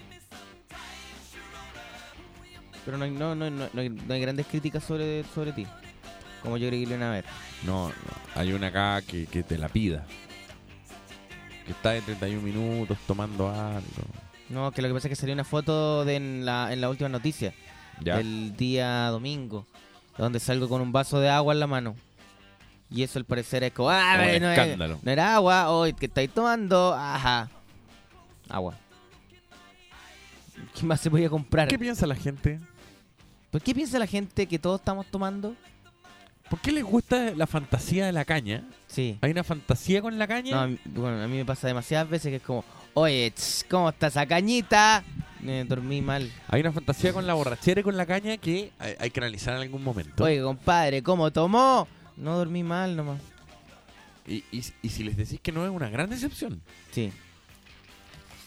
Pero 2.85 2.99
no 2.99 3.05
hay, 3.05 3.11
no, 3.11 3.35
no, 3.35 3.51
no, 3.51 3.68
no 3.72 3.80
hay, 3.80 3.89
no 3.89 4.14
hay 4.14 4.20
grandes 4.20 4.47
críticas 4.47 4.85
sobre, 4.85 5.24
sobre 5.35 5.51
ti. 5.51 5.66
Como 6.45 6.57
yo 6.59 6.68
creí 6.68 6.84
que 6.84 6.90
lo 6.90 6.95
iban 6.97 7.09
a 7.09 7.12
ver. 7.12 7.24
No, 7.64 7.88
no, 7.88 7.95
hay 8.36 8.53
una 8.53 8.68
acá 8.68 9.03
que, 9.03 9.26
que 9.26 9.42
te 9.42 9.59
la 9.59 9.68
pida. 9.68 10.05
Que 11.66 11.72
está 11.72 11.90
de 11.90 12.03
31 12.03 12.40
minutos 12.42 12.97
tomando 13.07 13.49
algo. 13.51 13.82
No, 14.51 14.70
que 14.70 14.82
lo 14.82 14.88
que 14.88 14.95
pasa 14.95 15.09
es 15.09 15.11
que 15.11 15.16
salió 15.16 15.32
una 15.34 15.45
foto 15.45 16.05
de 16.05 16.16
en 16.16 16.45
la, 16.45 16.72
en 16.72 16.80
la 16.80 16.90
última 16.90 17.09
noticia. 17.09 17.53
Ya. 18.01 18.18
Del 18.18 18.55
día 18.57 19.09
domingo. 19.09 19.66
Donde 20.18 20.38
salgo 20.38 20.68
con 20.68 20.80
un 20.80 20.92
vaso 20.92 21.18
de 21.18 21.28
agua 21.30 21.55
en 21.55 21.61
la 21.61 21.66
mano. 21.66 21.97
Y 22.90 23.03
eso 23.03 23.18
al 23.18 23.24
parecer 23.24 23.64
es 23.64 23.72
como, 23.72 23.88
ah, 23.90 24.16
no, 24.18 24.22
es- 24.24 24.42
escándalo. 24.42 25.01
no 25.03 25.11
era 25.11 25.34
agua, 25.34 25.70
hoy 25.70 25.95
que 25.95 26.07
estáis 26.07 26.30
tomando, 26.30 26.95
ajá. 26.95 27.49
Agua. 28.49 28.74
¿Qué 30.78 30.84
más 30.84 31.01
se 31.01 31.11
podía 31.11 31.28
comprar? 31.30 31.66
¿Qué 31.68 31.78
piensa 31.78 32.07
la 32.07 32.14
gente? 32.14 32.61
¿Por 33.51 33.62
qué 33.62 33.74
piensa 33.74 33.99
la 33.99 34.07
gente 34.07 34.47
que 34.47 34.59
todos 34.59 34.80
estamos 34.80 35.07
tomando? 35.07 35.57
¿Por 36.49 36.61
qué 36.61 36.72
les 36.72 36.84
gusta 36.84 37.32
la 37.34 37.47
fantasía 37.47 38.07
de 38.07 38.12
la 38.12 38.24
caña? 38.24 38.64
Sí. 38.86 39.18
¿Hay 39.22 39.30
una 39.32 39.45
fantasía 39.45 40.03
con 40.03 40.18
la 40.18 40.26
caña? 40.28 40.53
No, 40.55 40.61
a 40.61 40.66
mí- 40.68 40.78
bueno, 40.84 41.22
a 41.22 41.26
mí 41.26 41.36
me 41.38 41.45
pasa 41.45 41.66
demasiadas 41.66 42.09
veces 42.09 42.30
que 42.30 42.36
es 42.36 42.42
como, 42.42 42.64
oye, 42.95 43.30
tss, 43.30 43.64
¿cómo 43.68 43.88
está 43.88 44.09
esa 44.09 44.26
cañita? 44.26 45.03
Me 45.40 45.64
dormí 45.64 46.01
mal. 46.01 46.30
Hay 46.49 46.61
una 46.61 46.72
fantasía 46.72 47.12
con 47.12 47.26
la 47.26 47.34
borrachera 47.34 47.80
y 47.80 47.84
con 47.84 47.97
la 47.97 48.07
caña 48.07 48.36
que 48.36 48.72
hay, 48.78 48.95
hay 48.99 49.11
que 49.11 49.20
analizar 49.20 49.55
en 49.57 49.62
algún 49.62 49.82
momento. 49.82 50.24
Oye, 50.24 50.40
compadre, 50.42 51.03
¿cómo 51.03 51.30
tomó? 51.32 51.88
No 52.16 52.36
dormí 52.36 52.62
mal 52.62 52.95
nomás. 52.97 53.20
Y, 54.26 54.36
y- 54.53 54.64
y 54.82 54.88
si 54.88 55.03
les 55.03 55.16
decís 55.16 55.40
que 55.42 55.53
no 55.53 55.64
es 55.64 55.70
una 55.70 55.90
gran 55.90 56.09
decepción. 56.09 56.61
Sí. 56.92 57.12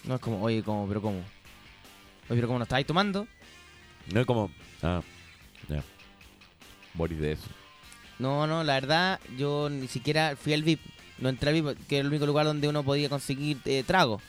No 0.05 0.15
es 0.15 0.21
como, 0.21 0.41
oye, 0.41 0.63
¿cómo? 0.63 0.87
¿Pero 0.87 1.01
cómo? 1.01 1.17
Oye, 1.17 2.35
¿pero 2.35 2.47
cómo 2.47 2.59
no 2.59 2.63
estáis 2.63 2.85
tomando? 2.87 3.27
No 4.13 4.19
es 4.21 4.25
como, 4.25 4.49
ah, 4.81 5.01
ya. 5.67 5.83
Morir 6.93 7.19
de 7.19 7.33
eso. 7.33 7.47
No, 8.19 8.47
no, 8.47 8.63
la 8.63 8.73
verdad, 8.73 9.19
yo 9.37 9.69
ni 9.69 9.87
siquiera 9.87 10.35
fui 10.35 10.53
al 10.53 10.63
VIP. 10.63 10.81
No 11.19 11.29
entré 11.29 11.49
al 11.49 11.61
VIP, 11.61 11.87
que 11.87 11.97
era 11.97 12.01
el 12.01 12.07
único 12.07 12.25
lugar 12.25 12.45
donde 12.45 12.67
uno 12.67 12.83
podía 12.83 13.09
conseguir 13.09 13.57
eh, 13.65 13.83
trago. 13.85 14.21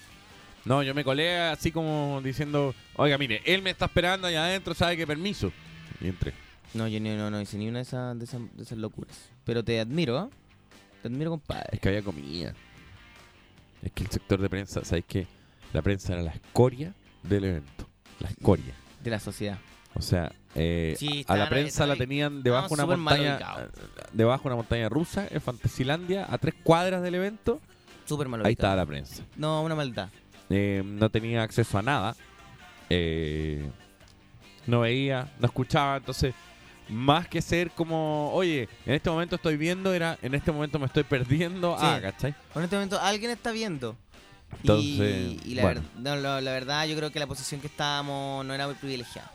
No, 0.64 0.82
yo 0.82 0.94
me 0.94 1.04
colé 1.04 1.38
así 1.38 1.72
como 1.72 2.20
diciendo, 2.22 2.74
oiga, 2.96 3.16
mire, 3.16 3.42
él 3.46 3.62
me 3.62 3.70
está 3.70 3.86
esperando 3.86 4.26
allá 4.26 4.44
adentro, 4.44 4.74
sabe 4.74 4.96
que 4.96 5.06
permiso. 5.06 5.52
Y 6.00 6.08
entré. 6.08 6.34
No, 6.74 6.86
yo 6.86 7.00
ni, 7.00 7.10
no, 7.16 7.30
no 7.30 7.40
hice 7.40 7.56
ni 7.56 7.68
una 7.68 7.78
de 7.78 7.82
esas, 7.84 8.18
de 8.18 8.24
esas, 8.24 8.40
de 8.54 8.62
esas 8.62 8.78
locuras. 8.78 9.30
Pero 9.44 9.64
te 9.64 9.80
admiro, 9.80 10.24
¿eh? 10.24 10.36
Te 11.00 11.08
admiro, 11.08 11.30
compadre. 11.30 11.68
Es 11.72 11.80
que 11.80 11.88
había 11.88 12.02
comida. 12.02 12.52
Es 13.82 13.92
que 13.92 14.04
el 14.04 14.10
sector 14.10 14.40
de 14.40 14.50
prensa, 14.50 14.84
¿sabes 14.84 15.04
qué? 15.06 15.26
La 15.72 15.82
prensa 15.82 16.12
era 16.12 16.22
la 16.22 16.32
escoria 16.32 16.94
del 17.22 17.44
evento. 17.44 17.88
La 18.20 18.28
escoria. 18.28 18.74
De 19.02 19.10
la 19.10 19.20
sociedad. 19.20 19.58
O 19.98 20.02
sea, 20.02 20.30
eh, 20.54 20.94
Sí, 20.98 21.24
a 21.28 21.36
la 21.36 21.48
prensa 21.48 21.86
la 21.86 21.96
tenían 21.96 22.42
debajo 22.42 22.68
de 22.68 22.74
una 22.84 22.96
montaña, 22.96 23.34
ubicados. 23.36 23.70
debajo 24.12 24.42
de 24.44 24.48
una 24.48 24.56
montaña 24.56 24.88
rusa 24.88 25.26
en 25.30 25.40
Fantasilandia, 25.40 26.26
a 26.30 26.38
tres 26.38 26.54
cuadras 26.62 27.02
del 27.02 27.16
evento. 27.16 27.60
Súper 28.06 28.28
mal 28.28 28.44
Ahí 28.46 28.52
estaba 28.52 28.76
la 28.76 28.86
prensa. 28.86 29.22
No, 29.36 29.62
una 29.62 29.74
maldad. 29.74 30.08
Eh, 30.50 30.82
no 30.84 31.10
tenía 31.10 31.42
acceso 31.42 31.76
a 31.78 31.82
nada. 31.82 32.16
Eh, 32.90 33.68
no 34.66 34.80
veía, 34.80 35.32
no 35.38 35.46
escuchaba. 35.46 35.96
Entonces, 35.98 36.34
más 36.88 37.28
que 37.28 37.42
ser 37.42 37.70
como, 37.72 38.30
oye, 38.32 38.68
en 38.86 38.94
este 38.94 39.10
momento 39.10 39.36
estoy 39.36 39.56
viendo, 39.56 39.92
era 39.92 40.18
en 40.22 40.34
este 40.34 40.52
momento 40.52 40.78
me 40.78 40.86
estoy 40.86 41.02
perdiendo. 41.04 41.76
Sí. 41.78 41.84
Ah, 41.86 41.98
¿cachai? 42.00 42.34
En 42.54 42.62
este 42.62 42.76
momento 42.76 42.98
alguien 43.00 43.30
está 43.30 43.50
viendo. 43.52 43.96
Entonces, 44.62 45.36
y, 45.44 45.50
y 45.50 45.54
la, 45.56 45.62
bueno. 45.62 45.82
ver- 45.96 46.02
no, 46.02 46.16
lo- 46.16 46.40
la 46.40 46.52
verdad, 46.52 46.86
yo 46.86 46.96
creo 46.96 47.10
que 47.12 47.18
la 47.18 47.26
posición 47.26 47.60
que 47.60 47.66
estábamos 47.66 48.46
no 48.46 48.54
era 48.54 48.66
muy 48.66 48.74
privilegiada. 48.76 49.30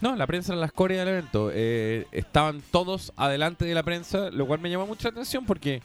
No, 0.00 0.14
la 0.14 0.26
prensa 0.26 0.52
era 0.52 0.60
la 0.60 0.66
escoria 0.66 0.98
del 1.00 1.08
evento. 1.08 1.50
Eh, 1.52 2.06
estaban 2.12 2.60
todos 2.70 3.12
adelante 3.16 3.64
de 3.64 3.74
la 3.74 3.82
prensa, 3.82 4.30
lo 4.30 4.46
cual 4.46 4.60
me 4.60 4.68
llamó 4.70 4.86
mucho 4.86 5.08
la 5.08 5.12
atención 5.12 5.46
porque, 5.46 5.80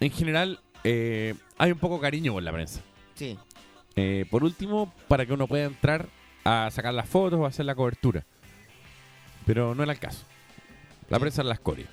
en 0.00 0.10
general, 0.10 0.60
eh, 0.84 1.34
hay 1.58 1.70
un 1.72 1.78
poco 1.78 2.00
cariño 2.00 2.32
con 2.32 2.44
la 2.44 2.52
prensa. 2.52 2.80
Sí. 3.14 3.38
Eh, 3.94 4.26
por 4.30 4.42
último, 4.44 4.92
para 5.08 5.24
que 5.24 5.32
uno 5.32 5.46
pueda 5.46 5.64
entrar 5.64 6.08
a 6.44 6.68
sacar 6.70 6.92
las 6.94 7.08
fotos 7.08 7.38
o 7.40 7.44
a 7.44 7.48
hacer 7.48 7.64
la 7.64 7.74
cobertura. 7.74 8.24
Pero 9.46 9.74
no 9.74 9.82
era 9.84 9.92
el 9.92 9.98
caso. 9.98 10.24
La 11.08 11.20
prensa 11.20 11.42
era 11.42 11.48
la 11.48 11.54
escoria. 11.54 11.86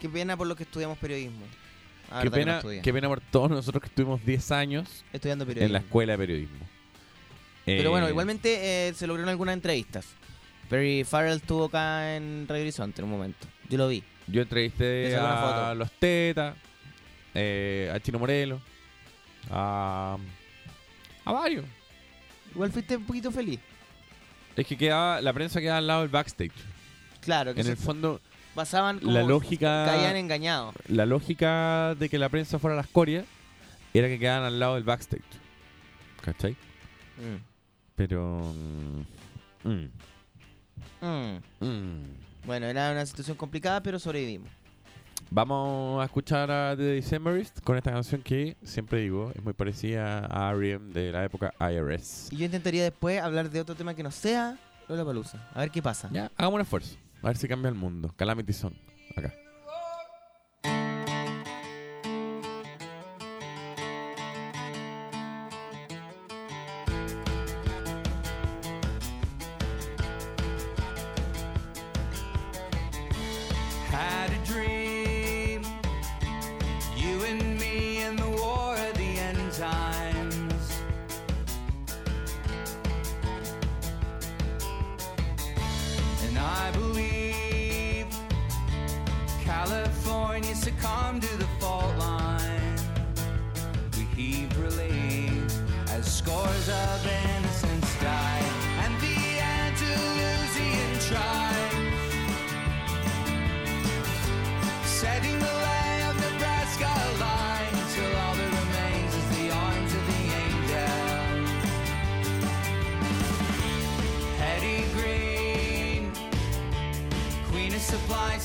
Qué 0.00 0.08
pena 0.08 0.36
por 0.36 0.46
los 0.46 0.56
que 0.56 0.62
estudiamos 0.62 0.96
periodismo. 0.98 1.44
La 2.10 2.22
Qué 2.22 2.28
verdad 2.30 2.32
que 2.32 2.38
no 2.38 2.44
pena, 2.46 2.56
estudié. 2.58 2.82
qué 2.82 2.92
pena 2.92 3.08
por 3.08 3.20
todos 3.20 3.50
nosotros 3.50 3.82
que 3.82 3.88
estuvimos 3.88 4.24
10 4.24 4.52
años 4.52 5.04
Estudiando 5.12 5.44
periodismo. 5.44 5.66
en 5.66 5.72
la 5.72 5.78
escuela 5.80 6.12
de 6.12 6.18
periodismo. 6.18 6.66
Pero 7.66 7.90
bueno, 7.90 8.06
Eh, 8.06 8.10
igualmente 8.10 8.88
eh, 8.88 8.94
se 8.94 9.06
lograron 9.06 9.28
algunas 9.28 9.52
entrevistas. 9.54 10.06
Perry 10.70 11.04
Farrell 11.04 11.36
estuvo 11.36 11.64
acá 11.66 12.16
en 12.16 12.46
Radio 12.48 12.62
Horizonte 12.62 13.00
en 13.00 13.04
un 13.06 13.10
momento. 13.10 13.46
Yo 13.68 13.76
lo 13.78 13.88
vi. 13.88 14.02
Yo 14.28 14.34
Le 14.36 14.42
entrevisté 14.42 15.10
sacó 15.12 15.24
una 15.24 15.34
a 15.34 15.64
foto. 15.66 15.74
los 15.76 15.90
Tetas, 15.92 16.56
eh, 17.34 17.92
a 17.94 18.00
Chino 18.00 18.18
Morelo, 18.18 18.60
a, 19.50 20.16
a 21.24 21.32
varios. 21.32 21.64
Igual 22.54 22.72
fuiste 22.72 22.96
un 22.96 23.04
poquito 23.04 23.30
feliz. 23.30 23.60
Es 24.56 24.66
que 24.66 24.76
quedaba, 24.76 25.20
la 25.20 25.32
prensa 25.32 25.60
quedaba 25.60 25.78
al 25.78 25.86
lado 25.86 26.00
del 26.00 26.08
backstage. 26.10 26.52
Claro, 27.20 27.52
que 27.54 27.60
En 27.60 27.66
se 27.66 27.72
el 27.72 27.76
fondo, 27.76 28.20
pasaban 28.54 28.98
como 29.00 29.12
la 29.12 29.22
lógica, 29.22 29.84
caían 29.86 30.16
engañados. 30.16 30.74
la 30.88 31.04
lógica 31.06 31.94
de 31.96 32.08
que 32.08 32.18
la 32.18 32.28
prensa 32.28 32.58
fuera 32.58 32.74
la 32.74 32.82
escoria 32.82 33.24
era 33.92 34.08
que 34.08 34.18
quedaban 34.18 34.44
al 34.44 34.58
lado 34.58 34.74
del 34.76 34.84
backstage. 34.84 35.22
¿Cachai? 36.22 36.52
Mm. 36.52 37.55
Pero... 37.96 38.38
mm, 39.64 39.68
mm, 39.68 39.90
Mm. 41.00 41.36
mm. 41.60 42.02
Bueno, 42.46 42.66
era 42.66 42.92
una 42.92 43.04
situación 43.04 43.36
complicada, 43.36 43.82
pero 43.82 43.98
sobrevivimos. 43.98 44.48
Vamos 45.30 46.00
a 46.00 46.04
escuchar 46.04 46.50
a 46.50 46.76
The 46.76 46.82
Decemberist 46.82 47.60
con 47.62 47.76
esta 47.76 47.90
canción 47.90 48.22
que, 48.22 48.56
siempre 48.62 49.00
digo, 49.00 49.32
es 49.34 49.42
muy 49.42 49.52
parecida 49.52 50.26
a 50.30 50.52
R.E.M. 50.52 50.92
de 50.92 51.10
la 51.10 51.24
época 51.24 51.52
IRS. 51.58 52.28
Y 52.32 52.36
yo 52.36 52.44
intentaría 52.44 52.84
después 52.84 53.20
hablar 53.20 53.50
de 53.50 53.60
otro 53.60 53.74
tema 53.74 53.94
que 53.94 54.04
no 54.04 54.12
sea 54.12 54.56
Lola 54.88 55.04
Palusa. 55.04 55.48
A 55.52 55.60
ver 55.60 55.70
qué 55.70 55.82
pasa. 55.82 56.08
Ya, 56.12 56.30
hagamos 56.36 56.54
un 56.56 56.60
esfuerzo. 56.60 56.96
A 57.22 57.26
ver 57.28 57.36
si 57.36 57.48
cambia 57.48 57.68
el 57.68 57.74
mundo. 57.74 58.12
Calamity 58.16 58.52
Song. 58.52 58.74
Acá. 59.16 59.34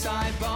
side 0.02 0.34
by 0.39 0.51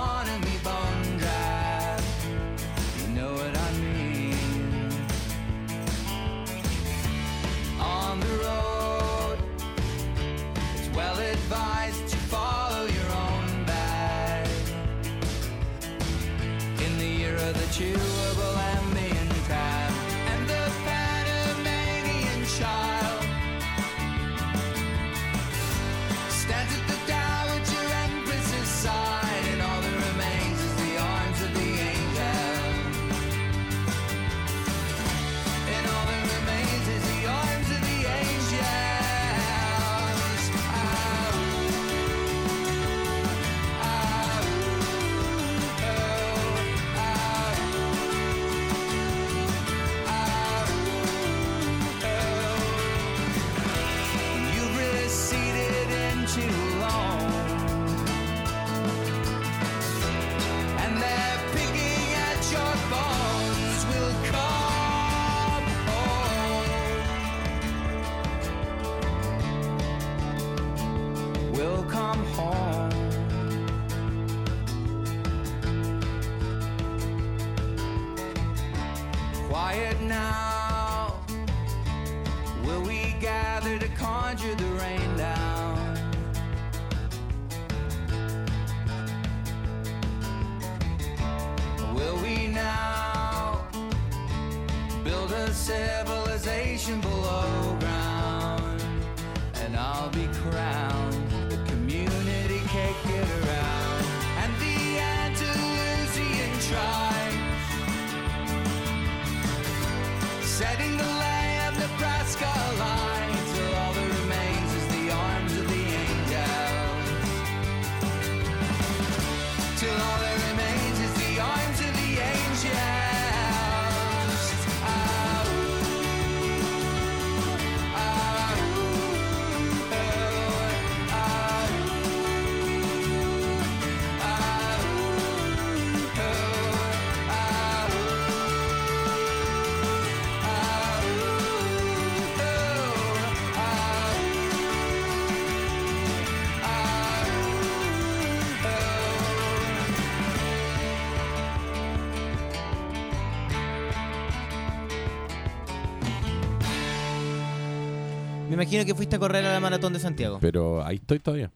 Me 158.48 158.54
imagino 158.54 158.86
que 158.86 158.94
fuiste 158.94 159.16
a 159.16 159.20
correr 159.20 159.44
a 159.46 159.54
la 159.54 159.60
maratón 159.60 159.94
de 159.94 160.00
Santiago. 160.00 160.38
Pero 160.40 160.86
ahí 160.86 160.98
estoy 160.98 161.20
todavía. 161.20 161.52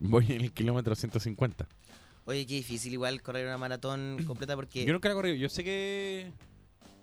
Voy 0.00 0.26
en 0.30 0.42
el 0.42 0.52
kilómetro 0.52 0.94
150. 0.94 1.66
Oye, 2.24 2.46
qué 2.46 2.54
difícil 2.54 2.92
igual 2.92 3.20
correr 3.22 3.46
una 3.46 3.58
maratón 3.58 4.22
completa 4.26 4.54
porque 4.54 4.84
Yo 4.84 4.92
nunca 4.92 5.08
la 5.08 5.14
he 5.14 5.16
corrido. 5.16 5.34
Yo 5.36 5.48
sé 5.48 5.64
que. 5.64 6.30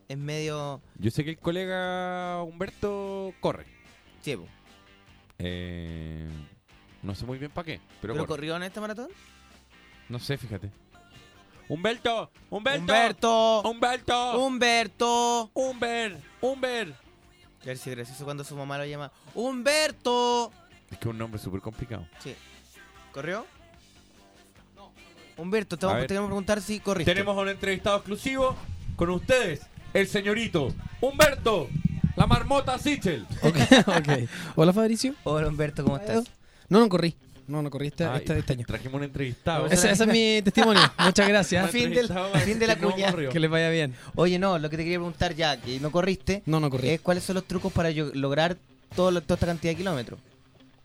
es 0.08 0.18
medio... 0.18 0.82
Yo 0.98 1.12
sé 1.12 1.26
que 1.26 1.32
el 1.32 1.38
colega 1.38 2.42
Humberto 2.44 3.34
corre. 3.40 3.66
Po. 4.24 4.46
Eh, 5.40 6.28
no 7.02 7.16
sé 7.16 7.26
muy 7.26 7.38
bien 7.38 7.52
para 7.52 7.66
qué, 7.66 7.80
pero, 8.02 8.14
¿Pero 8.14 8.26
corre. 8.26 8.28
corrió 8.28 8.56
en 8.58 8.64
esta 8.64 8.82
maratón? 8.82 9.08
No 10.10 10.20
sé, 10.20 10.38
fíjate. 10.38 10.70
Humberto, 11.70 12.32
Humberto, 12.50 12.82
Humberto, 12.82 13.62
Humberto, 13.62 14.38
Humberto. 14.38 15.52
Humber, 15.54 16.18
Humber. 16.42 17.07
A 17.62 17.66
ver 17.66 17.78
si 17.78 17.90
es 17.90 17.96
gracioso 17.96 18.24
cuando 18.24 18.44
su 18.44 18.56
mamá 18.56 18.78
lo 18.78 18.86
llama 18.86 19.12
Humberto. 19.34 20.52
Es 20.90 20.98
que 20.98 21.06
es 21.08 21.12
un 21.12 21.18
nombre 21.18 21.40
súper 21.40 21.62
complicado. 21.62 22.08
Sí. 22.24 22.36
¿Corrió? 23.12 23.46
Humberto, 25.38 25.78
te 25.78 25.86
A 25.86 25.88
vamos, 25.90 26.00
ver. 26.02 26.08
te 26.08 26.14
queremos 26.14 26.30
preguntar 26.30 26.62
si 26.62 26.80
corriste. 26.80 27.12
Tenemos 27.14 27.38
a 27.38 27.42
un 27.42 27.50
entrevistado 27.50 27.98
exclusivo 27.98 28.56
con 28.96 29.10
ustedes, 29.12 29.62
el 29.94 30.08
señorito 30.08 30.74
Humberto, 31.02 31.68
la 32.16 32.26
marmota 32.26 32.80
Sichel. 32.80 33.28
Ok, 33.44 33.56
ok. 33.88 34.30
Hola 34.56 34.74
Fabricio. 34.74 35.14
Hola 35.24 35.48
Humberto, 35.50 35.84
¿cómo 35.84 35.98
estás? 35.98 36.26
No, 36.70 36.80
no 36.80 36.90
corrí. 36.90 37.16
No, 37.48 37.62
no 37.62 37.70
corrí 37.70 37.88
este, 37.88 38.04
Ay, 38.04 38.18
este, 38.20 38.38
este 38.40 38.54
año. 38.54 38.66
Trajimos 38.68 38.96
un 38.96 39.04
entrevistado. 39.04 39.68
Ese, 39.68 39.90
ese 39.90 40.04
es 40.04 40.10
mi 40.10 40.42
testimonio. 40.42 40.82
Muchas 41.00 41.28
gracias. 41.28 41.72
Fin 41.72 41.94
del- 41.94 42.10
fin 42.44 42.60
de 42.60 42.68
la 42.68 42.78
cuña. 42.78 43.12
corrió. 43.12 43.30
Que 43.30 43.40
les 43.40 43.50
vaya 43.50 43.70
bien. 43.70 43.94
Oye, 44.16 44.38
no, 44.38 44.60
lo 44.60 44.70
que 44.70 44.78
te 44.78 44.84
quería 44.84 44.98
preguntar 44.98 45.34
ya, 45.36 45.56
que 45.60 45.80
no 45.80 45.92
corriste, 45.92 46.44
No, 46.46 46.60
no 46.60 46.70
corrí. 46.70 46.90
es 46.90 47.02
cuáles 47.02 47.24
son 47.24 47.36
los 47.36 47.46
trucos 47.46 47.72
para 47.72 47.90
yo- 47.92 48.12
lograr 48.14 48.58
todo 48.96 49.12
lo- 49.12 49.22
toda 49.22 49.36
esta 49.36 49.48
cantidad 49.48 49.72
de 49.72 49.78
kilómetros. 49.78 50.20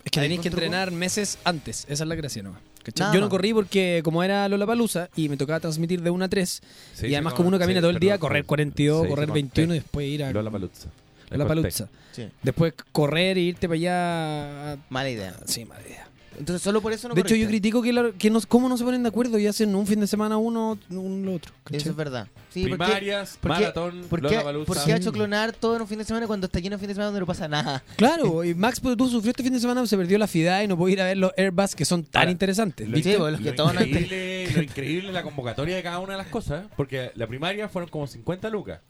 Es 0.04 0.10
que 0.10 0.20
¿Hay 0.20 0.24
tenéis 0.26 0.40
que 0.40 0.50
truco? 0.50 0.64
entrenar 0.64 0.90
meses 0.90 1.38
antes. 1.44 1.84
Esa 1.88 2.04
es 2.04 2.08
la 2.08 2.14
gracia, 2.14 2.42
¿no? 2.42 2.54
¿Cachai? 2.82 3.04
Nada 3.06 3.14
Yo 3.14 3.20
no 3.20 3.28
corrí 3.28 3.52
porque 3.54 4.00
como 4.04 4.22
era 4.24 4.48
Lola 4.48 4.66
Palusa 4.66 5.08
y 5.14 5.28
me 5.28 5.36
tocaba 5.36 5.60
transmitir 5.60 6.02
de 6.02 6.10
1 6.10 6.24
a 6.24 6.28
3 6.28 6.60
Sí, 6.94 7.06
y 7.06 7.14
además 7.14 7.34
como 7.34 7.46
uno 7.48 7.58
camina 7.58 7.78
sí, 7.78 7.82
todo 7.82 7.90
el 7.92 8.00
día, 8.00 8.18
correr 8.18 8.42
sí. 8.42 8.46
42, 8.48 9.02
Se 9.02 9.08
correr 9.08 9.22
hizo 9.24 9.28
con 9.28 9.34
21 9.34 9.74
y 9.74 9.78
T. 9.78 9.82
después 9.84 10.06
ir 10.08 10.24
a 10.24 10.32
Lola 10.32 10.50
Paluzza. 10.50 10.88
Lola 11.30 11.46
Palusa. 11.46 11.88
Sí. 12.10 12.28
Después 12.42 12.74
correr 12.90 13.38
e 13.38 13.42
irte 13.42 13.68
para 13.68 13.76
allá. 13.76 14.76
Mala 14.90 15.08
idea. 15.10 15.34
Sí, 15.46 15.64
mala 15.64 15.80
idea. 15.86 16.08
Entonces 16.38 16.62
solo 16.62 16.80
por 16.80 16.92
eso 16.92 17.08
no 17.08 17.14
de 17.14 17.20
hecho, 17.20 17.34
yo 17.34 17.46
critico 17.46 17.82
que, 17.82 17.92
la- 17.92 18.12
que 18.12 18.30
no, 18.30 18.40
cómo 18.48 18.68
no 18.68 18.76
se 18.76 18.84
ponen 18.84 19.02
de 19.02 19.08
acuerdo 19.08 19.38
y 19.38 19.46
hacen 19.46 19.74
un 19.74 19.86
fin 19.86 20.00
de 20.00 20.06
semana 20.06 20.36
uno, 20.38 20.78
un 20.90 21.24
lo 21.24 21.34
otro. 21.34 21.52
¿cachai? 21.64 21.80
Eso 21.80 21.90
es 21.90 21.96
verdad. 21.96 22.26
Sí, 22.50 22.62
¿por 22.66 22.70
qué- 22.72 22.76
Primarias, 22.84 23.38
por 23.40 23.50
qué- 23.52 23.60
maratón, 23.60 24.04
¿Por 24.10 24.20
qué, 24.20 24.40
por 24.66 24.84
qué 24.84 24.92
ha 24.92 24.96
hecho 24.96 25.12
clonar 25.12 25.52
todo 25.52 25.76
en 25.76 25.82
un 25.82 25.88
fin 25.88 25.98
de 25.98 26.04
semana 26.04 26.26
cuando 26.26 26.46
está 26.46 26.58
lleno 26.58 26.76
de 26.76 26.80
fin 26.80 26.88
de 26.88 26.94
semana 26.94 27.06
donde 27.06 27.20
no 27.20 27.26
pasa 27.26 27.48
nada? 27.48 27.82
Claro, 27.96 28.44
y 28.44 28.54
Max 28.54 28.80
pues, 28.80 28.96
tú 28.96 29.08
sufrió 29.08 29.30
este 29.30 29.42
fin 29.42 29.52
de 29.52 29.60
semana, 29.60 29.86
se 29.86 29.96
perdió 29.96 30.18
la 30.18 30.26
FIDA 30.26 30.62
y 30.64 30.68
no 30.68 30.76
pudo 30.76 30.88
ir 30.88 31.00
a 31.00 31.06
ver 31.06 31.16
los 31.16 31.32
Airbus 31.36 31.74
que 31.74 31.84
son 31.84 32.04
tan 32.04 32.20
Ahora, 32.22 32.30
interesantes. 32.32 32.88
Lo, 32.88 32.94
¿viste? 32.96 33.12
Sí, 33.12 33.18
pues, 33.18 33.32
los 33.32 33.40
que 33.40 33.52
todos 33.52 33.74
no 33.74 33.82
increíble, 33.82 34.48
lo 34.54 34.62
increíble 34.62 35.08
es 35.08 35.14
la 35.14 35.22
convocatoria 35.22 35.76
de 35.76 35.82
cada 35.82 35.98
una 35.98 36.12
de 36.12 36.18
las 36.18 36.28
cosas, 36.28 36.64
¿eh? 36.64 36.68
porque 36.76 37.10
la 37.14 37.26
primaria 37.26 37.68
fueron 37.68 37.88
como 37.90 38.06
50 38.06 38.48
lucas, 38.50 38.80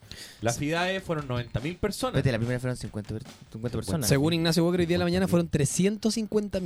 las 0.40 0.56
ciudades 0.56 1.02
fueron 1.02 1.26
90 1.28 1.60
mil 1.60 1.76
personas, 1.76 2.14
Vete, 2.14 2.32
la 2.32 2.38
primera 2.38 2.58
fueron 2.60 2.76
50, 2.76 3.14
per- 3.14 3.22
50 3.52 3.78
personas. 3.78 4.08
Según 4.08 4.32
Ignacio 4.32 4.64
Walker, 4.64 4.80
hoy 4.80 4.86
día 4.86 4.94
de 4.94 4.98
la 5.00 5.04
mañana 5.04 5.28
fueron 5.28 5.48
350 5.48 6.60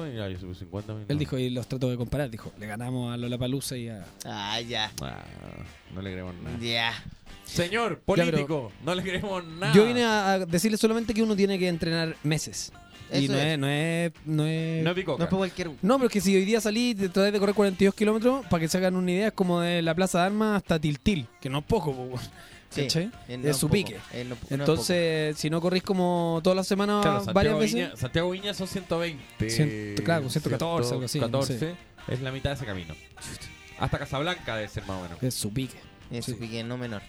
mil. 0.00 0.12
350 0.12 0.16
mil, 0.16 0.16
ya, 0.16 0.28
yo 0.28 0.38
supe 0.38 0.54
50 0.54 0.94
mil. 0.94 1.04
Él 1.08 1.18
dijo, 1.18 1.38
y 1.38 1.50
los 1.50 1.66
trato 1.66 1.90
de 1.90 1.96
comparar, 1.96 2.30
dijo, 2.30 2.52
le 2.58 2.66
ganamos 2.66 3.12
a 3.12 3.16
Lola 3.16 3.38
Palusa 3.38 3.76
y 3.76 3.88
a... 3.88 4.04
Ah, 4.24 4.60
ya. 4.60 4.90
Ah, 5.02 5.22
no 5.94 6.00
le 6.02 6.10
queremos 6.10 6.34
nada. 6.42 6.56
Ya. 6.60 6.92
Señor 7.44 8.00
pero- 8.06 8.24
político, 8.30 8.72
no 8.84 8.94
le 8.94 9.02
queremos 9.02 9.44
nada. 9.44 9.74
Yo 9.74 9.86
vine 9.86 10.04
a, 10.04 10.32
a 10.32 10.38
decirle 10.46 10.78
solamente 10.78 11.12
que 11.12 11.22
uno 11.22 11.36
tiene 11.36 11.58
que 11.58 11.68
entrenar 11.68 12.16
meses. 12.22 12.72
Y 13.12 13.24
Eso 13.26 13.34
no 13.34 13.38
es. 13.38 13.44
es, 13.44 13.58
no 13.58 13.66
es, 13.68 14.12
no 14.24 14.46
es... 14.46 14.82
No 14.84 14.90
es 14.90 14.96
bicoca. 14.96 15.24
No 15.28 15.36
cualquier. 15.36 15.70
No, 15.82 15.96
pero 15.98 16.06
es 16.06 16.12
que 16.12 16.20
si 16.22 16.34
hoy 16.34 16.46
día 16.46 16.62
salí 16.62 16.90
y 16.90 16.94
te 16.94 17.08
traes 17.10 17.30
de 17.34 17.38
correr 17.38 17.54
42 17.54 17.94
kilómetros, 17.94 18.46
para 18.46 18.60
que 18.62 18.68
se 18.68 18.78
hagan 18.78 18.96
una 18.96 19.10
idea, 19.10 19.26
es 19.26 19.32
como 19.34 19.60
de 19.60 19.82
la 19.82 19.94
Plaza 19.94 20.20
de 20.20 20.26
Armas 20.26 20.56
hasta 20.56 20.78
Tiltil, 20.78 21.26
que 21.38 21.50
no 21.50 21.58
es 21.58 21.64
poco, 21.64 21.92
po, 21.94 22.04
weón. 22.04 22.20
Sí, 22.74 22.82
¿cachai? 22.82 23.10
eh, 23.28 23.36
no 23.38 23.48
es 23.50 23.56
su 23.56 23.66
poco, 23.68 23.72
pique. 23.74 23.96
eh, 24.12 24.24
no- 24.28 24.34
no. 24.34 24.56
Entonces, 24.56 25.36
si 25.36 25.50
no 25.50 25.60
corrís 25.60 25.82
como 25.82 26.40
todas 26.42 26.56
las 26.56 26.66
semanas 26.66 27.02
Claro, 27.02 27.24
varias 27.32 27.34
Santiago 27.34 27.58
veces... 27.58 27.74
Viña, 27.74 27.96
Santiago 27.96 28.30
Viña 28.30 28.54
son 28.54 28.66
120. 28.68 29.22
Cien- 29.48 30.02
claro, 30.04 30.28
114, 30.30 30.92
algo 30.94 31.04
así, 31.04 31.18
no 31.20 31.26
114 31.28 31.74
es 32.08 32.20
la 32.20 32.32
mitad 32.32 32.50
de 32.50 32.56
ese 32.56 32.66
camino. 32.66 32.94
Hasta 33.78 33.98
Casablanca 33.98 34.56
debe 34.56 34.68
ser 34.68 34.84
más 34.86 34.98
o 34.98 35.02
menos. 35.02 35.22
Es 35.22 35.34
su 35.34 35.52
pique. 35.52 35.76
Es 36.10 36.24
Sí. 36.24 36.32
su 36.32 36.38
pique 36.38 36.62
no 36.64 36.76
menor. 36.76 37.02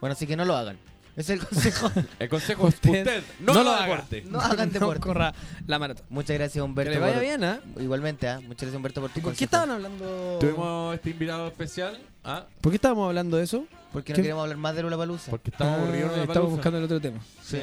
Bueno, 0.00 0.12
así 0.14 0.26
que 0.26 0.36
no 0.36 0.44
lo 0.44 0.56
hagan. 0.56 0.78
Es 1.14 1.28
el 1.28 1.40
consejo. 1.44 1.90
El 2.18 2.28
consejo 2.30 2.68
es 2.68 2.74
Usted 2.74 2.90
usted, 3.06 3.22
no, 3.40 3.52
no 3.52 3.64
lo 3.64 3.70
haga. 3.72 3.84
deporte. 3.86 4.22
No 4.26 4.40
hagan 4.40 4.70
deporte. 4.72 5.00
corra 5.00 5.34
la 5.66 5.78
maratón. 5.78 6.06
Muchas 6.08 6.38
gracias, 6.38 6.64
Humberto. 6.64 6.90
Que 6.90 6.94
le 6.96 7.00
vaya 7.02 7.14
por- 7.16 7.22
bien, 7.22 7.44
¿ah? 7.44 7.60
Igualmente, 7.78 8.28
¿ah? 8.28 8.36
Muchas 8.40 8.62
gracias, 8.62 8.76
Humberto, 8.76 9.00
por 9.02 9.10
tu 9.10 9.20
¿Por 9.20 9.34
qué 9.34 9.44
estaban 9.44 9.70
hablando...? 9.70 10.38
Tuvimos 10.40 10.94
este 10.94 11.10
invitado 11.10 11.46
especial 11.48 12.00
¿ah? 12.24 12.46
¿Por 12.62 12.72
qué 12.72 12.76
estábamos 12.76 13.08
hablando 13.08 13.36
de 13.36 13.44
eso? 13.44 13.66
Porque 13.92 14.12
no 14.12 14.16
¿Qué? 14.16 14.22
queremos 14.22 14.42
hablar 14.42 14.56
más 14.56 14.74
de 14.74 14.82
Lola 14.82 14.96
Palusa. 14.96 15.30
porque 15.30 15.50
estamos 15.50 15.78
Ah, 15.78 15.82
aburridos 15.82 16.12
en 16.12 16.18
la 16.18 16.24
Estamos 16.24 16.50
buscando 16.50 16.78
el 16.78 16.84
otro 16.84 17.00
tema. 17.00 17.20
Sí. 17.42 17.60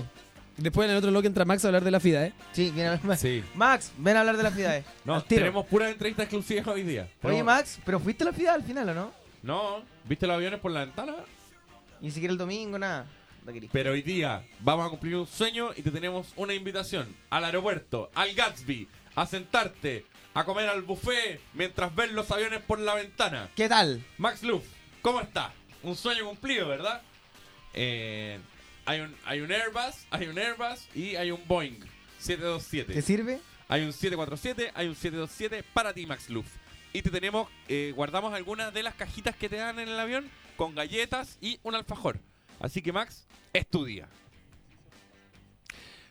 Después 0.58 0.86
en 0.86 0.92
el 0.92 0.98
otro 0.98 1.10
bloque 1.10 1.28
entra 1.28 1.46
Max 1.46 1.64
a 1.64 1.70
hablar 1.70 1.84
de 1.84 1.92
la 1.92 2.00
FIDA, 2.02 2.26
¿eh? 2.28 2.34
Sí, 2.52 2.66
viene 2.72 2.88
a 2.90 2.92
hablar 2.92 3.06
más. 3.06 3.20
Sí. 3.22 3.44
Max, 3.56 3.92
ven 3.98 4.18
a 4.18 4.20
hablar 4.20 4.36
de 4.38 4.44
la 4.44 4.52
FIDAE. 4.52 4.84
No, 5.06 5.16
Al 5.16 5.24
tiro. 5.24 5.40
tenemos 5.42 5.66
puras 5.68 5.90
entrevistas 5.92 6.24
exclusivas 6.26 6.68
hoy 6.68 6.84
día. 6.84 7.04
Oye, 7.04 7.34
Tenemos- 7.36 7.46
Max, 7.46 7.80
¿pero 7.86 8.00
fuiste 8.00 8.24
a 8.24 8.28
la 8.28 8.34
FIDA 8.34 8.54
al 8.56 8.64
final 8.64 8.90
o 8.90 8.94
no? 8.94 9.12
No, 9.42 9.84
¿viste 10.04 10.28
los 10.28 10.36
aviones 10.36 10.60
por 10.60 10.72
la 10.72 10.82
ventana? 10.82 11.16
Ni 12.02 12.12
siquiera 12.12 12.34
el 12.34 12.38
domingo, 12.38 12.78
nada. 12.78 13.06
No. 13.46 13.54
Pero 13.72 13.92
hoy 13.94 14.02
día 14.02 14.46
vamos 14.60 14.86
a 14.86 14.90
cumplir 14.90 15.16
un 15.16 15.26
sueño 15.26 15.70
y 15.76 15.82
te 15.82 15.90
tenemos 15.92 16.34
una 16.36 16.54
invitación 16.54 17.08
al 17.30 17.46
aeropuerto, 17.46 18.12
al 18.14 18.34
Gatsby, 18.36 18.88
a 19.16 19.26
sentarte, 19.26 20.06
a 20.34 20.44
comer 20.44 20.68
al 20.70 20.82
buffet 20.84 21.40
mientras 21.54 21.96
ves 21.96 22.12
los 22.12 22.30
aviones 22.32 22.60
por 22.62 22.80
la 22.80 22.94
ventana. 22.96 23.50
¿Qué 23.56 23.68
tal? 23.70 24.04
Max 24.18 24.44
Luff, 24.44 24.64
¿cómo 25.02 25.22
está? 25.22 25.54
Un 25.84 25.96
sueño 25.96 26.26
cumplido, 26.26 26.68
¿verdad? 26.68 27.02
Eh, 27.74 28.40
hay, 28.86 29.00
un, 29.02 29.16
hay 29.26 29.42
un 29.42 29.52
Airbus, 29.52 30.06
hay 30.10 30.28
un 30.28 30.38
Airbus 30.38 30.88
y 30.96 31.16
hay 31.16 31.32
un 31.32 31.42
Boeing 31.48 31.80
727. 32.20 32.94
¿Te 32.94 33.02
sirve? 33.02 33.40
Hay 33.68 33.84
un 33.84 33.94
747, 33.94 34.72
hay 34.74 34.88
un 34.88 34.96
727 34.96 35.64
para 35.74 35.94
ti, 35.94 36.06
Max 36.06 36.30
Luff. 36.30 36.48
Y 36.92 37.02
te 37.04 37.12
tenemos, 37.12 37.48
eh, 37.68 37.94
guardamos 37.96 38.34
algunas 38.34 38.74
de 38.74 38.82
las 38.82 38.96
cajitas 38.96 39.36
que 39.36 39.48
te 39.48 39.58
dan 39.58 39.78
en 39.80 39.90
el 39.90 40.00
avión 40.00 40.28
con 40.58 40.74
galletas 40.74 41.38
y 41.40 41.60
un 41.64 41.76
alfajor. 41.76 42.20
Así 42.60 42.82
que, 42.82 42.92
Max, 42.92 43.28
es 43.54 43.68
tu 43.68 43.86
día. 43.86 44.10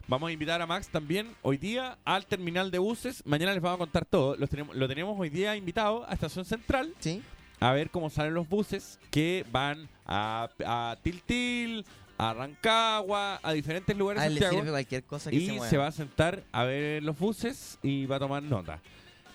Vamos 0.06 0.30
a 0.30 0.32
invitar 0.32 0.62
a 0.62 0.66
Max 0.66 0.88
también 0.88 1.34
hoy 1.42 1.58
día 1.58 1.98
al 2.04 2.24
terminal 2.24 2.70
de 2.70 2.78
buses. 2.78 3.26
Mañana 3.26 3.52
les 3.52 3.60
vamos 3.60 3.76
a 3.76 3.78
contar 3.80 4.06
todo. 4.06 4.36
Los 4.36 4.48
tenemos, 4.48 4.74
lo 4.74 4.88
tenemos 4.88 5.20
hoy 5.20 5.28
día 5.28 5.54
invitado 5.54 6.08
a 6.08 6.14
Estación 6.14 6.46
Central 6.46 6.94
Sí. 7.00 7.22
A 7.60 7.72
ver 7.72 7.90
cómo 7.90 8.10
salen 8.10 8.34
los 8.34 8.48
buses 8.48 8.98
que 9.10 9.44
van 9.50 9.88
a, 10.06 10.48
a 10.64 10.96
Tiltil, 11.02 11.84
a 12.16 12.34
Rancagua, 12.34 13.40
a 13.42 13.52
diferentes 13.52 13.96
lugares 13.96 14.22
de 14.22 14.30
le 14.30 14.40
Santiago. 14.40 14.56
sirve 14.62 14.70
cualquier 14.70 15.04
cosa 15.04 15.30
que 15.30 15.36
y 15.36 15.60
se 15.60 15.76
va 15.76 15.86
a 15.88 15.92
sentar 15.92 16.42
a 16.52 16.64
ver 16.64 17.02
los 17.02 17.18
buses 17.18 17.78
y 17.82 18.06
va 18.06 18.16
a 18.16 18.18
tomar 18.20 18.42
nota. 18.42 18.80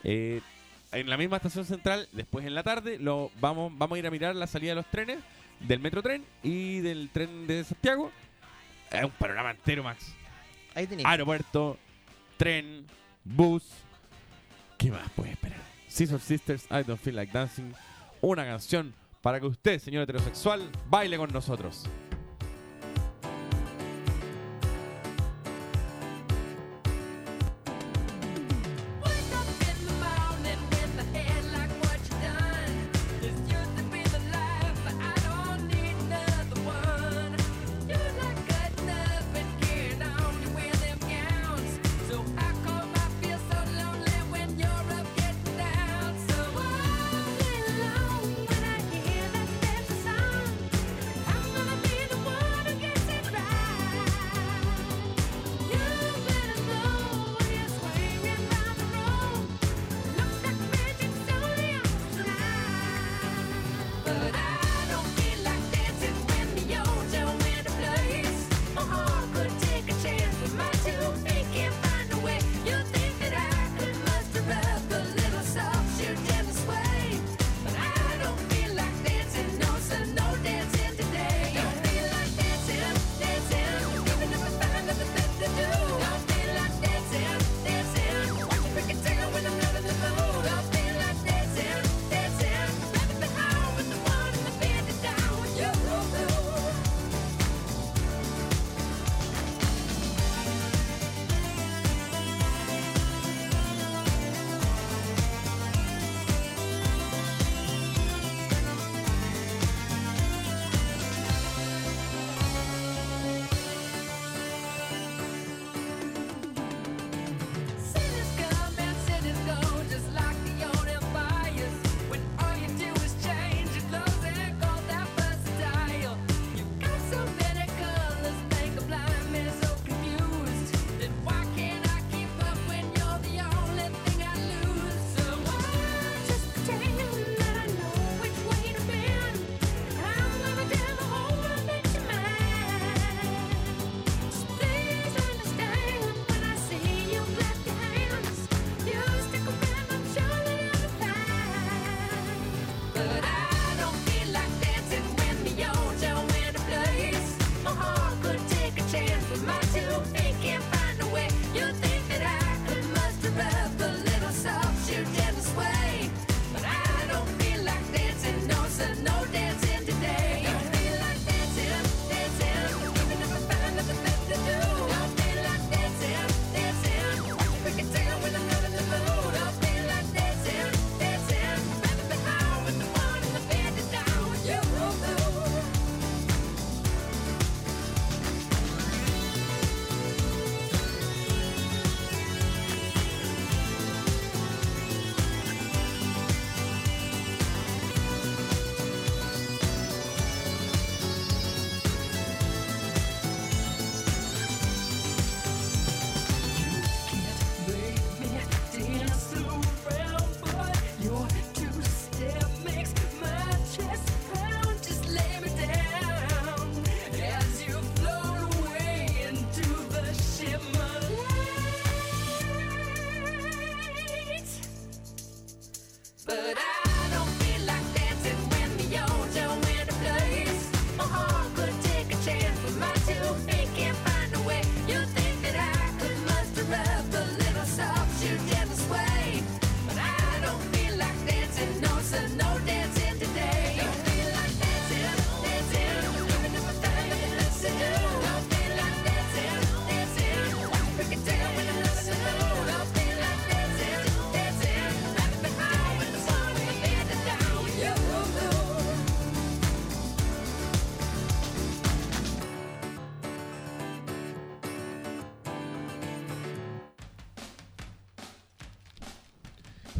Eh, 0.04 0.42
en 0.92 1.10
la 1.10 1.18
misma 1.18 1.38
estación 1.38 1.66
central, 1.66 2.08
después 2.12 2.46
en 2.46 2.54
la 2.56 2.64
tarde, 2.64 3.00
lo 3.00 3.32
vamos, 3.40 3.72
vamos 3.76 3.96
a 3.96 4.00
ir 4.00 4.06
a 4.08 4.12
mirar 4.12 4.36
la 4.36 4.48
salida 4.48 4.72
de 4.72 4.76
los 4.76 4.86
trenes, 4.88 5.20
del 5.62 5.80
Metrotren 5.80 6.24
y 6.44 6.80
del 6.80 7.10
tren 7.12 7.48
de 7.48 7.64
Santiago. 7.64 8.12
Es 8.92 9.04
un 9.04 9.12
panorama 9.12 9.52
entero, 9.52 9.82
Max. 9.84 10.14
Ahí 10.76 10.86
tenéis. 10.86 11.08
Aeropuerto, 11.08 11.78
tren, 12.38 12.86
bus. 13.24 13.64
¿Qué 14.78 14.92
más 14.92 15.10
puede 15.16 15.32
esperar? 15.32 15.60
Scissor 15.88 16.20
Sisters, 16.20 16.66
I 16.70 16.84
Don't 16.84 17.00
Feel 17.00 17.16
Like 17.16 17.32
Dancing. 17.32 17.74
Una 18.24 18.46
canción 18.46 18.94
para 19.22 19.42
que 19.42 19.48
usted, 19.48 19.80
señor 19.80 20.04
heterosexual, 20.04 20.62
baile 20.90 21.18
con 21.18 21.34
nosotros. 21.34 21.84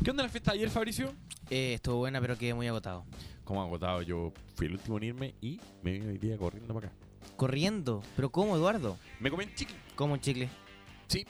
¿Qué 0.04 0.12
onda 0.12 0.24
la 0.24 0.30
fiesta 0.30 0.52
de 0.52 0.58
ayer, 0.58 0.70
Fabricio? 0.70 1.14
Eh, 1.50 1.76
estuvo 1.76 2.00
buena, 2.00 2.20
pero 2.20 2.38
quedé 2.38 2.54
muy 2.54 2.68
agotado. 2.68 3.06
Como 3.46 3.62
agotado, 3.62 4.02
yo 4.02 4.34
fui 4.54 4.68
el 4.68 4.74
último 4.74 4.98
en 4.98 5.04
irme 5.04 5.36
y 5.40 5.62
me 5.82 5.94
vine 5.94 6.08
hoy 6.08 6.18
día 6.18 6.38
corriendo 6.38 6.74
para 6.74 6.88
acá. 6.88 6.96
Corriendo. 7.38 8.04
¿Pero 8.18 8.30
cómo, 8.30 8.58
Eduardo? 8.58 8.98
Me 9.22 9.32
comí 9.32 9.46
un 9.46 9.56
chicle. 9.56 9.78
¿Cómo 9.96 10.16
un 10.16 10.20
chicle? 10.20 10.50
Sí. 11.08 11.26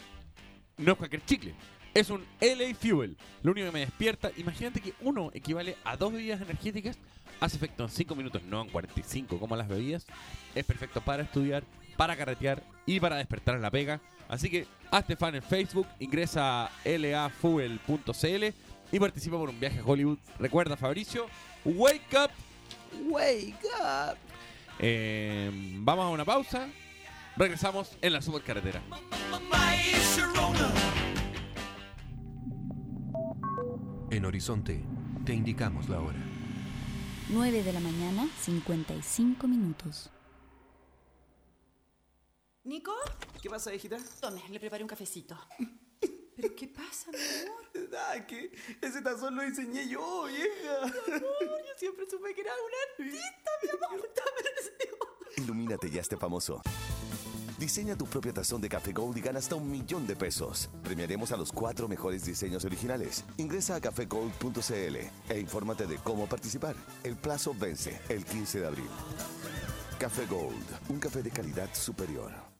No 0.78 0.93
es 0.93 0.97
cualquier 0.97 1.24
chicle. 1.24 1.53
Es 1.93 2.09
un 2.09 2.26
LA 2.41 2.74
Fuel. 2.74 3.15
Lo 3.43 3.51
único 3.51 3.67
que 3.67 3.74
me 3.74 3.82
despierta, 3.82 4.32
imagínate 4.38 4.82
que 4.82 4.95
uno 5.01 5.30
equivale 5.36 5.78
a 5.84 5.95
dos 5.95 6.11
bebidas 6.11 6.41
energéticas 6.41 6.97
hace 7.39 7.57
efecto 7.57 7.84
en 7.84 7.89
5 7.89 8.15
minutos, 8.15 8.41
no 8.41 8.63
en 8.63 8.69
45 8.69 9.38
como 9.38 9.55
las 9.55 9.67
bebidas. 9.67 10.07
Es 10.55 10.65
perfecto 10.65 10.99
para 10.99 11.21
estudiar, 11.21 11.63
para 11.98 12.16
carretear 12.16 12.64
y 12.86 13.00
para 13.00 13.18
despertar 13.18 13.56
en 13.56 13.62
la 13.62 13.72
pega. 13.72 14.02
Así 14.28 14.50
que 14.50 14.68
hazte 14.91 15.16
fan 15.16 15.36
en 15.36 15.44
Facebook, 15.44 15.88
ingresa 16.00 16.66
a 16.66 16.72
lafuel.cl 16.86 18.46
y 18.91 19.00
participa 19.00 19.38
por 19.38 19.50
un 19.50 19.60
viaje 19.60 19.80
a 19.80 19.86
Hollywood. 19.86 20.18
Recuerda, 20.39 20.78
Fabricio, 20.78 21.28
wake 21.66 22.16
up. 22.16 22.32
Wake 23.10 23.56
up. 23.80 24.18
Eh, 24.80 25.52
vamos 25.80 26.06
a 26.06 26.10
una 26.10 26.26
pausa. 26.26 26.68
Regresamos 27.36 27.98
en 28.02 28.14
la 28.14 28.22
supercarretera. 28.22 28.82
En 34.12 34.26
Horizonte, 34.26 34.84
te 35.26 35.34
indicamos 35.34 35.89
la 35.89 36.00
hora. 36.00 36.20
9 37.30 37.64
de 37.64 37.74
la 37.74 37.80
mañana, 37.80 38.28
55 38.41 39.48
minutos. 39.48 40.12
¿Nico? 42.66 42.93
¿Qué 43.41 43.49
pasa, 43.49 43.74
hijita? 43.74 43.97
Tome, 44.22 44.41
le 44.49 44.59
preparé 44.59 44.84
un 44.84 44.89
cafecito. 44.89 45.38
¿Pero 46.36 46.55
qué 46.55 46.68
pasa, 46.68 47.11
mi 47.11 47.18
amor? 47.18 47.91
Ah, 47.95 48.26
que 48.26 48.51
ese 48.82 49.01
tazón 49.01 49.36
lo 49.36 49.43
diseñé 49.43 49.88
yo, 49.88 50.26
vieja. 50.26 50.86
Mi 51.07 51.14
amor, 51.14 51.59
yo 51.59 51.74
siempre 51.78 52.05
supe 52.09 52.34
que 52.34 52.41
era 52.41 52.53
un 52.53 53.05
artista, 53.05 53.51
mi 53.61 53.70
amor. 53.70 54.09
Ilumínate 55.38 55.89
y 55.89 55.99
hazte 55.99 56.16
famoso. 56.16 56.61
Diseña 57.59 57.97
tu 57.97 58.05
propia 58.05 58.34
tazón 58.34 58.61
de 58.61 58.70
Café 58.70 58.93
Gold 58.93 59.18
y 59.18 59.22
gana 59.22 59.39
hasta 59.39 59.55
un 59.55 59.70
millón 59.70 60.07
de 60.07 60.16
pesos. 60.16 60.70
Premiaremos 60.84 61.32
a 61.32 61.38
los 61.38 61.51
cuatro 61.51 61.88
mejores 61.88 62.26
diseños 62.26 62.66
originales. 62.66 63.26
Ingresa 63.38 63.76
a 63.76 63.82
cafegold.cl 63.82 64.95
e 65.30 65.39
infórmate 65.39 65.86
de 65.86 65.97
cómo 65.97 66.28
participar. 66.28 66.76
El 67.03 67.18
plazo 67.18 67.53
vence 67.59 67.99
el 68.09 68.26
15 68.26 68.61
de 68.61 68.66
abril. 68.66 68.89
Café 69.99 70.26
Gold, 70.26 70.89
un 70.89 70.99
café 70.99 71.22
de 71.22 71.30
calidad 71.30 71.74
superior. 71.74 72.53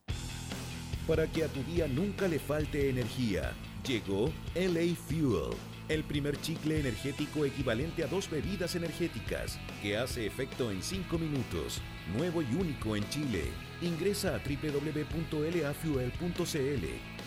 Para 1.08 1.28
que 1.28 1.44
a 1.44 1.48
tu 1.50 1.62
día 1.64 1.86
nunca 1.88 2.30
le 2.30 2.40
falte 2.40 2.90
energía, 2.90 3.52
llegó 3.86 4.32
LA 4.56 4.96
Fuel, 4.96 5.54
el 5.90 6.06
primer 6.06 6.40
chicle 6.40 6.80
energético 6.80 7.44
equivalente 7.44 8.06
a 8.06 8.08
dos 8.08 8.30
bebidas 8.30 8.76
energéticas, 8.76 9.60
que 9.82 9.98
hace 9.98 10.26
efecto 10.26 10.72
en 10.72 10.82
5 10.82 11.18
minutos, 11.18 11.82
nuevo 12.16 12.42
y 12.42 12.56
único 12.56 12.96
en 12.96 13.08
Chile. 13.10 13.44
Ingresa 13.82 14.36
a 14.36 14.40
www.lafuel.cl 14.40 14.86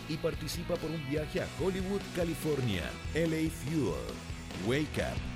y 0.08 0.16
participa 0.16 0.76
por 0.76 0.90
un 0.90 1.06
viaje 1.10 1.42
a 1.42 1.48
Hollywood, 1.60 2.00
California. 2.14 2.90
LA 3.14 3.50
Fuel. 3.50 4.06
Wake 4.66 5.02
up. 5.02 5.35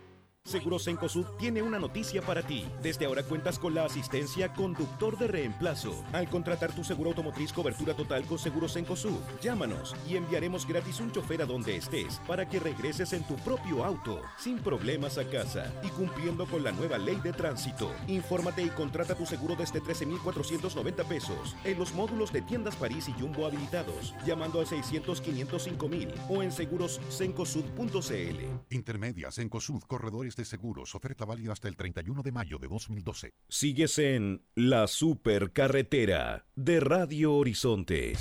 Seguros 0.43 0.87
Encosud 0.87 1.25
tiene 1.37 1.61
una 1.61 1.77
noticia 1.77 2.23
para 2.23 2.41
ti. 2.41 2.65
Desde 2.81 3.05
ahora 3.05 3.21
cuentas 3.21 3.59
con 3.59 3.75
la 3.75 3.85
asistencia 3.85 4.51
conductor 4.51 5.15
de 5.17 5.27
reemplazo. 5.27 6.03
Al 6.13 6.27
contratar 6.29 6.73
tu 6.73 6.83
seguro 6.83 7.11
automotriz 7.11 7.53
cobertura 7.53 7.93
total 7.93 8.25
con 8.25 8.39
Seguros 8.39 8.75
Encosud, 8.75 9.19
llámanos 9.41 9.95
y 10.09 10.17
enviaremos 10.17 10.67
gratis 10.67 10.99
un 10.99 11.11
chofer 11.11 11.43
a 11.43 11.45
donde 11.45 11.75
estés 11.75 12.19
para 12.27 12.49
que 12.49 12.59
regreses 12.59 13.13
en 13.13 13.23
tu 13.23 13.35
propio 13.35 13.85
auto, 13.85 14.19
sin 14.37 14.57
problemas 14.57 15.19
a 15.19 15.29
casa 15.29 15.71
y 15.83 15.89
cumpliendo 15.89 16.47
con 16.47 16.63
la 16.63 16.71
nueva 16.71 16.97
ley 16.97 17.17
de 17.17 17.33
tránsito. 17.33 17.91
Infórmate 18.07 18.63
y 18.63 18.69
contrata 18.69 19.13
tu 19.13 19.27
seguro 19.27 19.55
desde 19.55 19.79
13,490 19.79 21.03
pesos 21.03 21.55
en 21.63 21.77
los 21.77 21.93
módulos 21.93 22.33
de 22.33 22.41
tiendas 22.41 22.75
París 22.75 23.07
y 23.07 23.13
Jumbo 23.13 23.45
habilitados, 23.45 24.15
llamando 24.25 24.59
al 24.59 24.65
600-505,000 24.65 26.13
o 26.29 26.41
en 26.41 26.51
segurosencosud.cl. 26.51 28.45
Intermedias 28.71 29.37
en 29.37 29.47
COSUD, 29.47 29.83
corredores 30.31 30.35
de 30.35 30.45
seguros, 30.45 30.95
oferta 30.95 31.25
válida 31.25 31.51
hasta 31.53 31.67
el 31.67 31.75
31 31.75 32.23
de 32.23 32.31
mayo 32.31 32.57
de 32.57 32.67
2012. 32.67 33.33
Sigues 33.49 33.97
en 33.99 34.41
La 34.55 34.87
Supercarretera 34.87 36.45
de 36.55 36.79
Radio 36.79 37.33
Horizonte. 37.35 38.13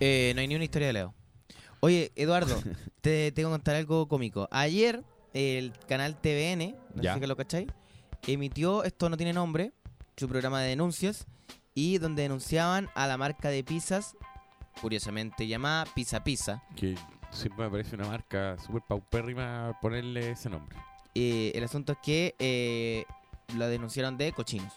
Eh, 0.00 0.32
no 0.34 0.40
hay 0.40 0.48
ni 0.48 0.54
una 0.56 0.64
historia 0.64 0.88
de 0.88 0.92
Leo. 0.94 1.14
Oye, 1.80 2.12
Eduardo, 2.16 2.60
te 3.00 3.32
tengo 3.32 3.48
que 3.50 3.54
contar 3.54 3.76
algo 3.76 4.08
cómico. 4.08 4.48
Ayer, 4.50 5.02
el 5.32 5.72
canal 5.88 6.20
TVN, 6.20 6.74
no 6.94 7.02
Ya. 7.02 7.12
sé 7.12 7.14
si 7.16 7.20
que 7.20 7.26
lo 7.26 7.36
cacháis, 7.36 7.68
emitió, 8.26 8.84
esto 8.84 9.08
no 9.08 9.16
tiene 9.16 9.32
nombre, 9.32 9.72
su 10.16 10.28
programa 10.28 10.60
de 10.60 10.68
denuncias, 10.70 11.26
y 11.74 11.98
donde 11.98 12.22
denunciaban 12.22 12.88
a 12.94 13.06
la 13.06 13.16
marca 13.16 13.48
de 13.48 13.64
pizzas, 13.64 14.16
curiosamente 14.80 15.46
llamada 15.46 15.86
Pizza 15.94 16.22
Pizza. 16.24 16.62
Que 16.76 16.94
siempre 17.30 17.64
me 17.64 17.70
parece 17.70 17.94
una 17.96 18.06
marca 18.08 18.56
súper 18.58 18.82
paupérrima 18.88 19.78
ponerle 19.80 20.32
ese 20.32 20.50
nombre. 20.50 20.76
Eh, 21.14 21.52
el 21.54 21.64
asunto 21.64 21.92
es 21.92 21.98
que 22.02 22.34
eh, 22.38 23.04
la 23.56 23.68
denunciaron 23.68 24.16
de 24.16 24.32
cochinos. 24.32 24.72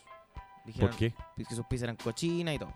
Dijeron 0.66 0.90
¿Por 0.90 0.98
qué? 0.98 1.14
Que 1.38 1.56
sus 1.56 1.66
pizzas 1.66 1.84
eran 1.84 1.96
cochinas 1.98 2.56
y 2.56 2.60
todo. 2.60 2.74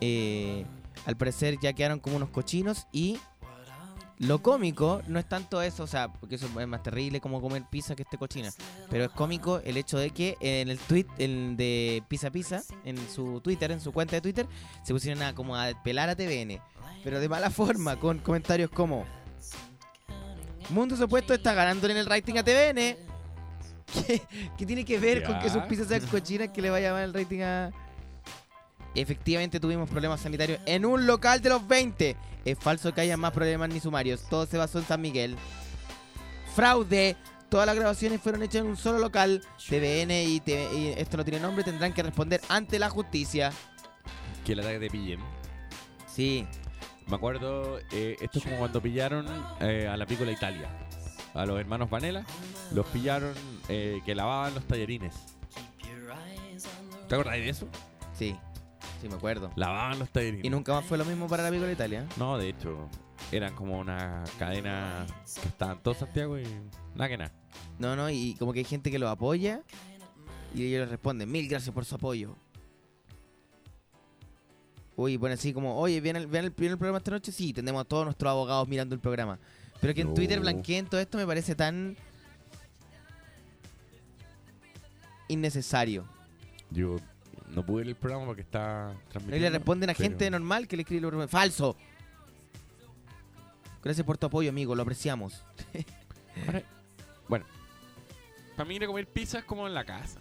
Eh, 0.00 0.66
al 1.06 1.16
parecer 1.16 1.58
ya 1.60 1.72
quedaron 1.72 2.00
como 2.00 2.16
unos 2.16 2.30
cochinos 2.30 2.86
y 2.92 3.18
lo 4.18 4.42
cómico 4.42 5.02
no 5.08 5.18
es 5.18 5.28
tanto 5.28 5.60
eso, 5.60 5.82
o 5.82 5.86
sea, 5.86 6.12
porque 6.12 6.36
eso 6.36 6.46
es 6.58 6.68
más 6.68 6.82
terrible 6.82 7.20
como 7.20 7.40
comer 7.40 7.64
pizza 7.68 7.96
que 7.96 8.02
esté 8.02 8.16
cochina, 8.16 8.52
pero 8.88 9.04
es 9.04 9.10
cómico 9.10 9.58
el 9.64 9.76
hecho 9.76 9.98
de 9.98 10.10
que 10.10 10.36
en 10.40 10.68
el 10.68 10.78
tweet 10.78 11.06
el 11.18 11.56
de 11.56 12.02
Pizza 12.08 12.30
Pizza, 12.30 12.62
en 12.84 12.96
su 13.08 13.40
Twitter, 13.40 13.72
en 13.72 13.80
su 13.80 13.92
cuenta 13.92 14.16
de 14.16 14.20
Twitter, 14.20 14.46
se 14.84 14.92
pusieron 14.92 15.22
a 15.22 15.34
como 15.34 15.56
a 15.56 15.70
pelar 15.82 16.08
a 16.08 16.16
TVN, 16.16 16.60
pero 17.02 17.18
de 17.18 17.28
mala 17.28 17.50
forma, 17.50 17.96
con 17.96 18.18
comentarios 18.18 18.70
como 18.70 19.04
Mundo 20.70 20.96
Supuesto 20.96 21.34
está 21.34 21.54
ganándole 21.54 21.94
en 21.94 22.00
el 22.00 22.06
rating 22.06 22.34
a 22.34 22.42
TVN. 22.42 22.96
¿Qué, 24.06 24.22
qué 24.56 24.66
tiene 24.66 24.84
que 24.84 24.98
ver 24.98 25.22
con 25.24 25.38
que 25.38 25.50
sus 25.50 25.62
pizzas 25.64 25.88
sean 25.88 26.06
cochinas 26.06 26.48
que 26.48 26.62
le 26.62 26.70
vaya 26.70 26.88
a 26.88 26.90
llamar 26.90 27.04
el 27.04 27.14
rating 27.14 27.40
a... 27.40 27.70
Efectivamente 28.94 29.58
tuvimos 29.58 29.90
problemas 29.90 30.20
sanitarios 30.20 30.60
en 30.66 30.84
un 30.84 31.06
local 31.06 31.40
de 31.40 31.48
los 31.48 31.66
20. 31.66 32.16
Es 32.44 32.58
falso 32.58 32.92
que 32.94 33.00
haya 33.00 33.16
más 33.16 33.32
problemas 33.32 33.68
ni 33.68 33.80
sumarios. 33.80 34.22
Todo 34.28 34.46
se 34.46 34.56
basó 34.56 34.78
en 34.78 34.86
San 34.86 35.00
Miguel. 35.00 35.36
Fraude. 36.54 37.16
Todas 37.48 37.66
las 37.66 37.76
grabaciones 37.76 38.20
fueron 38.20 38.42
hechas 38.42 38.62
en 38.62 38.68
un 38.68 38.76
solo 38.76 38.98
local. 38.98 39.42
TVN 39.68 40.10
y, 40.10 40.40
TV 40.40 40.68
y 40.74 40.94
esto 40.96 41.16
no 41.16 41.24
tiene 41.24 41.40
nombre. 41.40 41.64
Tendrán 41.64 41.92
que 41.92 42.02
responder 42.02 42.40
ante 42.48 42.78
la 42.78 42.88
justicia. 42.88 43.52
Que 44.44 44.52
el 44.52 44.60
ataque 44.60 44.78
te 44.78 44.90
pillen. 44.90 45.20
Sí. 46.06 46.46
Me 47.06 47.16
acuerdo, 47.16 47.78
eh, 47.92 48.16
esto 48.20 48.38
es 48.38 48.44
como 48.44 48.58
cuando 48.58 48.80
pillaron 48.80 49.26
eh, 49.60 49.86
a 49.86 49.96
la 49.96 50.06
Pícola 50.06 50.32
Italia. 50.32 50.68
A 51.34 51.44
los 51.44 51.58
hermanos 51.58 51.90
Vanella. 51.90 52.24
Los 52.72 52.86
pillaron 52.86 53.34
eh, 53.68 54.00
que 54.04 54.14
lavaban 54.14 54.54
los 54.54 54.64
tallarines. 54.64 55.14
¿Te 57.08 57.14
acuerdas 57.14 57.34
de 57.34 57.48
eso? 57.48 57.68
Sí. 58.14 58.36
Sí, 59.02 59.08
me 59.08 59.16
acuerdo. 59.16 59.50
Lavaban 59.56 59.98
los 59.98 60.10
tallarines. 60.10 60.44
Y 60.44 60.50
nunca 60.50 60.72
más 60.72 60.84
fue 60.86 60.96
lo 60.96 61.04
mismo 61.04 61.26
para 61.28 61.42
la 61.42 61.50
Pícola 61.50 61.70
Italia. 61.70 62.06
No, 62.16 62.38
de 62.38 62.48
hecho, 62.48 62.88
eran 63.32 63.54
como 63.54 63.78
una 63.78 64.24
cadena 64.38 65.06
que 65.42 65.48
estaba 65.48 65.72
en 65.72 65.78
todo 65.80 65.94
Santiago 65.94 66.38
y 66.38 66.44
nada 66.94 67.08
que 67.08 67.18
nada. 67.18 67.32
No, 67.78 67.96
no, 67.96 68.08
y 68.08 68.34
como 68.38 68.52
que 68.52 68.60
hay 68.60 68.64
gente 68.64 68.90
que 68.90 68.98
lo 68.98 69.08
apoya 69.08 69.62
y 70.54 70.62
ellos 70.66 70.80
les 70.82 70.88
responden, 70.88 71.30
mil 71.30 71.48
gracias 71.48 71.74
por 71.74 71.84
su 71.84 71.96
apoyo. 71.96 72.36
Uy, 74.96 75.18
pone 75.18 75.34
así 75.34 75.52
como, 75.52 75.76
oye, 75.78 76.00
¿ven 76.00 76.16
el, 76.16 76.26
ven 76.26 76.44
el 76.44 76.52
primer 76.52 76.78
programa 76.78 76.98
esta 76.98 77.10
noche? 77.10 77.32
Sí, 77.32 77.52
tenemos 77.52 77.80
a 77.80 77.84
todos 77.84 78.04
nuestros 78.04 78.30
abogados 78.30 78.68
mirando 78.68 78.94
el 78.94 79.00
programa. 79.00 79.38
Pero 79.80 79.92
que 79.94 80.02
en 80.02 80.08
No. 80.08 80.14
Twitter 80.14 80.38
blanqueen 80.40 80.86
todo 80.86 81.00
esto 81.00 81.18
me 81.18 81.26
parece 81.26 81.54
tan 81.54 81.96
innecesario. 85.28 86.04
Yo 86.70 86.96
no 87.48 87.64
pude 87.64 87.78
ver 87.82 87.88
el 87.88 87.96
programa 87.96 88.26
porque 88.26 88.42
está 88.42 88.92
Y 88.94 89.10
transmitiendo. 89.10 89.50
le 89.50 89.58
responden 89.58 89.90
a 89.90 89.94
pero- 89.94 90.08
gente 90.08 90.30
normal 90.30 90.68
que 90.68 90.76
le 90.76 90.82
escribe 90.82 90.98
el 91.00 91.08
programa. 91.08 91.28
¡Falso! 91.28 91.76
Gracias 93.82 94.06
por 94.06 94.16
tu 94.16 94.26
apoyo, 94.26 94.48
amigo, 94.48 94.74
lo 94.74 94.82
apreciamos. 94.82 95.42
Ahora, 96.46 96.62
bueno, 97.28 97.44
para 98.56 98.66
mí 98.68 98.76
ir 98.76 98.84
a 98.84 98.86
comer 98.86 99.06
pizza 99.06 99.38
es 99.40 99.44
como 99.44 99.66
en 99.66 99.74
la 99.74 99.84
casa. 99.84 100.20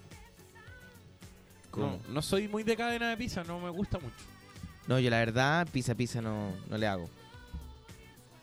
No, 1.77 1.97
no 2.09 2.21
soy 2.21 2.47
muy 2.47 2.63
de 2.63 2.75
cadena 2.75 3.09
de 3.09 3.17
pizza, 3.17 3.43
no 3.43 3.59
me 3.59 3.69
gusta 3.69 3.97
mucho. 3.99 4.15
No, 4.87 4.99
yo 4.99 5.09
la 5.09 5.19
verdad, 5.19 5.67
pizza 5.71 5.95
pizza 5.95 6.21
no, 6.21 6.51
no 6.69 6.77
le 6.77 6.87
hago. 6.87 7.09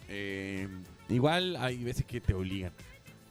Eh, 0.08 0.68
igual 1.08 1.56
hay 1.56 1.82
veces 1.84 2.04
que 2.04 2.20
te 2.20 2.34
obligan. 2.34 2.72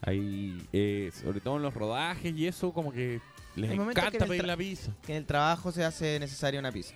Hay, 0.01 0.65
eh, 0.71 1.11
sobre 1.21 1.41
todo 1.41 1.57
en 1.57 1.63
los 1.63 1.73
rodajes 1.73 2.33
y 2.35 2.47
eso, 2.47 2.71
como 2.71 2.93
que 2.93 3.19
les 3.55 3.71
encanta 3.71 4.11
que 4.11 4.17
en 4.17 4.23
el 4.23 4.29
pedir 4.29 4.45
la 4.45 4.57
pizza. 4.57 4.91
Que 5.05 5.11
en 5.13 5.17
el 5.17 5.25
trabajo 5.25 5.71
se 5.71 5.83
hace 5.83 6.19
necesaria 6.19 6.59
una 6.59 6.71
pizza. 6.71 6.95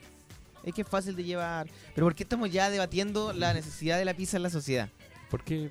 Es 0.63 0.73
que 0.73 0.81
es 0.83 0.87
fácil 0.87 1.15
de 1.15 1.23
llevar. 1.23 1.67
Pero 1.93 2.05
¿por 2.05 2.15
qué 2.15 2.23
estamos 2.23 2.49
ya 2.49 2.69
debatiendo 2.69 3.33
la 3.33 3.53
necesidad 3.53 3.97
de 3.97 4.05
la 4.05 4.13
pizza 4.13 4.37
en 4.37 4.43
la 4.43 4.49
sociedad? 4.49 4.89
Porque 5.29 5.69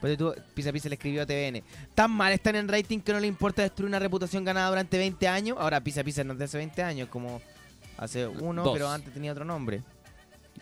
Porque 0.00 0.16
tú, 0.16 0.34
Pizza 0.54 0.70
Pizza 0.70 0.88
le 0.88 0.96
escribió 0.96 1.22
a 1.22 1.26
TVN. 1.26 1.62
Tan 1.94 2.10
mal 2.10 2.32
están 2.32 2.56
en 2.56 2.68
rating 2.68 3.00
que 3.00 3.12
no 3.12 3.20
le 3.20 3.26
importa 3.26 3.62
destruir 3.62 3.88
una 3.88 3.98
reputación 3.98 4.44
ganada 4.44 4.68
durante 4.68 4.98
20 4.98 5.26
años. 5.28 5.56
Ahora 5.58 5.80
Pizza 5.82 6.04
Pizza 6.04 6.22
no 6.24 6.34
es 6.34 6.38
de 6.38 6.44
hace 6.44 6.58
20 6.58 6.82
años, 6.82 7.08
como 7.08 7.40
hace 7.98 8.26
uno, 8.26 8.62
Dos. 8.64 8.72
pero 8.72 8.88
antes 8.88 9.12
tenía 9.12 9.32
otro 9.32 9.44
nombre. 9.44 9.82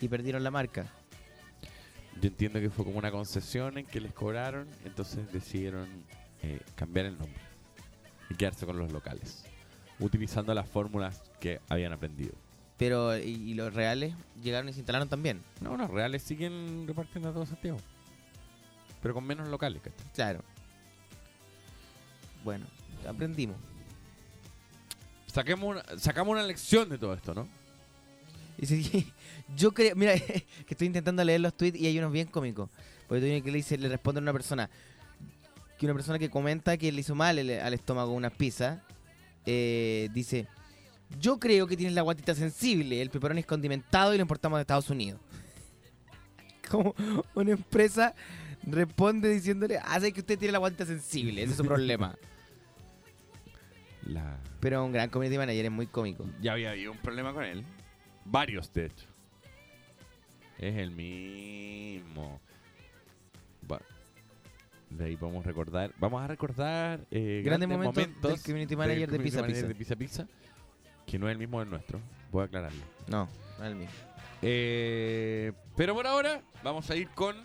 Y 0.01 0.07
perdieron 0.09 0.43
la 0.43 0.51
marca. 0.51 0.85
yo 2.21 2.27
entiendo 2.27 2.59
que 2.59 2.69
fue 2.69 2.83
como 2.85 2.97
una 2.99 3.11
concesión 3.11 3.77
en 3.77 3.85
que 3.85 3.99
les 4.01 4.13
cobraron, 4.13 4.67
entonces 4.85 5.31
decidieron 5.31 5.87
eh, 6.43 6.59
cambiar 6.75 7.05
el 7.07 7.17
nombre 7.17 7.39
y 8.29 8.35
quedarse 8.35 8.65
con 8.65 8.77
los 8.77 8.91
locales, 8.91 9.43
utilizando 9.99 10.53
las 10.53 10.67
fórmulas 10.67 11.23
que 11.39 11.61
habían 11.69 11.93
aprendido. 11.93 12.33
Pero, 12.77 13.17
¿y, 13.17 13.21
y 13.29 13.53
los 13.55 13.73
reales 13.73 14.13
llegaron 14.43 14.69
y 14.69 14.73
se 14.73 14.79
instalaron 14.79 15.09
también? 15.09 15.41
No, 15.61 15.77
los 15.77 15.89
reales 15.89 16.21
siguen 16.21 16.85
repartiendo 16.87 17.29
a 17.29 17.33
todo 17.33 17.45
Santiago, 17.47 17.79
pero 19.01 19.13
con 19.15 19.25
menos 19.25 19.47
locales, 19.47 19.81
¿cachai? 19.81 20.05
Claro. 20.13 20.43
Bueno, 22.43 22.65
aprendimos. 23.07 23.57
Saquemos 25.37 25.69
una- 25.69 25.99
sacamos 25.99 26.31
una 26.33 26.41
lección 26.41 26.89
de 26.89 26.97
todo 26.97 27.13
esto, 27.13 27.35
¿no? 27.35 27.47
Yo 29.55 29.71
creo, 29.71 29.95
mira, 29.95 30.15
que 30.17 30.45
estoy 30.67 30.87
intentando 30.87 31.23
leer 31.23 31.41
los 31.41 31.55
tweets 31.55 31.77
y 31.79 31.85
hay 31.85 31.99
unos 31.99 32.11
bien 32.11 32.27
cómicos. 32.27 32.71
Porque 33.07 33.31
uno 33.31 33.43
que 33.43 33.51
le 33.51 33.57
dice, 33.57 33.77
le 33.77 33.87
responde 33.87 34.17
a 34.17 34.23
una 34.23 34.33
persona, 34.33 34.67
que 35.77 35.85
una 35.85 35.93
persona 35.93 36.17
que 36.17 36.31
comenta 36.31 36.75
que 36.75 36.91
le 36.91 37.01
hizo 37.01 37.13
mal 37.13 37.37
el- 37.37 37.59
al 37.59 37.73
estómago 37.75 38.13
unas 38.13 38.33
pizzas, 38.33 38.79
eh, 39.45 40.09
dice, 40.11 40.47
yo 41.19 41.37
creo 41.39 41.67
que 41.67 41.77
tienes 41.77 41.93
la 41.93 42.01
guatita 42.01 42.33
sensible, 42.33 42.99
el 42.99 43.11
peperón 43.11 43.37
es 43.37 43.45
condimentado 43.45 44.15
y 44.15 44.17
lo 44.17 44.23
importamos 44.23 44.57
de 44.57 44.61
Estados 44.61 44.89
Unidos. 44.89 45.21
Como 46.71 46.95
una 47.35 47.51
empresa 47.51 48.15
responde 48.63 49.29
diciéndole, 49.29 49.77
hace 49.77 50.11
que 50.11 50.21
usted 50.21 50.39
tiene 50.39 50.53
la 50.53 50.57
guatita 50.57 50.87
sensible, 50.87 51.43
ese 51.43 51.51
es 51.51 51.57
su 51.57 51.63
problema. 51.63 52.17
La... 54.07 54.37
Pero 54.59 54.83
un 54.85 54.91
gran 54.91 55.09
community 55.09 55.37
manager 55.37 55.65
es 55.65 55.71
muy 55.71 55.87
cómico. 55.87 56.25
Ya 56.41 56.53
había 56.53 56.71
habido 56.71 56.91
un 56.91 56.97
problema 56.99 57.33
con 57.33 57.43
él. 57.43 57.63
Varios, 58.25 58.71
de 58.73 58.85
hecho. 58.85 59.05
Es 60.57 60.75
el 60.77 60.91
mismo. 60.91 62.39
Va- 63.71 63.81
De 64.89 65.05
ahí 65.05 65.17
podemos 65.17 65.45
recordar. 65.45 65.93
Vamos 65.99 66.23
a 66.23 66.27
recordar 66.27 67.01
eh, 67.11 67.41
Grandes 67.43 67.67
grandes, 67.67 67.69
momentos 67.69 67.95
momentos, 68.07 68.31
del 68.31 68.41
community 68.41 68.75
manager 68.75 68.99
de 69.11 69.17
community 69.17 69.23
Pizza 69.29 69.41
manager 69.41 69.55
Pizza. 69.77 69.95
de 69.95 69.95
Pizza 69.97 70.25
Pizza, 70.25 70.33
Que 71.05 71.19
no 71.19 71.27
es 71.27 71.33
el 71.33 71.37
mismo 71.37 71.59
del 71.59 71.69
nuestro. 71.69 71.99
Voy 72.31 72.41
a 72.41 72.45
aclararlo. 72.45 72.81
No, 73.07 73.27
no 73.59 73.65
es 73.65 73.71
el 73.71 73.75
mismo. 73.75 73.93
Eh, 74.41 75.51
pero 75.75 75.93
por 75.95 76.07
ahora, 76.07 76.41
vamos 76.63 76.89
a 76.89 76.95
ir 76.95 77.09
con. 77.09 77.35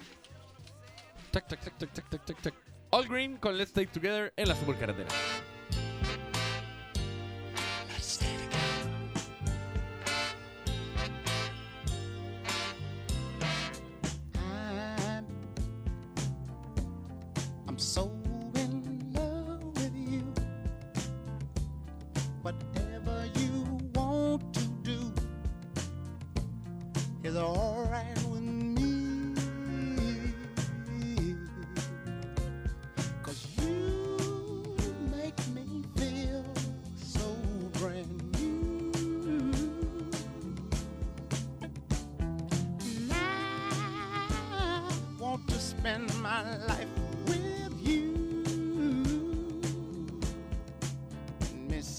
Tac, 1.32 1.48
tac, 1.48 1.60
tac, 1.60 1.76
tac, 1.78 1.92
tac, 1.92 2.08
tac, 2.10 2.24
tac, 2.24 2.40
tac. 2.42 2.54
All 2.90 3.08
Green 3.08 3.36
con 3.36 3.56
Let's 3.56 3.70
Stay 3.70 3.86
Together 3.86 4.32
en 4.36 4.48
la 4.48 4.54
supercarretera. 4.54 5.08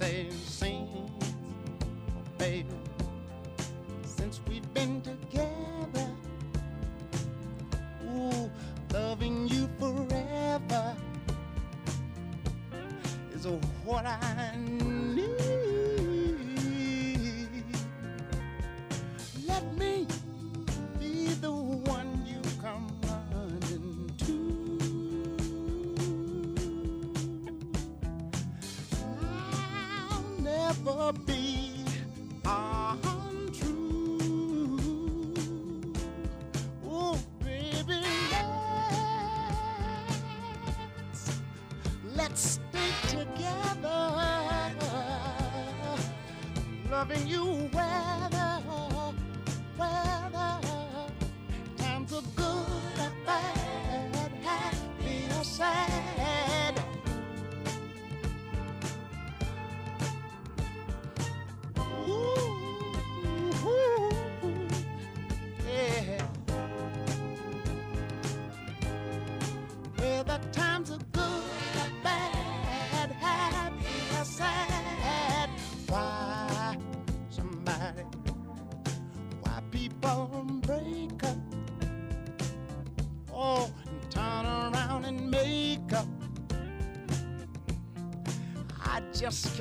Let 0.04 0.12
me 0.12 0.32
say, 0.32 0.38
sing, 0.46 1.10
oh, 1.22 1.26
baby, 2.38 2.66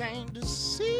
just 0.03 0.15
can't 0.15 0.45
see 0.45 0.92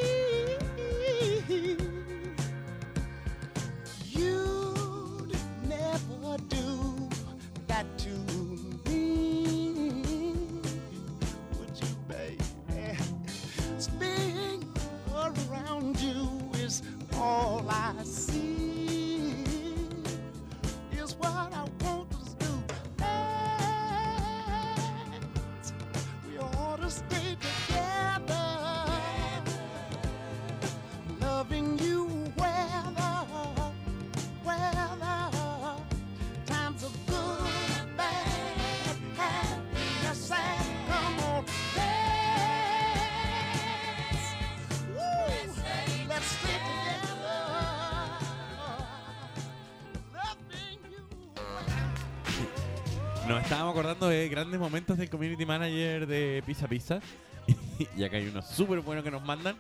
acordando 53.74 54.08
de 54.08 54.30
grandes 54.30 54.60
momentos 54.60 55.00
del 55.00 55.10
community 55.10 55.48
manager 55.48 56.06
de 56.06 56.44
Pizza 56.46 56.68
Pizza. 56.68 57.00
y 57.98 58.04
acá 58.04 58.18
hay 58.18 58.28
uno 58.28 58.44
súper 58.44 58.82
bueno 58.82 59.02
que 59.02 59.10
nos 59.10 59.26
mandan 59.26 59.58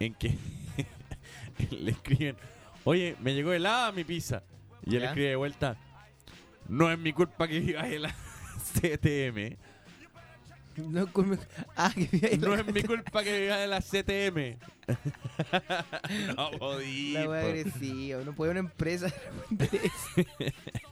en 0.00 0.14
que 0.14 0.34
le 1.70 1.90
escriben, 1.90 2.34
oye, 2.84 3.14
me 3.20 3.34
llegó 3.34 3.52
helada 3.52 3.92
mi 3.92 4.04
pizza. 4.04 4.42
Y 4.86 4.96
él 4.96 5.04
escribe 5.04 5.28
de 5.28 5.36
vuelta, 5.36 5.76
no 6.66 6.90
es 6.90 6.98
mi 6.98 7.12
culpa 7.12 7.46
que 7.46 7.60
vivas 7.60 7.86
en 7.88 8.02
la 8.02 8.14
CTM. 8.72 9.58
No, 10.76 11.04
es 11.04 11.10
culpa- 11.10 11.36
ah, 11.76 11.92
que 11.94 12.08
viva 12.10 12.48
No 12.48 12.54
es 12.54 12.66
mi 12.66 12.82
culpa 12.82 13.22
que 13.22 13.38
vivas 13.38 13.58
en 13.58 13.68
la 13.70 13.80
CTM. 13.82 14.56
no 16.36 16.50
podí. 16.52 17.12
La 17.12 17.28
wea 17.28 17.42
po. 17.42 17.48
agresiva. 17.48 18.24
No 18.24 18.32
puede 18.32 18.52
una 18.52 18.60
empresa. 18.60 19.12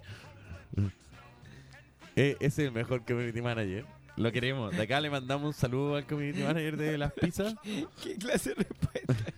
Eh, 2.16 2.36
ese 2.40 2.62
es 2.62 2.68
el 2.68 2.72
mejor 2.72 3.04
community 3.04 3.40
manager. 3.40 3.84
Lo 4.16 4.32
queremos. 4.32 4.76
De 4.76 4.82
acá 4.82 5.00
le 5.00 5.10
mandamos 5.10 5.46
un 5.46 5.54
saludo 5.54 5.96
al 5.96 6.06
community 6.06 6.42
manager 6.42 6.76
de 6.76 6.98
las 6.98 7.12
pizzas. 7.12 7.54
¿Qué 8.02 8.16
clase 8.16 8.50
de 8.50 8.56
respuesta? 8.56 9.14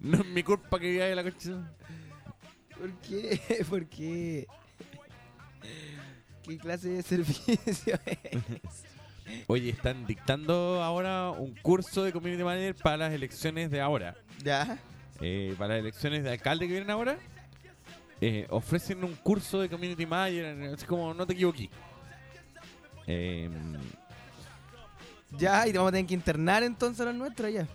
No 0.00 0.18
es 0.18 0.26
mi 0.26 0.42
culpa 0.42 0.78
que 0.78 0.90
vivas 0.90 1.08
en 1.08 1.16
la 1.16 1.22
cochina. 1.22 1.72
¿Por 2.78 2.90
qué? 3.00 3.40
¿Por 3.70 3.86
qué? 3.86 4.46
¿Qué 6.42 6.58
clase 6.58 6.88
de 6.90 7.02
servicio 7.02 7.54
es? 8.04 8.84
Oye, 9.46 9.70
están 9.70 10.04
dictando 10.06 10.82
ahora 10.82 11.30
un 11.30 11.54
curso 11.54 12.02
de 12.02 12.12
community 12.12 12.42
manager 12.42 12.74
para 12.74 12.96
las 12.96 13.12
elecciones 13.12 13.70
de 13.70 13.80
ahora. 13.80 14.14
¿Ya? 14.42 14.78
Eh, 15.20 15.54
para 15.56 15.74
las 15.74 15.80
elecciones 15.80 16.24
de 16.24 16.32
alcalde 16.32 16.66
que 16.66 16.72
vienen 16.72 16.90
ahora. 16.90 17.16
Eh, 18.24 18.46
ofrecen 18.50 19.02
un 19.02 19.14
curso 19.16 19.60
de 19.60 19.68
community 19.68 20.06
manager. 20.06 20.74
Así 20.74 20.86
como 20.86 21.12
no 21.12 21.26
te 21.26 21.32
equivoqué. 21.34 21.68
Eh, 23.06 23.50
Ya, 25.38 25.66
y 25.66 25.72
te 25.72 25.78
vamos 25.78 25.88
a 25.90 25.92
tener 25.92 26.06
que 26.06 26.14
internar 26.14 26.62
entonces 26.62 27.00
a 27.00 27.04
los 27.06 27.14
nuestros 27.14 27.52
ya. 27.52 27.66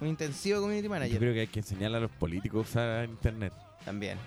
Un 0.00 0.08
intensivo 0.08 0.60
community 0.60 0.84
yo 0.84 0.90
manager. 0.90 1.18
creo 1.18 1.34
que 1.34 1.40
hay 1.40 1.46
que 1.48 1.60
enseñarle 1.60 1.96
a 1.98 2.00
los 2.00 2.10
políticos 2.12 2.66
a 2.66 2.70
usar 2.70 3.08
internet. 3.08 3.52
También. 3.84 4.18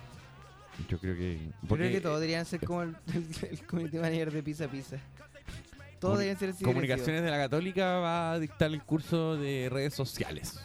Yo 0.89 0.99
creo 0.99 1.15
que. 1.15 1.39
Yo 1.63 1.75
creo 1.75 1.91
que 1.91 2.01
todos 2.01 2.19
deberían 2.19 2.45
ser 2.45 2.59
como 2.65 2.83
el, 2.83 2.95
el- 3.13 3.47
el 3.51 3.65
community 3.65 3.97
manager 3.97 4.31
de 4.31 4.43
Pizza 4.43 4.67
Pizza. 4.67 4.97
Todos 5.99 6.19
deberían 6.19 6.37
ser 6.37 6.49
así. 6.49 6.63
Comunicaciones 6.63 7.23
de 7.23 7.31
la 7.31 7.37
Católica 7.37 7.95
va 7.99 8.33
a 8.33 8.39
dictar 8.39 8.71
el 8.71 8.83
curso 8.83 9.37
de 9.37 9.69
redes 9.71 9.93
sociales. 9.93 10.59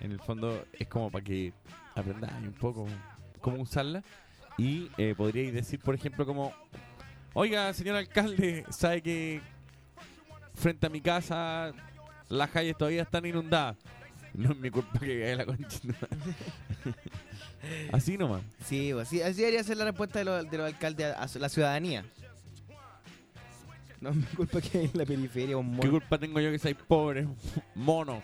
En 0.00 0.10
el 0.12 0.20
fondo 0.20 0.64
es 0.72 0.88
como 0.88 1.10
para 1.10 1.24
que 1.24 1.52
aprendáis 1.94 2.46
un 2.46 2.52
poco 2.52 2.86
cómo 3.40 3.62
usarla. 3.62 4.02
Y 4.56 4.90
eh, 4.98 5.14
podríais 5.16 5.52
decir, 5.52 5.80
por 5.80 5.94
ejemplo, 5.94 6.24
como, 6.24 6.52
oiga, 7.32 7.72
señor 7.72 7.96
alcalde, 7.96 8.64
¿sabe 8.70 9.02
que 9.02 9.40
frente 10.54 10.86
a 10.86 10.90
mi 10.90 11.00
casa 11.00 11.72
las 12.28 12.50
calles 12.50 12.76
todavía 12.76 13.02
están 13.02 13.26
inundadas? 13.26 13.76
No 14.32 14.50
es 14.50 14.56
mi 14.56 14.70
culpa 14.70 14.98
que 14.98 15.20
caiga 15.20 15.36
la 15.36 15.46
concha. 15.46 15.78
Así 17.92 18.18
nomás. 18.18 18.42
Sí, 18.64 18.90
pues, 18.92 19.06
así, 19.06 19.22
así 19.22 19.36
debería 19.38 19.62
ser 19.62 19.76
la 19.76 19.84
respuesta 19.84 20.18
de 20.18 20.24
los, 20.24 20.50
de 20.50 20.58
los 20.58 20.66
alcaldes 20.66 21.14
a, 21.16 21.38
la 21.38 21.48
ciudadanía. 21.48 22.04
No 24.00 24.10
es 24.10 24.16
mi 24.16 24.24
culpa 24.24 24.60
que 24.60 24.78
hay 24.78 24.84
en 24.92 24.98
la 24.98 25.06
periferia 25.06 25.56
un 25.56 25.70
¿Qué 25.70 25.76
mono. 25.76 25.90
culpa 25.90 26.18
tengo 26.18 26.40
yo 26.40 26.50
que 26.50 26.58
seáis 26.58 26.76
pobres, 26.76 27.26
mono? 27.74 28.22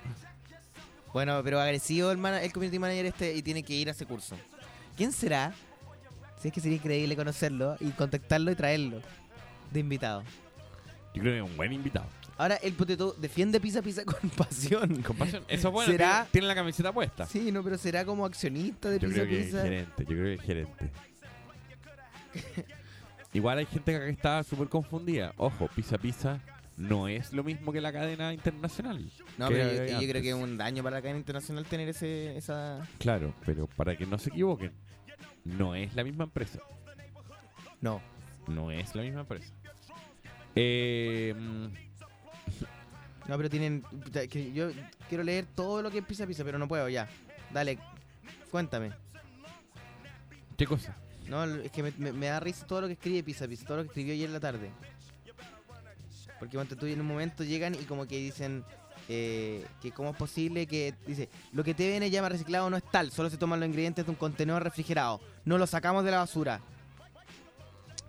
Bueno, 1.12 1.40
pero 1.42 1.60
agresivo 1.60 2.10
el, 2.10 2.18
mana- 2.18 2.42
el 2.42 2.52
community 2.52 2.78
manager 2.78 3.06
este 3.06 3.34
y 3.34 3.42
tiene 3.42 3.62
que 3.62 3.74
ir 3.74 3.88
a 3.88 3.92
ese 3.92 4.06
curso. 4.06 4.36
¿Quién 4.96 5.12
será? 5.12 5.52
Si 6.40 6.48
es 6.48 6.54
que 6.54 6.60
sería 6.60 6.76
increíble 6.76 7.16
conocerlo 7.16 7.76
y 7.80 7.90
contactarlo 7.90 8.50
y 8.50 8.54
traerlo 8.54 9.00
de 9.72 9.80
invitado. 9.80 10.22
Yo 11.14 11.22
creo 11.22 11.32
que 11.34 11.38
es 11.38 11.44
un 11.50 11.56
buen 11.56 11.72
invitado. 11.72 12.06
Ahora, 12.38 12.54
el 12.56 12.72
poteto 12.72 13.14
defiende 13.18 13.60
Pizza 13.60 13.82
Pizza 13.82 14.04
con 14.04 14.30
pasión. 14.36 15.02
Con 15.02 15.16
pasión. 15.16 15.44
Eso 15.48 15.68
es 15.68 15.74
bueno. 15.74 15.92
¿Será? 15.92 16.12
Tiene, 16.12 16.30
tiene 16.32 16.46
la 16.46 16.54
camiseta 16.54 16.92
puesta. 16.92 17.26
Sí, 17.26 17.52
no, 17.52 17.62
pero 17.62 17.76
será 17.76 18.04
como 18.04 18.24
accionista 18.24 18.88
de 18.88 18.98
Yo 18.98 19.08
Pizza 19.08 19.20
creo 19.22 19.28
que 19.28 19.40
es 19.42 19.52
gerente, 19.52 20.02
yo 20.04 20.06
creo 20.10 20.24
que 20.24 20.34
es 20.34 20.40
gerente. 20.42 20.90
Igual 23.32 23.58
hay 23.58 23.66
gente 23.66 23.92
que 23.92 24.08
está 24.10 24.42
súper 24.42 24.68
confundida. 24.68 25.32
Ojo, 25.36 25.68
Pizza 25.74 25.98
Pizza 25.98 26.40
no 26.76 27.06
es 27.08 27.32
lo 27.32 27.44
mismo 27.44 27.72
que 27.72 27.80
la 27.80 27.92
cadena 27.92 28.32
internacional. 28.32 29.10
No, 29.40 29.48
pero 29.48 29.86
yo, 29.86 29.98
creo 30.08 30.22
que 30.22 30.28
es 30.28 30.34
un 30.34 30.58
daño 30.58 30.82
para 30.82 30.96
la 30.96 31.02
cadena 31.02 31.18
internacional 31.18 31.64
tener 31.64 31.88
ese, 31.88 32.36
esa... 32.36 32.86
Claro, 32.98 33.34
pero 33.46 33.66
para 33.68 33.96
que 33.96 34.04
no 34.04 34.18
se 34.18 34.28
equivoquen, 34.28 34.70
no 35.44 35.74
es 35.74 35.94
la 35.94 36.04
misma 36.04 36.24
empresa. 36.24 36.58
No. 37.80 38.02
No 38.46 38.70
es 38.70 38.94
la 38.94 39.00
misma 39.02 39.20
empresa. 39.20 39.52
Eh, 40.54 41.34
mm, 41.34 41.66
No, 43.28 43.36
pero 43.38 43.48
tienen... 43.48 43.82
que 44.30 44.52
yo 44.52 44.70
quiero 45.08 45.24
leer 45.24 45.46
todo 45.54 45.80
lo 45.82 45.90
que 45.90 45.98
es 45.98 46.04
Pizza 46.04 46.26
Pizza, 46.26 46.44
pero 46.44 46.58
no 46.58 46.68
puedo 46.68 46.88
ya. 46.90 47.08
Dale, 47.50 47.78
cuéntame. 48.50 48.92
¿Qué 50.58 50.66
cosa? 50.66 50.94
No, 51.28 51.44
es 51.44 51.70
que 51.72 51.82
me, 51.82 51.92
me- 51.96 52.12
me 52.12 52.26
da 52.26 52.40
risa 52.40 52.66
todo 52.66 52.82
lo 52.82 52.86
que 52.88 52.92
escribe 52.94 53.22
Pizza 53.22 53.48
Pizza, 53.48 53.64
todo 53.64 53.78
lo 53.78 53.82
que 53.84 53.88
escribió 53.88 54.12
ayer 54.12 54.26
en 54.26 54.32
la 54.34 54.40
tarde. 54.40 54.70
Porque 56.38 56.56
cuando 56.56 56.76
tú 56.76 56.84
en 56.86 57.00
un 57.00 57.06
momento 57.06 57.42
llegan 57.44 57.74
y 57.74 57.84
como 57.84 58.06
que 58.06 58.16
dicen 58.18 58.64
eh, 59.12 59.66
que 59.82 59.90
cómo 59.90 60.10
es 60.10 60.16
posible 60.16 60.68
que... 60.68 60.94
Dice, 61.04 61.28
lo 61.52 61.64
que 61.64 61.74
TVN 61.74 62.08
llama 62.10 62.28
reciclado 62.28 62.70
no 62.70 62.76
es 62.76 62.84
tal, 62.84 63.10
solo 63.10 63.28
se 63.28 63.36
toman 63.36 63.58
los 63.58 63.68
ingredientes 63.68 64.04
de 64.04 64.10
un 64.12 64.16
contenedor 64.16 64.62
refrigerado. 64.62 65.20
No 65.44 65.58
lo 65.58 65.66
sacamos 65.66 66.04
de 66.04 66.12
la 66.12 66.18
basura. 66.18 66.60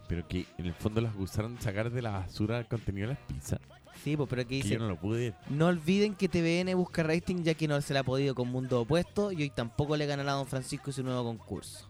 Pero 0.08 0.28
que 0.28 0.45
en 0.60 0.68
el 0.68 0.76
fondo 0.76 1.02
las 1.02 1.16
gustaron 1.16 1.60
sacar 1.60 1.89
de 1.89 2.04
la 2.04 2.12
basura 2.12 2.60
el 2.60 2.68
contenido 2.68 3.08
de 3.08 3.16
las 3.16 3.24
pizzas. 3.24 3.60
Sí, 4.04 4.16
pues, 4.16 4.30
pero 4.30 4.43
aquí 4.43 4.58
Que 4.60 4.64
dice... 4.64 4.76
yo 4.76 4.80
no 4.80 4.89
lo 4.89 4.99
pude. 4.99 5.34
No 5.49 5.66
olviden 5.68 6.14
que 6.14 6.30
TVN 6.30 6.76
busca 6.78 7.02
rating 7.02 7.43
ya 7.43 7.56
que 7.56 7.68
no 7.68 7.82
se 7.82 7.93
le 7.93 7.99
ha 7.99 8.04
podido 8.04 8.36
con 8.36 8.49
Mundo 8.49 8.82
Opuesto 8.82 9.32
y 9.32 9.41
hoy 9.41 9.49
tampoco 9.49 9.97
le 9.97 10.06
ganará 10.06 10.34
a 10.34 10.36
Don 10.36 10.45
Francisco 10.45 10.91
su 10.91 11.02
nuevo 11.02 11.24
concurso. 11.24 11.89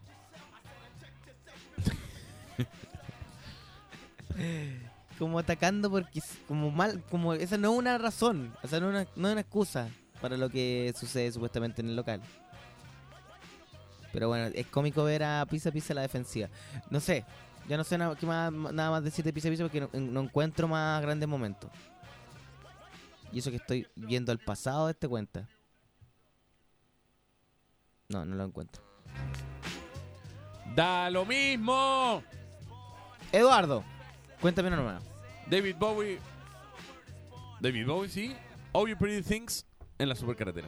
como 5.21 5.37
atacando 5.37 5.91
porque 5.91 6.19
como 6.47 6.71
mal, 6.71 7.03
como 7.11 7.35
esa 7.35 7.55
no 7.55 7.71
es 7.71 7.77
una 7.77 7.99
razón, 7.99 8.57
o 8.63 8.67
sea, 8.67 8.79
no 8.79 8.87
es 8.87 8.95
una, 8.95 9.11
no 9.15 9.27
es 9.27 9.31
una 9.33 9.41
excusa 9.41 9.87
para 10.19 10.35
lo 10.35 10.49
que 10.49 10.91
sucede 10.97 11.31
supuestamente 11.31 11.83
en 11.83 11.89
el 11.89 11.95
local. 11.95 12.23
Pero 14.11 14.29
bueno, 14.29 14.49
es 14.51 14.65
cómico 14.65 15.03
ver 15.03 15.21
a 15.21 15.45
Pizza 15.47 15.69
Pizza 15.69 15.93
a 15.93 15.97
la 15.97 16.01
defensiva. 16.01 16.49
No 16.89 16.99
sé, 16.99 17.23
ya 17.69 17.77
no 17.77 17.83
sé 17.83 17.99
nada, 17.99 18.15
qué 18.15 18.25
más, 18.25 18.51
nada 18.51 18.89
más 18.89 19.03
decir 19.03 19.23
de 19.23 19.31
Pizza 19.31 19.47
Pizza 19.49 19.63
porque 19.63 19.81
no, 19.81 19.89
no 19.93 20.21
encuentro 20.21 20.67
más 20.67 20.99
grandes 21.03 21.29
momentos. 21.29 21.69
Y 23.31 23.37
eso 23.37 23.51
que 23.51 23.57
estoy 23.57 23.87
viendo 23.95 24.31
el 24.31 24.39
pasado 24.39 24.87
de 24.87 24.93
este 24.93 25.07
cuenta. 25.07 25.47
No, 28.09 28.25
no 28.25 28.35
lo 28.35 28.43
encuentro. 28.43 28.81
¡Da 30.75 31.11
lo 31.11 31.25
mismo! 31.25 32.23
Eduardo, 33.31 33.83
cuéntame 34.41 34.69
una 34.69 34.77
nueva. 34.77 35.10
David 35.51 35.77
Bowie. 35.77 36.17
David 37.59 37.85
Bowie, 37.85 38.07
sí. 38.07 38.33
All 38.71 38.87
You 38.87 38.95
Pretty 38.95 39.21
Things 39.21 39.65
en 39.99 40.07
la 40.07 40.15
supercarretera. 40.15 40.65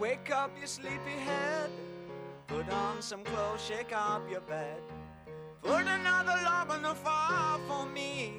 Wake 0.00 0.32
up, 0.32 0.50
you 0.60 0.66
sleepy 0.66 0.98
head. 1.24 1.70
Put 2.48 2.68
on 2.72 3.00
some 3.00 3.22
clothes, 3.22 3.64
shake 3.64 3.92
up 3.94 4.28
your 4.28 4.40
bed. 4.40 4.82
Put 5.62 5.86
another 5.86 6.36
log 6.44 6.70
on 6.70 6.82
the 6.82 6.94
fire 6.94 7.58
for 7.66 7.86
me. 7.86 8.34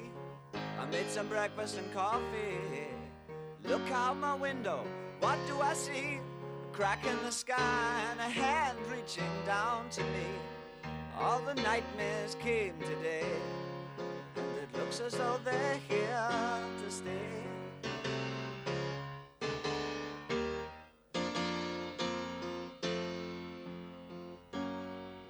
I 0.78 0.86
made 0.86 1.08
some 1.10 1.28
breakfast 1.28 1.76
and 1.78 1.92
coffee. 1.92 2.88
Look 3.64 3.90
out 3.90 4.16
my 4.16 4.34
window, 4.34 4.84
what 5.20 5.38
do 5.46 5.60
I 5.60 5.74
see? 5.74 6.20
A 6.20 6.74
crack 6.74 7.04
in 7.04 7.16
the 7.24 7.30
sky 7.30 8.02
and 8.10 8.20
a 8.20 8.22
hand 8.22 8.78
reaching 8.90 9.24
down 9.44 9.90
to 9.90 10.02
me. 10.02 10.26
All 11.18 11.40
the 11.40 11.54
nightmares 11.54 12.36
came 12.40 12.74
today, 12.80 13.26
and 14.36 14.46
it 14.62 14.78
looks 14.78 15.00
as 15.00 15.14
though 15.14 15.40
they're 15.44 15.80
here 15.88 16.30
to 16.84 16.90
stay. 16.90 17.38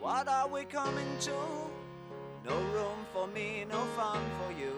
What 0.00 0.28
are 0.28 0.48
we 0.48 0.64
coming 0.64 1.18
to? 1.20 1.32
No 2.48 2.56
room 2.72 3.06
for 3.12 3.26
me, 3.26 3.66
no 3.68 3.80
fun 3.96 4.22
for 4.38 4.52
you. 4.58 4.72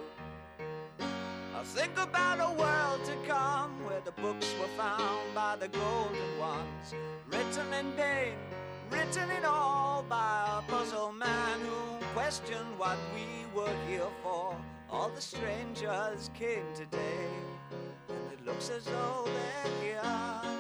I 0.99 1.62
think 1.62 1.93
about 1.99 2.41
a 2.41 2.53
world 2.55 3.05
to 3.05 3.14
come 3.29 3.85
where 3.85 4.01
the 4.05 4.12
books 4.12 4.53
were 4.61 4.73
found 4.77 5.35
by 5.35 5.57
the 5.57 5.68
golden 5.68 6.39
ones, 6.39 6.95
written 7.31 7.73
in 7.73 7.93
pain, 7.93 8.35
Written 8.91 9.31
it 9.31 9.45
all 9.45 10.05
by 10.09 10.59
a 10.59 10.62
puzzle 10.71 11.12
man 11.12 11.61
who 11.61 12.05
questioned 12.12 12.77
what 12.77 12.99
we 13.14 13.47
were 13.55 13.77
here 13.87 14.11
for. 14.21 14.57
All 14.91 15.11
the 15.11 15.21
strangers 15.21 16.29
came 16.35 16.66
today, 16.75 17.29
and 18.09 18.33
it 18.33 18.45
looks 18.45 18.68
as 18.68 18.85
though 18.85 19.27
they're 19.27 19.81
here 19.81 20.60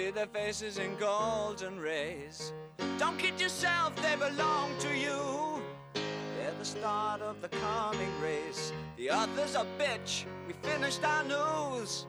See 0.00 0.10
their 0.10 0.28
faces 0.28 0.78
in 0.78 0.96
golden 0.96 1.78
rays. 1.78 2.54
Don't 2.98 3.18
kid 3.18 3.38
yourself, 3.38 3.94
they 3.96 4.16
belong 4.16 4.70
to 4.78 4.96
you. 4.96 5.62
They're 5.92 6.54
the 6.58 6.64
start 6.64 7.20
of 7.20 7.42
the 7.42 7.50
coming 7.50 8.08
race. 8.22 8.72
The 8.96 9.10
others 9.10 9.56
a 9.56 9.66
bitch. 9.78 10.24
We 10.46 10.54
finished 10.62 11.04
our 11.04 11.22
news. 11.24 12.06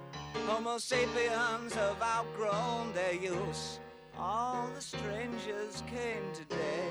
Homo 0.47 0.77
sapiens 0.77 1.73
have 1.73 2.01
outgrown 2.01 2.93
their 2.93 3.15
use. 3.15 3.81
All 4.17 4.69
the 4.73 4.81
strangers 4.81 5.83
came 5.85 6.23
today, 6.33 6.87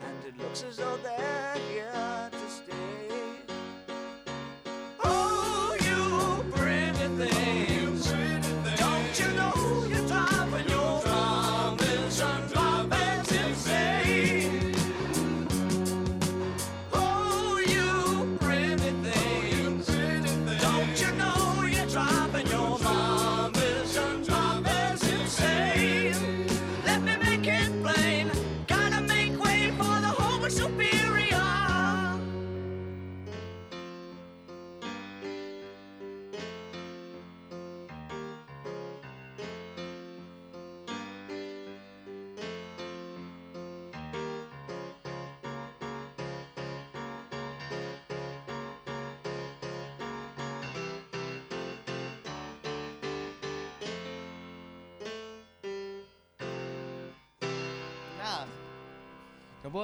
and 0.00 0.24
it 0.26 0.38
looks 0.40 0.62
as 0.62 0.78
though 0.78 0.96
they're 1.02 1.56
here 1.70 2.30
to 2.32 2.50
stay. 2.50 3.03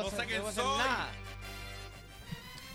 Hacer, 0.06 0.18
saquen 0.18 0.42
no 0.42 0.48
hacer 0.48 0.64
nada. 0.64 1.08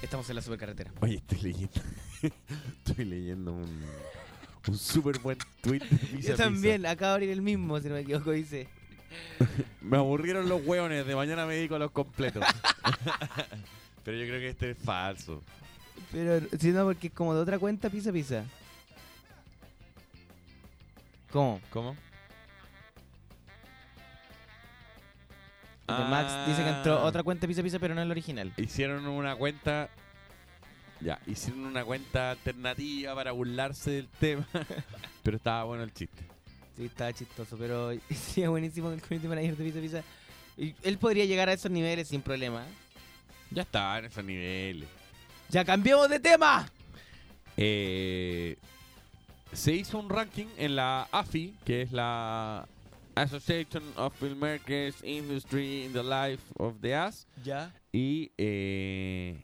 Estamos 0.02 0.30
en 0.30 0.36
la 0.36 0.42
supercarretera. 0.42 0.92
Oye, 1.02 1.16
estoy 1.16 1.42
leyendo. 1.42 1.82
estoy 2.86 3.06
leyendo 3.06 3.54
un, 3.54 3.84
un 4.68 4.78
súper 4.78 5.20
buen 5.20 5.38
tweet 5.62 5.80
de 5.80 5.98
Pizza 5.98 6.30
Yo 6.30 6.36
también, 6.36 6.86
acabo 6.86 7.10
de 7.10 7.14
abrir 7.14 7.30
el 7.30 7.42
mismo, 7.42 7.80
si 7.80 7.88
no 7.88 7.96
me 7.96 8.02
equivoco, 8.02 8.32
dice. 8.32 8.68
Pizza. 8.68 8.86
Me 9.82 9.98
aburrieron 9.98 10.50
los 10.50 10.66
hueones, 10.66 11.06
de 11.06 11.16
mañana 11.16 11.46
me 11.46 11.56
dedico 11.56 11.76
a 11.76 11.80
los 11.80 11.92
completos. 11.92 12.44
Pero 14.04 14.18
yo 14.18 14.26
creo 14.26 14.40
que 14.40 14.50
este 14.50 14.72
es 14.72 14.78
falso. 14.78 15.42
Pero, 16.12 16.46
si 16.60 16.70
no, 16.70 16.86
porque 16.86 17.08
es 17.08 17.14
como 17.14 17.34
de 17.34 17.42
otra 17.42 17.60
cuenta, 17.60 17.90
pisa, 17.90 18.12
pisa. 18.12 18.46
¿Cómo? 21.32 21.60
¿Cómo? 21.70 21.96
Porque 25.86 26.04
Max 26.04 26.48
dice 26.48 26.64
que 26.64 26.70
entró 26.70 27.00
Ah. 27.00 27.04
otra 27.06 27.22
cuenta 27.24 27.48
pisa, 27.48 27.62
pisa, 27.62 27.78
pero 27.80 27.94
no 27.94 28.02
es 28.02 28.08
la 28.08 28.12
original. 28.12 28.52
Hicieron 28.58 29.06
una 29.08 29.36
cuenta. 29.36 29.90
Ya, 31.02 31.20
hicieron 31.28 31.66
una 31.66 31.84
cuenta 31.84 32.32
alternativa 32.32 33.14
para 33.14 33.32
burlarse 33.34 33.92
del 33.92 34.08
tema. 34.08 34.48
Pero 35.24 35.38
estaba 35.38 35.64
bueno 35.66 35.84
el 35.84 35.94
chiste. 35.94 36.24
Sí, 36.78 36.86
estaba 36.86 37.12
chistoso, 37.14 37.58
pero 37.58 37.92
sí, 38.10 38.42
es 38.44 38.50
buenísimo 38.50 38.92
el 38.92 39.02
community 39.02 39.28
manager 39.28 39.56
de 39.58 39.82
Pisa. 39.82 40.04
Y 40.58 40.74
él 40.84 40.98
podría 40.98 41.26
llegar 41.26 41.50
a 41.50 41.54
esos 41.54 41.70
niveles 41.72 42.08
sin 42.08 42.22
problema. 42.22 42.64
Ya 43.52 43.64
estaba 43.64 44.00
en 44.00 44.06
esos 44.06 44.24
niveles. 44.24 44.88
¡Ya 45.50 45.64
cambiemos 45.66 46.10
de 46.10 46.20
tema! 46.20 46.68
Eh, 47.58 48.58
se 49.54 49.74
hizo 49.74 50.00
un 50.00 50.10
ranking 50.10 50.48
en 50.58 50.76
la 50.76 51.08
AFI, 51.12 51.56
que 51.66 51.82
es 51.84 51.92
la 51.92 52.68
Association 53.16 53.82
of 53.96 54.14
Filmmakers 54.20 54.96
Industry 55.04 55.86
in 55.86 55.94
the 55.94 56.04
Life 56.04 56.44
of 56.60 56.82
the 56.82 56.94
Ass. 56.94 57.26
Ya. 57.44 57.72
Y 57.94 58.32
eh, 58.38 59.42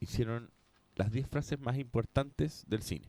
hicieron 0.00 0.50
las 0.96 1.10
10 1.12 1.28
frases 1.28 1.58
más 1.60 1.76
importantes 1.78 2.64
del 2.66 2.82
cine. 2.82 3.06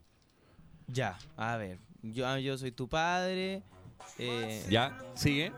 Ya, 0.88 1.18
a 1.38 1.56
ver. 1.58 1.80
Yo, 2.02 2.28
ah, 2.28 2.40
yo 2.40 2.58
soy 2.58 2.72
tu 2.72 2.88
padre. 2.90 3.64
Eh, 4.20 4.66
¿Ya? 4.70 4.98
¿Sigue? 5.16 5.52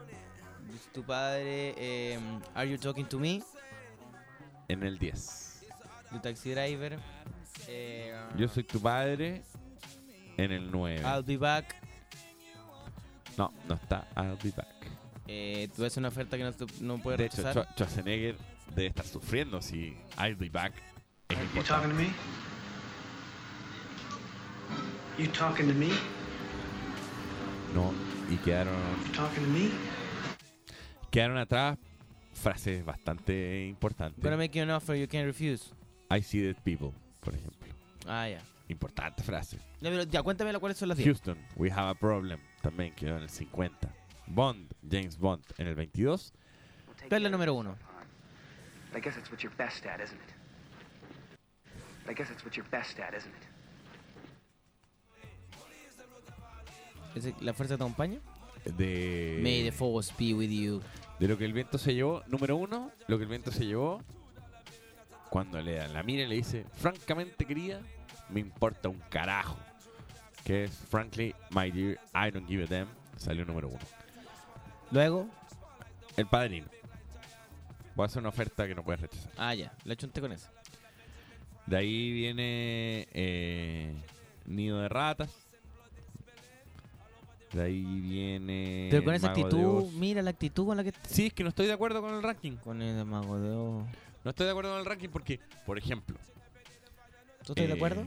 tu 0.94 1.04
padre. 1.04 1.74
eh, 1.78 2.20
are 2.54 2.70
you 2.70 2.78
talking 2.78 3.06
to 3.08 3.20
me? 3.20 3.42
En 4.68 4.84
el 4.84 4.98
10. 5.00 5.64
You 6.12 6.20
taxi 6.20 6.52
driver. 6.52 7.00
eh, 7.68 8.14
Yo 8.38 8.48
soy 8.48 8.64
tu 8.64 8.80
padre. 8.80 9.42
En 10.38 10.52
el 10.52 10.70
9. 10.72 11.02
I'll 11.04 11.24
be 11.24 11.38
back. 11.38 11.76
No, 13.38 13.52
no 13.68 13.76
está 13.76 14.08
I'll 14.16 14.38
be 14.42 14.52
back. 14.52 14.68
Eh, 15.28 15.68
tú 15.76 15.84
haces 15.84 15.98
una 15.98 16.10
oferta 16.10 16.38
que 16.38 16.44
no, 16.44 16.52
no 16.82 16.98
puedes 17.02 17.18
De 17.18 17.26
hecho, 17.26 17.38
rechazar. 17.38 17.66
Schwa- 17.68 17.76
Schwarzenegger 17.76 18.36
debe 18.76 18.88
estar 18.88 19.06
sufriendo 19.06 19.62
si 19.62 19.98
I'll 20.20 20.36
be 20.36 20.50
back 20.50 20.74
es 21.30 21.38
You 21.38 21.44
importante. 21.44 21.68
talking 21.68 21.90
to 21.90 21.96
me? 21.96 22.10
You 25.18 25.28
talking 25.32 25.68
to 25.68 25.74
me? 25.74 25.90
No, 27.74 27.94
y 28.30 28.38
quedaron, 28.38 28.76
You 29.08 29.12
talking 29.14 29.44
to 29.44 29.50
me? 29.50 29.70
quedaron 31.10 31.38
atrás 31.38 31.78
frases 32.34 32.86
bastante 32.86 33.66
importantes. 33.68 34.22
Gonna 34.24 34.38
make 34.38 34.58
you 34.58 34.64
an 34.64 34.72
offer 34.72 34.96
you 34.96 35.08
can't 35.08 35.26
refuse. 35.26 35.72
I 36.10 36.22
see 36.22 36.42
dead 36.44 36.58
people, 36.64 36.92
por 37.22 37.34
ejemplo. 37.34 37.74
Ah, 38.08 38.28
ya. 38.30 38.40
Importante 38.68 39.24
frase. 39.24 39.58
Ya, 39.80 39.90
pero 39.90 40.04
ya, 40.04 40.22
cuéntame 40.24 40.54
cuáles 40.60 40.78
son 40.78 40.90
las 40.90 40.98
10. 40.98 41.08
Houston, 41.08 41.38
we 41.56 41.70
have 41.72 41.90
a 41.90 41.96
problem. 41.96 42.40
También 42.66 42.96
quedó 42.96 43.18
en 43.18 43.22
el 43.22 43.30
50. 43.30 43.94
Bond, 44.26 44.74
James 44.90 45.20
Bond 45.20 45.44
en 45.60 45.68
el 45.68 45.76
22. 45.76 46.34
¿Cuál 47.08 47.22
es 47.22 47.22
la 47.22 47.30
número 47.30 47.54
uno? 47.54 47.78
I 48.96 49.00
guess 49.00 49.14
that's 49.14 49.32
what 49.32 49.38
you're 49.38 49.56
best 49.56 49.86
at, 49.86 50.02
isn't 50.02 50.20
it? 50.20 50.34
I 52.10 52.16
guess 52.16 52.28
that's 52.28 52.44
what 52.44 52.56
you're 52.56 52.68
best 52.72 53.00
at, 53.00 53.14
isn't 53.14 53.32
it? 53.32 53.44
¿Es 57.16 57.40
¿La 57.40 57.54
fuerza 57.54 57.78
te 57.78 57.84
acompaña? 57.84 58.20
De, 58.76 59.40
May 59.44 59.64
the 59.64 59.72
force 59.72 60.12
be 60.18 60.34
with 60.34 60.50
you. 60.50 60.82
de 61.20 61.28
lo 61.28 61.38
que 61.38 61.46
el 61.46 61.54
viento 61.54 61.78
se 61.78 61.94
llevó. 61.94 62.24
Número 62.26 62.56
uno, 62.56 62.92
lo 63.08 63.18
que 63.20 63.26
el 63.26 63.30
viento 63.30 63.52
se 63.52 63.68
llevó. 63.68 64.02
Cuando 65.30 65.62
le 65.62 65.76
dan 65.76 65.94
la 65.94 66.02
mira 66.02 66.24
y 66.24 66.28
le 66.28 66.34
dice, 66.34 66.66
francamente 66.74 67.46
querida, 67.46 67.80
me 68.30 68.40
importa 68.40 68.90
un 68.90 68.98
carajo. 69.12 69.56
Que 70.46 70.66
es, 70.66 70.72
frankly, 70.72 71.34
my 71.50 71.72
dear, 71.72 71.98
I 72.14 72.32
don't 72.32 72.48
give 72.48 72.64
a 72.64 72.68
damn. 72.68 72.88
Salió 73.18 73.44
número 73.46 73.68
uno. 73.68 73.80
Luego, 74.92 75.28
El 76.16 76.28
padrino. 76.28 76.68
Voy 77.96 78.04
a 78.04 78.08
hacer 78.08 78.20
una 78.20 78.30
oferta 78.30 78.68
que 78.68 78.76
no 78.76 78.84
puedes 78.84 79.02
rechazar. 79.02 79.32
ah, 79.38 79.56
ya, 79.56 79.74
la 79.84 79.96
chunté 79.96 80.22
con 80.22 80.32
eso. 80.32 80.48
De 81.66 81.78
ahí 81.78 82.12
viene 82.12 83.08
eh, 83.12 83.96
Nido 84.46 84.80
de 84.82 84.88
Ratas. 84.90 85.32
De 87.52 87.64
ahí 87.64 87.84
viene. 88.02 88.90
Pero 88.92 89.04
con 89.04 89.16
esa 89.16 89.28
Mago 89.30 89.40
de 89.40 89.46
actitud, 89.46 89.78
Oz. 89.88 89.94
mira 89.94 90.22
la 90.22 90.30
actitud 90.30 90.66
con 90.68 90.78
la 90.78 90.84
que. 90.84 90.94
Sí, 91.08 91.28
es 91.28 91.34
que 91.34 91.42
no 91.44 91.50
estoy 91.50 91.66
de 91.68 91.74
acuerdo 91.74 92.02
con 92.02 92.14
el 92.14 92.22
ranking. 92.22 92.58
Con 92.58 92.82
el 92.82 93.04
mago 93.06 93.40
de 93.40 93.50
Oz. 93.50 93.86
No 94.24 94.30
estoy 94.30 94.46
de 94.46 94.52
acuerdo 94.52 94.72
con 94.72 94.80
el 94.80 94.86
ranking 94.86 95.10
porque, 95.10 95.40
por 95.66 95.78
ejemplo. 95.78 96.18
¿Tú 97.46 97.54
estás 97.54 97.66
de 97.66 97.72
eh, 97.72 97.76
acuerdo? 97.76 98.06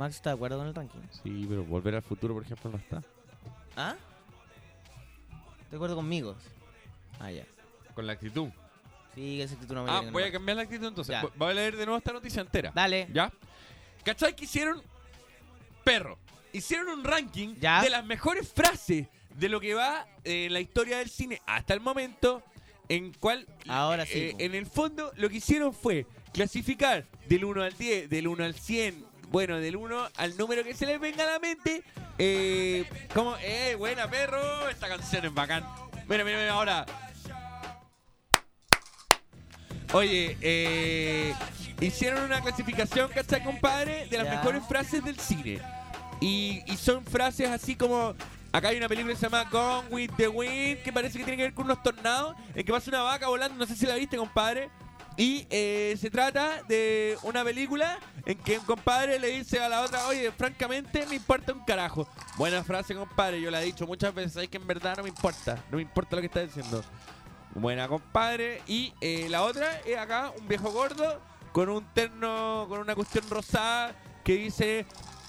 Max 0.00 0.16
está 0.16 0.30
de 0.30 0.34
acuerdo 0.36 0.56
con 0.58 0.66
el 0.66 0.74
ranking. 0.74 0.98
Sí, 1.22 1.44
pero 1.48 1.62
Volver 1.64 1.94
al 1.96 2.02
Futuro, 2.02 2.32
por 2.34 2.42
ejemplo, 2.42 2.70
no 2.70 2.78
está. 2.78 3.02
¿Ah? 3.76 3.94
de 5.70 5.76
acuerdo 5.76 5.94
conmigo. 5.94 6.34
Ah, 7.20 7.30
ya. 7.30 7.44
Con 7.94 8.06
la 8.06 8.14
actitud. 8.14 8.48
Sí, 9.14 9.40
esa 9.40 9.54
actitud 9.54 9.74
no 9.74 9.84
me 9.84 9.90
Ah, 9.90 10.02
voy 10.10 10.22
a 10.24 10.32
cambiar 10.32 10.56
la 10.56 10.62
actitud 10.64 10.86
entonces. 10.86 11.12
Ya. 11.12 11.22
Vo- 11.22 11.32
Voy 11.36 11.50
a 11.50 11.54
leer 11.54 11.76
de 11.76 11.84
nuevo 11.84 11.98
esta 11.98 12.12
noticia 12.12 12.40
entera. 12.40 12.72
Dale. 12.74 13.08
¿Ya? 13.12 13.32
¿Cachai 14.04 14.34
que 14.34 14.44
hicieron 14.44 14.82
perro? 15.84 16.18
Hicieron 16.52 16.88
un 16.88 17.04
ranking 17.04 17.54
Ya. 17.60 17.82
de 17.82 17.90
las 17.90 18.04
mejores 18.04 18.48
frases 18.52 19.06
de 19.36 19.48
lo 19.48 19.60
que 19.60 19.74
va 19.74 20.06
eh, 20.24 20.46
en 20.46 20.52
la 20.54 20.60
historia 20.60 20.98
del 20.98 21.08
cine 21.10 21.40
hasta 21.46 21.74
el 21.74 21.80
momento, 21.80 22.42
en 22.88 23.12
cual, 23.12 23.46
Ahora 23.68 24.06
sí, 24.06 24.18
eh, 24.18 24.32
po. 24.32 24.40
en 24.40 24.54
el 24.56 24.66
fondo, 24.66 25.12
lo 25.16 25.28
que 25.28 25.36
hicieron 25.36 25.72
fue 25.72 26.06
clasificar 26.32 27.06
del 27.28 27.44
1 27.44 27.62
al 27.62 27.76
10, 27.76 28.10
del 28.10 28.26
1 28.26 28.42
al 28.44 28.54
100, 28.54 29.04
bueno, 29.30 29.58
del 29.58 29.76
1 29.76 30.08
al 30.16 30.36
número 30.36 30.64
que 30.64 30.74
se 30.74 30.86
les 30.86 30.98
venga 31.00 31.22
a 31.22 31.32
la 31.32 31.38
mente, 31.38 31.82
eh, 32.18 32.84
como, 33.14 33.36
eh, 33.40 33.76
buena 33.78 34.10
perro, 34.10 34.68
esta 34.68 34.88
canción 34.88 35.24
es 35.24 35.32
bacán. 35.32 35.64
Mira, 36.08 36.24
mira, 36.24 36.38
mira, 36.38 36.52
ahora. 36.52 36.84
Oye, 39.92 40.36
eh, 40.40 41.34
hicieron 41.80 42.24
una 42.24 42.40
clasificación, 42.40 43.08
¿cachai, 43.10 43.42
compadre? 43.42 44.06
De 44.06 44.18
las 44.18 44.26
Ya. 44.26 44.32
mejores 44.36 44.62
frases 44.68 45.04
del 45.04 45.18
cine. 45.18 45.60
Y, 46.20 46.62
y 46.66 46.76
son 46.76 47.04
frases 47.04 47.48
así 47.48 47.76
como. 47.76 48.14
Acá 48.52 48.68
hay 48.68 48.76
una 48.78 48.88
película 48.88 49.14
que 49.14 49.20
se 49.20 49.26
llama 49.26 49.44
Gone 49.48 49.88
with 49.90 50.10
the 50.16 50.26
Wind, 50.26 50.82
que 50.82 50.92
parece 50.92 51.18
que 51.18 51.24
tiene 51.24 51.36
que 51.36 51.42
ver 51.44 51.54
con 51.54 51.66
unos 51.66 51.80
tornados, 51.84 52.34
en 52.52 52.66
que 52.66 52.72
pasa 52.72 52.90
una 52.90 53.02
vaca 53.02 53.28
volando, 53.28 53.56
no 53.56 53.64
sé 53.64 53.76
si 53.76 53.86
la 53.86 53.94
viste, 53.94 54.16
compadre. 54.16 54.70
Y 55.16 55.46
eh, 55.50 55.96
se 56.00 56.10
trata 56.10 56.62
de 56.68 57.18
una 57.22 57.44
película 57.44 57.98
en 58.24 58.38
que 58.38 58.58
un 58.58 58.64
compadre 58.64 59.18
le 59.18 59.28
dice 59.28 59.60
a 59.60 59.68
la 59.68 59.82
otra, 59.82 60.06
oye, 60.06 60.30
francamente 60.32 61.04
me 61.06 61.16
importa 61.16 61.52
un 61.52 61.64
carajo. 61.64 62.08
Buena 62.36 62.64
frase, 62.64 62.94
compadre, 62.94 63.40
yo 63.40 63.50
la 63.50 63.60
he 63.60 63.66
dicho 63.66 63.86
muchas 63.86 64.14
veces, 64.14 64.44
es 64.44 64.48
que 64.48 64.56
en 64.56 64.66
verdad 64.66 64.96
no 64.96 65.02
me 65.02 65.10
importa, 65.10 65.62
no 65.70 65.76
me 65.76 65.82
importa 65.82 66.16
lo 66.16 66.22
que 66.22 66.26
está 66.26 66.40
diciendo. 66.40 66.82
Buena, 67.54 67.88
compadre. 67.88 68.62
Y 68.66 68.94
eh, 69.00 69.26
la 69.28 69.42
otra 69.42 69.80
es 69.84 69.98
acá 69.98 70.32
un 70.38 70.46
viejo 70.46 70.70
gordo 70.70 71.20
con 71.52 71.68
un 71.68 71.84
terno, 71.92 72.66
con 72.68 72.80
una 72.80 72.94
cuestión 72.94 73.28
rosada 73.28 73.94
que 74.24 74.34
dice, 74.34 74.86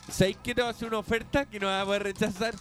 ¿sabéis 0.09 0.37
que 0.43 0.53
te 0.53 0.61
va 0.61 0.67
a 0.69 0.71
hacer 0.71 0.87
una 0.87 0.99
oferta 0.99 1.45
que 1.45 1.59
no 1.59 1.67
vas 1.67 1.81
a 1.81 1.85
poder 1.85 2.03
rechazar? 2.03 2.53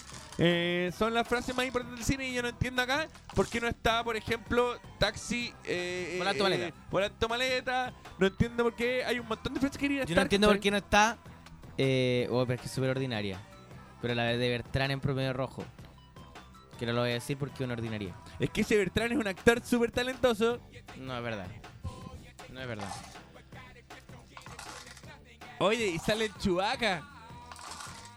Eh, 0.42 0.90
son 0.96 1.12
las 1.12 1.28
frases 1.28 1.54
más 1.54 1.66
importantes 1.66 1.98
del 1.98 2.06
cine 2.06 2.30
y 2.30 2.32
yo 2.32 2.40
no 2.40 2.48
entiendo 2.48 2.80
acá 2.80 3.06
por 3.34 3.46
qué 3.46 3.60
no 3.60 3.68
está, 3.68 4.02
por 4.02 4.16
ejemplo, 4.16 4.80
taxi, 4.98 5.52
eh, 5.64 6.18
eh, 6.18 6.40
maleta. 6.40 6.74
volante 6.90 7.28
maleta. 7.28 7.92
No 8.18 8.26
entiendo 8.26 8.64
por 8.64 8.74
qué 8.74 9.04
hay 9.04 9.18
un 9.18 9.28
montón 9.28 9.52
de 9.52 9.60
frases 9.60 9.76
que 9.76 9.86
querían 9.86 10.06
Yo 10.06 10.14
no 10.14 10.22
entiendo 10.22 10.48
por 10.48 10.58
qué 10.58 10.70
no 10.70 10.78
está. 10.78 11.18
Eh, 11.76 12.26
oh, 12.30 12.46
pero 12.46 12.54
es 12.54 12.60
que 12.62 12.66
es 12.68 12.72
súper 12.72 12.88
ordinaria. 12.88 13.38
Pero 14.00 14.14
la 14.14 14.24
de 14.24 14.48
Bertrán 14.48 14.90
en 14.90 15.00
promedio 15.00 15.34
rojo. 15.34 15.62
Que 16.78 16.86
no 16.86 16.94
lo 16.94 17.02
voy 17.02 17.10
a 17.10 17.14
decir 17.14 17.36
porque 17.36 17.56
es 17.56 17.60
una 17.60 17.74
ordinaria. 17.74 18.16
Es 18.38 18.48
que 18.48 18.62
ese 18.62 18.78
Bertrán 18.78 19.12
es 19.12 19.18
un 19.18 19.26
actor 19.26 19.60
súper 19.62 19.90
talentoso. 19.90 20.58
No 20.96 21.18
es 21.18 21.22
verdad. 21.22 21.48
No 22.50 22.62
es 22.62 22.66
verdad. 22.66 22.94
Oye, 25.58 25.88
y 25.88 25.98
sale 25.98 26.24
el 26.24 26.34
Chubaca. 26.38 27.02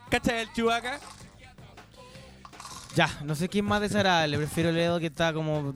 ¿Cachai 0.10 0.44
el 0.44 0.54
Chubaca? 0.54 1.02
Ya, 2.96 3.10
no 3.24 3.34
sé 3.34 3.50
quién 3.50 3.66
más 3.66 3.82
desagradable. 3.82 4.38
Prefiero 4.38 4.70
el 4.70 4.78
Edo 4.78 5.00
que 5.00 5.08
está 5.08 5.34
como 5.34 5.74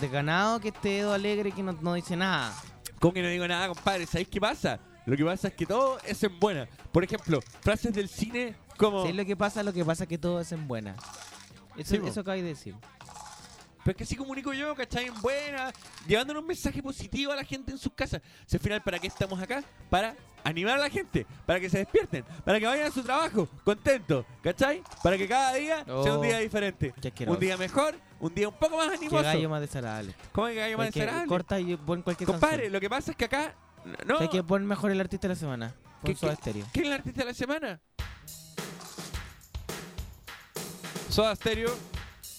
desganado 0.00 0.60
que 0.60 0.68
este 0.68 0.98
Edo 0.98 1.12
alegre 1.12 1.50
que 1.50 1.62
no, 1.62 1.72
no 1.72 1.94
dice 1.94 2.16
nada. 2.16 2.54
¿Cómo 3.00 3.12
que 3.12 3.22
no 3.22 3.28
digo 3.28 3.46
nada, 3.48 3.68
compadre? 3.68 4.06
¿Sabéis 4.06 4.28
qué 4.28 4.40
pasa? 4.40 4.78
Lo 5.04 5.16
que 5.16 5.24
pasa 5.24 5.48
es 5.48 5.54
que 5.54 5.66
todo 5.66 5.98
es 6.06 6.22
en 6.22 6.38
buena. 6.38 6.68
Por 6.92 7.02
ejemplo, 7.02 7.40
frases 7.60 7.92
del 7.92 8.08
cine 8.08 8.54
como... 8.76 9.00
¿Sabes 9.00 9.16
lo 9.16 9.24
que 9.24 9.36
pasa? 9.36 9.62
Lo 9.64 9.72
que 9.72 9.84
pasa 9.84 10.04
es 10.04 10.08
que 10.08 10.18
todo 10.18 10.40
es 10.40 10.52
en 10.52 10.68
buena. 10.68 10.94
Eso, 11.76 11.96
Sí, 11.96 12.00
eso 12.06 12.20
acabáis 12.20 12.42
de 12.44 12.50
decir. 12.50 12.76
Pero 13.84 13.90
es 13.90 13.96
que 13.96 14.04
así 14.04 14.14
comunico 14.14 14.52
yo, 14.52 14.74
¿cachai? 14.76 15.06
En 15.06 15.20
buena, 15.20 15.72
llevándole 16.06 16.38
un 16.38 16.46
mensaje 16.46 16.80
positivo 16.80 17.32
a 17.32 17.36
la 17.36 17.44
gente 17.44 17.72
en 17.72 17.78
sus 17.78 17.92
casas. 17.92 18.22
Si 18.46 18.56
al 18.56 18.62
final, 18.62 18.80
¿para 18.82 19.00
qué 19.00 19.08
estamos 19.08 19.40
acá? 19.42 19.64
Para 19.90 20.14
animar 20.44 20.74
a 20.78 20.82
la 20.82 20.90
gente, 20.90 21.26
para 21.46 21.60
que 21.60 21.68
se 21.70 21.78
despierten, 21.78 22.24
para 22.44 22.58
que 22.60 22.66
vayan 22.66 22.86
a 22.86 22.90
su 22.90 23.02
trabajo 23.02 23.48
contentos, 23.64 24.24
¿cachai? 24.42 24.82
Para 25.02 25.16
que 25.18 25.28
cada 25.28 25.54
día 25.54 25.84
sea 25.84 25.94
un 25.94 26.08
Oh, 26.18 26.20
día 26.20 26.38
diferente. 26.38 26.92
qué 27.00 27.08
asqueroso. 27.08 27.34
Un 27.34 27.40
día 27.40 27.56
mejor, 27.56 27.94
un 28.20 28.34
día 28.34 28.48
un 28.48 28.54
poco 28.54 28.76
más 28.76 28.88
Qué 28.90 28.96
animoso. 28.96 29.22
gallo 29.24 29.48
más 29.48 29.60
desagradable. 29.60 30.14
¿Cómo 30.32 30.46
que 30.48 30.54
gallo 30.54 30.78
más 30.78 30.86
desagradable? 30.92 31.28
Corta 31.28 31.60
y 31.60 31.76
pon 31.76 32.02
cualquier 32.02 32.26
Compadre, 32.26 32.56
canción. 32.56 32.72
lo 32.72 32.80
que 32.80 32.90
pasa 32.90 33.10
es 33.12 33.16
que 33.16 33.24
acá... 33.24 33.54
No, 34.06 34.18
Hay 34.18 34.28
que 34.28 34.42
poner 34.44 34.66
mejor 34.66 34.90
el 34.92 35.00
artista 35.00 35.26
de 35.28 35.34
la 35.34 35.40
semana. 35.40 35.74
Pon 36.02 36.12
¿Qué- 36.12 36.16
Soda 36.18 36.36
qué- 36.36 36.42
Stereo. 36.42 36.66
¿Quién 36.72 36.84
es 36.84 36.90
el 36.92 36.94
artista 36.98 37.20
de 37.22 37.26
la 37.26 37.34
semana? 37.34 37.80
Soda 41.08 41.34
Stereo, 41.36 41.74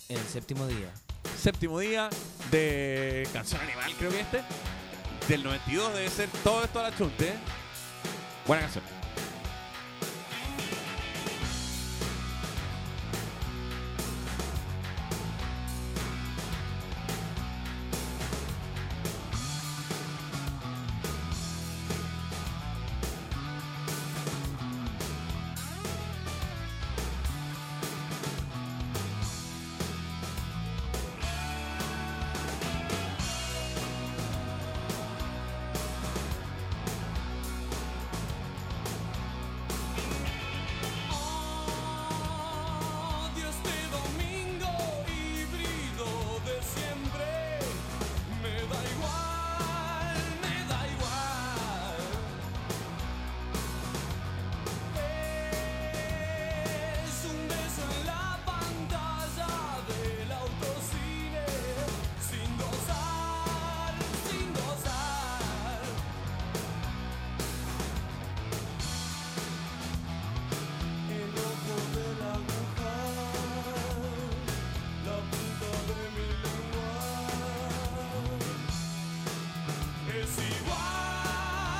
En 0.09 0.17
el 0.17 0.23
séptimo 0.25 0.65
día. 0.67 0.91
séptimo 1.37 1.79
día 1.79 2.09
de 2.51 3.27
Canción 3.33 3.61
Animal, 3.61 3.91
creo 3.97 4.11
que 4.11 4.19
este. 4.21 4.41
Del 5.27 5.43
92 5.43 5.93
debe 5.93 6.09
ser 6.09 6.29
todo 6.43 6.63
esto 6.63 6.79
a 6.79 6.83
la 6.89 6.97
chunte. 6.97 7.29
¿eh? 7.29 7.33
Buena 8.45 8.63
canción. 8.63 9.02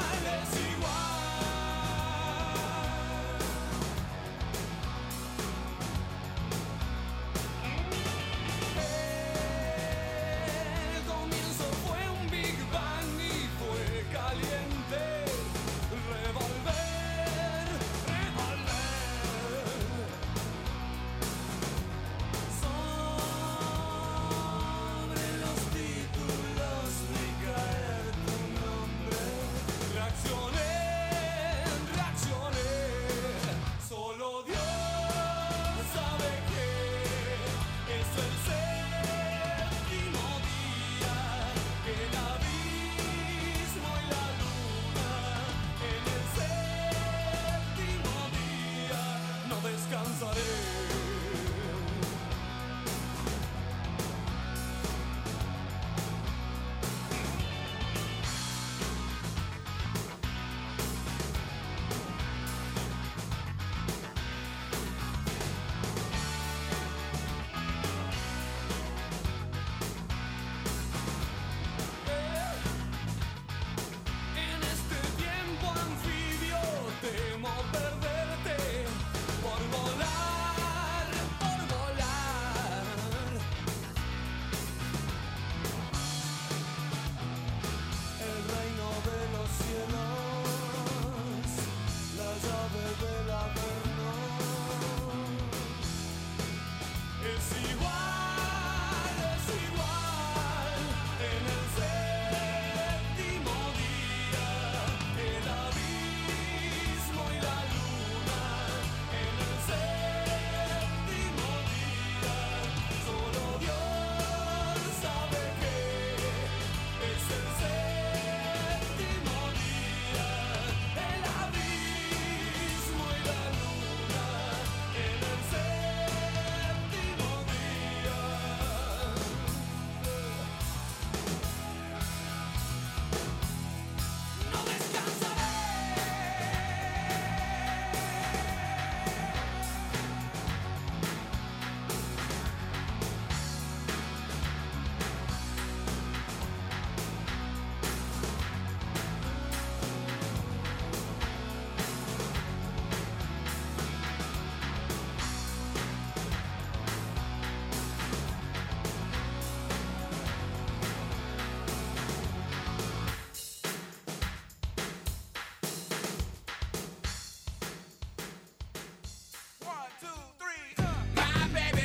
silence 0.03 0.57
he 0.57 0.81
was. 0.81 1.02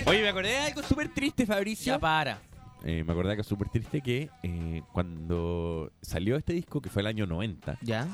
Oye, 0.09 0.23
me 0.23 0.29
acordé 0.29 0.49
de 0.51 0.59
algo 0.59 0.83
súper 0.83 1.09
triste, 1.13 1.45
Fabricio. 1.47 1.95
Ya 1.95 1.99
para. 1.99 2.41
Eh, 2.85 3.03
me 3.05 3.13
acordé 3.13 3.29
de 3.29 3.33
algo 3.33 3.45
súper 3.45 3.69
triste 3.69 4.01
que 4.01 4.31
eh, 4.43 4.83
cuando 4.93 5.93
salió 6.01 6.37
este 6.37 6.53
disco, 6.53 6.81
que 6.81 6.89
fue 6.89 7.03
el 7.03 7.09
año 7.09 7.27
90, 7.27 7.79
¿Ya? 7.83 8.07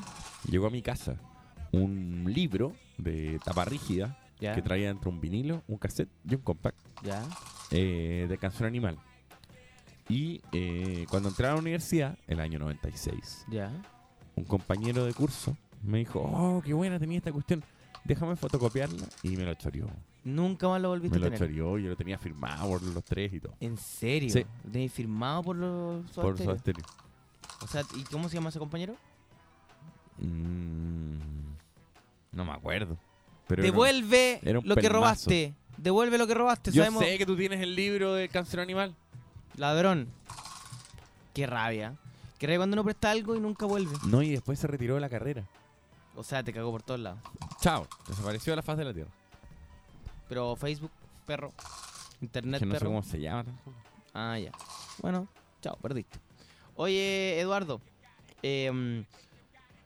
llegó 0.49 0.67
a 0.67 0.69
mi 0.69 0.81
casa 0.81 1.15
un 1.71 2.25
libro 2.27 2.73
de 2.97 3.39
tapa 3.43 3.65
rígida 3.65 4.17
Ya. 4.39 4.53
que 4.55 4.61
traía 4.61 4.87
dentro 4.89 5.09
un 5.11 5.21
vinilo, 5.21 5.63
un 5.67 5.77
cassette 5.77 6.09
y 6.29 6.35
un 6.35 6.41
compact 6.41 6.77
¿Ya? 7.03 7.23
eh, 7.71 8.25
de 8.27 8.37
canción 8.37 8.67
animal. 8.67 8.97
Y 10.09 10.39
cuando 11.09 11.29
entré 11.29 11.47
a 11.47 11.53
la 11.53 11.59
universidad, 11.59 12.17
el 12.27 12.39
año 12.39 12.59
96, 12.59 13.45
¿Ya? 13.49 13.71
un 14.35 14.43
compañero 14.43 15.05
de 15.05 15.13
curso 15.13 15.57
me 15.81 15.99
dijo, 15.99 16.19
oh, 16.21 16.61
qué 16.63 16.73
buena 16.73 16.99
tenía 16.99 17.17
esta 17.19 17.31
cuestión, 17.31 17.63
déjame 18.03 18.35
fotocopiarla 18.35 19.07
y 19.23 19.37
me 19.37 19.45
lo 19.45 19.53
choreó. 19.55 19.87
Nunca 20.25 20.67
más 20.67 20.81
lo 20.81 20.89
volviste 20.89 21.17
Me 21.17 21.19
lo 21.21 21.27
a 21.27 21.29
tener. 21.29 21.47
choreó, 21.49 21.77
yo 21.77 21.89
lo 21.91 21.95
tenía 21.95 22.17
firmado 22.17 22.67
por 22.67 22.81
los 22.81 23.03
tres 23.03 23.31
y 23.31 23.39
todo. 23.39 23.53
¿En 23.59 23.77
serio? 23.77 24.29
Sí. 24.31 24.43
¿Lo 24.63 24.71
tenéis 24.71 24.91
firmado 24.91 25.43
por 25.43 25.55
los 25.55 26.03
Por 26.11 26.35
Stereo. 26.37 26.83
O 27.61 27.67
sea, 27.67 27.83
¿y 27.95 28.03
cómo 28.05 28.27
se 28.27 28.35
llama 28.35 28.49
ese 28.49 28.59
compañero? 28.59 28.95
Mm, 30.17 31.17
no 32.31 32.45
me 32.45 32.51
acuerdo. 32.51 32.97
Pero 33.47 33.61
era 33.61 33.69
un- 33.71 33.73
Devuelve 33.75 34.39
era 34.43 34.59
un 34.59 34.67
lo 34.67 34.75
que 34.75 34.89
robaste. 34.89 35.53
Devuelve 35.77 36.17
lo 36.17 36.25
que 36.27 36.33
robaste. 36.33 36.71
Yo 36.71 36.81
sabemos. 36.83 37.03
sé 37.03 37.17
que 37.17 37.25
tú 37.25 37.35
tienes 37.35 37.61
el 37.61 37.75
libro 37.75 38.13
de 38.13 38.27
Canción 38.29 38.59
Animal. 38.61 38.95
Ladrón. 39.57 40.07
Qué 41.33 41.45
rabia. 41.45 41.95
Qué 42.39 42.47
rabia 42.47 42.59
cuando 42.59 42.75
uno 42.75 42.83
presta 42.83 43.11
algo 43.11 43.35
y 43.35 43.39
nunca 43.39 43.65
vuelve. 43.65 43.95
No, 44.07 44.21
y 44.21 44.31
después 44.31 44.57
se 44.57 44.67
retiró 44.67 44.95
de 44.95 45.01
la 45.01 45.09
carrera. 45.09 45.43
O 46.15 46.23
sea, 46.23 46.43
te 46.43 46.53
cagó 46.53 46.71
por 46.71 46.81
todos 46.81 46.99
lados. 46.99 47.19
Chao, 47.59 47.87
desapareció 48.07 48.53
de 48.53 48.57
la 48.57 48.61
faz 48.63 48.77
de 48.77 48.85
la 48.85 48.93
tierra. 48.93 49.11
Pero 50.29 50.55
Facebook, 50.55 50.91
perro. 51.25 51.51
Internet, 52.21 52.59
Que 52.59 52.65
no 52.65 52.73
sé 52.73 52.79
perro. 52.79 52.89
cómo 52.89 53.03
se 53.03 53.19
llama 53.19 53.43
tampoco. 53.43 53.77
Ah, 54.13 54.39
ya. 54.39 54.51
Bueno, 55.01 55.27
chao, 55.61 55.77
perdiste. 55.81 56.19
Oye, 56.75 57.39
Eduardo. 57.39 57.81
eh, 58.41 58.71
mm, 58.71 59.05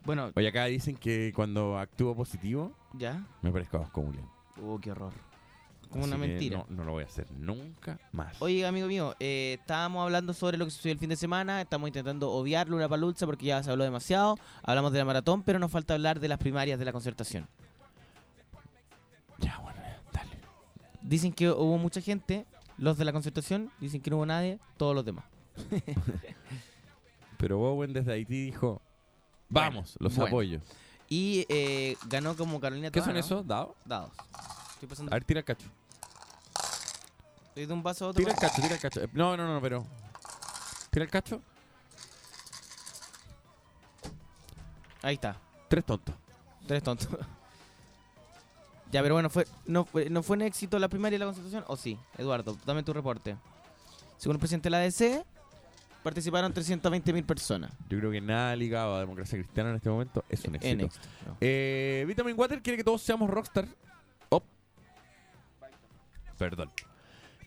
bueno, 0.04 0.32
Oye, 0.34 0.48
acá 0.48 0.64
dicen 0.64 0.96
que 0.96 1.32
cuando 1.34 1.78
actúo 1.78 2.14
positivo, 2.16 2.72
¿ya? 2.94 3.22
me 3.42 3.50
parezco 3.52 3.76
a 3.76 3.80
Bosco 3.80 4.02
Julián. 4.02 4.28
Uh, 4.62 4.78
qué 4.80 4.92
horror. 4.92 5.12
Como 5.90 6.04
Así 6.04 6.10
una 6.14 6.18
mentira. 6.18 6.58
No, 6.58 6.66
no 6.76 6.84
lo 6.84 6.92
voy 6.92 7.02
a 7.02 7.06
hacer 7.06 7.30
nunca 7.32 7.98
más. 8.12 8.40
Oye, 8.40 8.64
amigo 8.64 8.86
mío, 8.86 9.14
eh, 9.18 9.56
estábamos 9.60 10.04
hablando 10.04 10.32
sobre 10.32 10.56
lo 10.56 10.64
que 10.64 10.70
sucedió 10.70 10.92
el 10.92 10.98
fin 11.00 11.08
de 11.10 11.16
semana. 11.16 11.60
Estamos 11.60 11.88
intentando 11.88 12.30
obviar 12.30 12.68
Luna 12.68 12.88
Palulza 12.88 13.26
porque 13.26 13.46
ya 13.46 13.62
se 13.62 13.70
habló 13.72 13.82
demasiado. 13.84 14.38
Hablamos 14.62 14.92
de 14.92 15.00
la 15.00 15.04
maratón, 15.04 15.42
pero 15.42 15.58
nos 15.58 15.70
falta 15.70 15.94
hablar 15.94 16.20
de 16.20 16.28
las 16.28 16.38
primarias 16.38 16.78
de 16.78 16.84
la 16.84 16.92
concertación. 16.92 17.48
Dicen 21.10 21.32
que 21.32 21.50
hubo 21.50 21.76
mucha 21.76 22.00
gente, 22.00 22.46
los 22.78 22.96
de 22.96 23.04
la 23.04 23.12
concertación, 23.12 23.72
dicen 23.80 24.00
que 24.00 24.10
no 24.10 24.18
hubo 24.18 24.26
nadie, 24.26 24.60
todos 24.76 24.94
los 24.94 25.04
demás. 25.04 25.24
Pero 27.36 27.58
Bowen 27.58 27.92
desde 27.92 28.12
Haití 28.12 28.44
dijo, 28.44 28.80
vamos, 29.48 29.96
los 29.98 30.14
bueno. 30.14 30.28
apoyo. 30.28 30.60
Y 31.08 31.46
eh, 31.48 31.96
ganó 32.06 32.36
como 32.36 32.60
Carolina 32.60 32.92
¿Qué 32.92 33.00
Toa, 33.00 33.06
son 33.06 33.14
¿no? 33.14 33.18
esos? 33.18 33.44
¿Dados? 33.44 33.74
Dados. 33.84 34.12
Estoy 34.74 34.88
pasando 34.88 35.10
A 35.12 35.16
ver, 35.16 35.24
tira 35.24 35.40
el 35.40 35.44
cacho. 35.44 35.66
estoy 37.48 37.66
de 37.66 37.72
un 37.72 37.82
vaso 37.82 38.04
a 38.04 38.08
otro. 38.10 38.20
Tira 38.20 38.32
el 38.32 38.38
cacho, 38.38 38.62
tira 38.62 38.74
el 38.76 38.80
cacho. 38.80 39.00
No, 39.12 39.36
no, 39.36 39.52
no, 39.52 39.60
pero... 39.60 39.84
Tira 40.90 41.04
el 41.06 41.10
cacho. 41.10 41.42
Ahí 45.02 45.14
está. 45.14 45.36
Tres 45.68 45.84
tontos. 45.84 46.14
Tres 46.68 46.84
tontos. 46.84 47.08
Ya, 48.90 49.02
pero 49.02 49.14
bueno, 49.14 49.30
fue, 49.30 49.46
no, 49.66 49.84
fue, 49.84 50.10
¿no 50.10 50.22
fue 50.22 50.36
un 50.36 50.42
éxito 50.42 50.78
la 50.78 50.88
primaria 50.88 51.16
de 51.16 51.20
la 51.20 51.26
Constitución? 51.26 51.64
¿O 51.68 51.76
sí? 51.76 51.98
Eduardo, 52.18 52.56
dame 52.66 52.82
tu 52.82 52.92
reporte. 52.92 53.36
Según 54.16 54.36
el 54.36 54.40
presidente 54.40 54.68
de 54.68 54.70
la 54.70 54.78
ADC, 54.78 55.24
participaron 56.02 56.52
320.000 56.52 57.24
personas. 57.24 57.72
Yo 57.88 57.98
creo 57.98 58.10
que 58.10 58.20
nada 58.20 58.54
ligado 58.56 58.96
a 58.96 59.00
democracia 59.00 59.38
cristiana 59.38 59.70
en 59.70 59.76
este 59.76 59.90
momento 59.90 60.24
es 60.28 60.44
un 60.44 60.56
éxito. 60.56 60.88
no. 61.26 61.36
Eh, 61.40 62.04
Vitamin 62.06 62.34
Water 62.38 62.60
quiere 62.62 62.76
que 62.76 62.84
todos 62.84 63.02
seamos 63.02 63.30
rockstar. 63.30 63.66
Oh. 64.30 64.42
Perdón. 66.36 66.70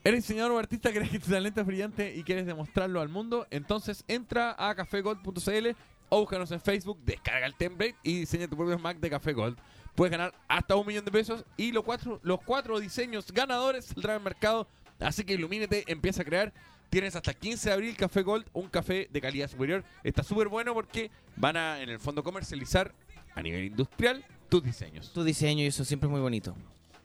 ¿Eres 0.04 0.24
diseñador 0.24 0.52
o 0.52 0.60
artista? 0.60 0.92
¿Crees 0.92 1.10
que 1.10 1.20
tu 1.20 1.30
talento 1.32 1.62
es 1.62 1.68
brillante 1.68 2.16
y 2.16 2.24
quieres 2.24 2.46
demostrarlo 2.46 3.02
al 3.02 3.10
mundo? 3.10 3.48
Entonces 3.52 4.04
entra 4.08 4.56
a 4.58 4.76
cafegold.cl 4.76 5.68
o 6.10 6.20
búscanos 6.20 6.52
en 6.52 6.60
Facebook, 6.60 7.00
descarga 7.04 7.46
el 7.48 7.56
template 7.56 7.96
y 8.04 8.20
diseña 8.20 8.48
tu 8.48 8.56
propio 8.56 8.78
Mac 8.78 9.00
de 9.00 9.10
Café 9.10 9.34
Gold. 9.34 9.58
Puedes 9.96 10.12
ganar 10.12 10.34
hasta 10.48 10.76
un 10.76 10.88
millón 10.88 11.06
de 11.06 11.12
pesos 11.12 11.46
y 11.56 11.72
los 11.72 11.84
cuatro, 11.84 12.20
los 12.24 12.42
cuatro 12.42 12.80
diseños 12.80 13.32
ganadores 13.32 13.86
saldrán 13.86 14.18
al 14.18 14.24
mercado. 14.24 14.68
Así 15.00 15.24
que 15.24 15.34
ilumínate, 15.34 15.84
empieza 15.88 16.22
a 16.22 16.26
crear. 16.26 16.54
Tienes 16.90 17.16
hasta 17.16 17.32
el 17.32 17.38
15 17.38 17.70
de 17.70 17.74
abril 17.74 17.98
Café 17.98 18.22
Gold, 18.22 18.46
un 18.54 18.70
café 18.70 19.08
de 19.12 19.22
calidad 19.22 19.50
superior. 19.50 19.84
Está 20.04 20.24
súper 20.24 20.48
bueno 20.48 20.74
porque 20.74 21.10
van 21.36 21.58
a, 21.58 21.82
en 21.82 21.90
el 21.90 22.00
fondo, 22.00 22.24
comercializar 22.24 22.94
a 23.36 23.42
nivel 23.42 23.66
industrial 23.66 24.24
tus 24.50 24.64
diseños. 24.64 25.12
Tu 25.12 25.24
diseño 25.24 25.64
y 25.64 25.68
eso 25.68 25.84
siempre 25.86 26.08
es 26.08 26.12
muy 26.12 26.22
bonito. 26.22 26.56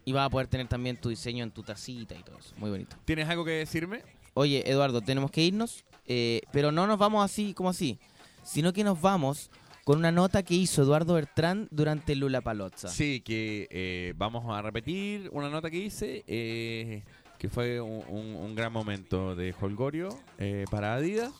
Y 0.04 0.12
vas 0.12 0.26
a 0.26 0.30
poder 0.30 0.46
tener 0.46 0.68
también 0.68 0.96
tu 0.98 1.08
diseño 1.08 1.44
en 1.44 1.50
tu 1.50 1.62
tacita 1.62 2.14
y 2.14 2.22
todo 2.22 2.38
eso. 2.38 2.54
Muy 2.58 2.70
bonito. 2.70 2.96
¿Tienes 3.04 3.28
algo 3.28 3.44
que 3.44 3.52
decirme? 3.52 4.02
Oye, 4.34 4.70
Eduardo, 4.70 5.00
tenemos 5.00 5.30
que 5.30 5.42
irnos, 5.42 5.84
eh, 6.06 6.42
pero 6.52 6.70
no 6.70 6.86
nos 6.86 6.98
vamos 6.98 7.24
así 7.24 7.54
como 7.54 7.70
así, 7.70 7.98
sino 8.44 8.72
que 8.72 8.84
nos 8.84 9.00
vamos 9.00 9.50
con 9.88 10.00
una 10.00 10.12
nota 10.12 10.42
que 10.42 10.52
hizo 10.52 10.82
Eduardo 10.82 11.14
Bertrán 11.14 11.66
durante 11.70 12.14
Lula 12.14 12.42
Palozza. 12.42 12.88
Sí, 12.88 13.22
que 13.22 13.66
eh, 13.70 14.12
vamos 14.18 14.44
a 14.54 14.60
repetir 14.60 15.30
una 15.32 15.48
nota 15.48 15.70
que 15.70 15.78
hice, 15.78 16.24
eh, 16.26 17.02
que 17.38 17.48
fue 17.48 17.80
un, 17.80 18.04
un- 18.06 18.36
un 18.36 18.54
gran 18.54 18.70
momento 18.70 19.34
de 19.34 19.54
Holgorio 19.58 20.10
eh, 20.36 20.66
para 20.70 20.92
Adidas. 20.92 21.32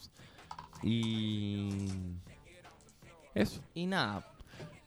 Y 0.82 1.68
eso. 3.34 3.60
Y 3.74 3.84
nada. 3.84 4.26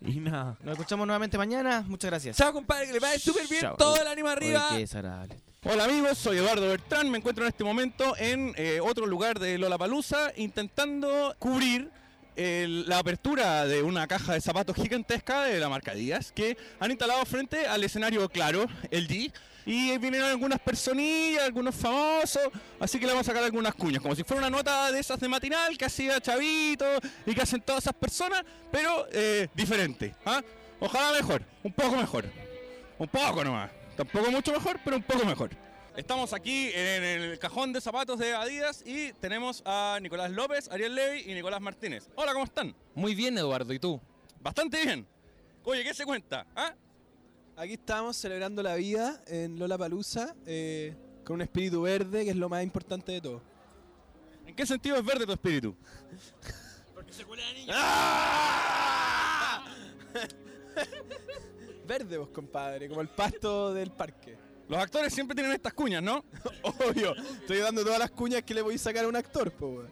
Y 0.03 0.19
nada. 0.19 0.57
Nos 0.63 0.71
escuchamos 0.71 1.05
nuevamente 1.05 1.37
mañana. 1.37 1.85
Muchas 1.87 2.09
gracias. 2.09 2.37
Chao, 2.37 2.53
compadre, 2.53 2.87
que 2.87 2.93
le 2.93 2.99
vaya 2.99 3.19
súper 3.19 3.47
bien. 3.47 3.61
Chao. 3.61 3.75
Todo 3.77 4.01
el 4.01 4.07
ánimo 4.07 4.29
Oye, 4.29 4.37
arriba. 4.37 4.65
qué 4.71 4.77
desagradable. 4.79 5.37
Hola 5.65 5.83
amigos, 5.83 6.17
soy 6.17 6.37
Eduardo 6.37 6.67
Bertrán, 6.67 7.11
me 7.11 7.19
encuentro 7.19 7.43
en 7.43 7.49
este 7.49 7.63
momento 7.63 8.15
en 8.17 8.55
eh, 8.57 8.79
otro 8.81 9.05
lugar 9.05 9.37
de 9.37 9.59
Lollapalooza 9.59 10.31
intentando 10.35 11.35
cubrir 11.37 11.91
la 12.35 12.99
apertura 12.99 13.65
de 13.65 13.83
una 13.83 14.07
caja 14.07 14.33
de 14.33 14.41
zapatos 14.41 14.75
gigantesca 14.75 15.43
de 15.43 15.59
la 15.59 15.69
marca 15.69 15.93
Díaz 15.93 16.31
que 16.31 16.57
han 16.79 16.91
instalado 16.91 17.25
frente 17.25 17.67
al 17.67 17.83
escenario 17.83 18.27
Claro, 18.29 18.65
el 18.89 19.07
G, 19.07 19.31
y 19.65 19.97
vinieron 19.97 20.29
algunas 20.29 20.59
personillas, 20.59 21.43
algunos 21.43 21.75
famosos, 21.75 22.49
así 22.79 22.99
que 22.99 23.05
le 23.05 23.11
vamos 23.11 23.27
a 23.27 23.31
sacar 23.31 23.43
algunas 23.43 23.75
cuñas, 23.75 24.01
como 24.01 24.15
si 24.15 24.23
fuera 24.23 24.41
una 24.41 24.49
nota 24.49 24.91
de 24.91 24.99
esas 24.99 25.19
de 25.19 25.27
matinal 25.27 25.77
que 25.77 25.85
hacía 25.85 26.19
Chavito 26.19 26.85
y 27.25 27.35
que 27.35 27.41
hacen 27.41 27.61
todas 27.61 27.83
esas 27.83 27.93
personas, 27.93 28.43
pero 28.71 29.07
eh, 29.11 29.47
diferente. 29.53 30.15
¿ah? 30.25 30.41
Ojalá 30.79 31.11
mejor, 31.17 31.43
un 31.63 31.73
poco 31.73 31.95
mejor. 31.95 32.25
Un 32.97 33.07
poco 33.07 33.43
nomás. 33.43 33.71
Tampoco 33.95 34.31
mucho 34.31 34.51
mejor, 34.51 34.79
pero 34.83 34.97
un 34.97 35.03
poco 35.03 35.25
mejor. 35.25 35.51
Estamos 35.95 36.31
aquí 36.31 36.69
en 36.73 37.03
el 37.03 37.37
cajón 37.37 37.73
de 37.73 37.81
zapatos 37.81 38.17
de 38.17 38.33
Adidas 38.33 38.81
y 38.85 39.11
tenemos 39.13 39.61
a 39.65 39.99
Nicolás 40.01 40.31
López, 40.31 40.69
Ariel 40.71 40.95
Levy 40.95 41.29
y 41.29 41.33
Nicolás 41.33 41.59
Martínez. 41.59 42.09
Hola, 42.15 42.31
¿cómo 42.31 42.45
están? 42.45 42.73
Muy 42.95 43.13
bien, 43.13 43.37
Eduardo, 43.37 43.73
¿y 43.73 43.79
tú? 43.79 43.99
Bastante 44.39 44.81
bien. 44.85 45.05
Oye, 45.65 45.83
¿qué 45.83 45.93
se 45.93 46.05
cuenta? 46.05 46.47
¿Ah? 46.55 46.73
Aquí 47.57 47.73
estamos 47.73 48.15
celebrando 48.15 48.63
la 48.63 48.75
vida 48.75 49.21
en 49.27 49.59
Lola 49.59 49.77
Palusa 49.77 50.33
con 51.25 51.35
un 51.35 51.41
espíritu 51.41 51.81
verde, 51.81 52.23
que 52.23 52.29
es 52.31 52.37
lo 52.37 52.47
más 52.47 52.63
importante 52.63 53.11
de 53.11 53.19
todo. 53.19 53.41
¿En 54.47 54.55
qué 54.55 54.65
sentido 54.65 54.95
es 54.95 55.03
verde 55.03 55.25
tu 55.25 55.33
espíritu? 55.33 55.75
Porque 56.95 57.11
se 57.11 57.25
cuela 57.25 57.43
niño. 57.53 57.73
verde, 61.85 62.17
vos, 62.17 62.29
compadre, 62.29 62.87
como 62.87 63.01
el 63.01 63.09
pasto 63.09 63.73
del 63.73 63.91
parque. 63.91 64.37
Los 64.71 64.79
actores 64.79 65.13
siempre 65.13 65.35
tienen 65.35 65.51
estas 65.51 65.73
cuñas, 65.73 66.01
¿no? 66.01 66.23
Obvio, 66.63 67.13
estoy 67.41 67.57
dando 67.57 67.83
todas 67.83 67.99
las 67.99 68.09
cuñas 68.09 68.41
que 68.43 68.53
le 68.53 68.61
voy 68.61 68.75
a 68.75 68.77
sacar 68.77 69.03
a 69.03 69.07
un 69.09 69.17
actor, 69.17 69.53
weón. 69.59 69.91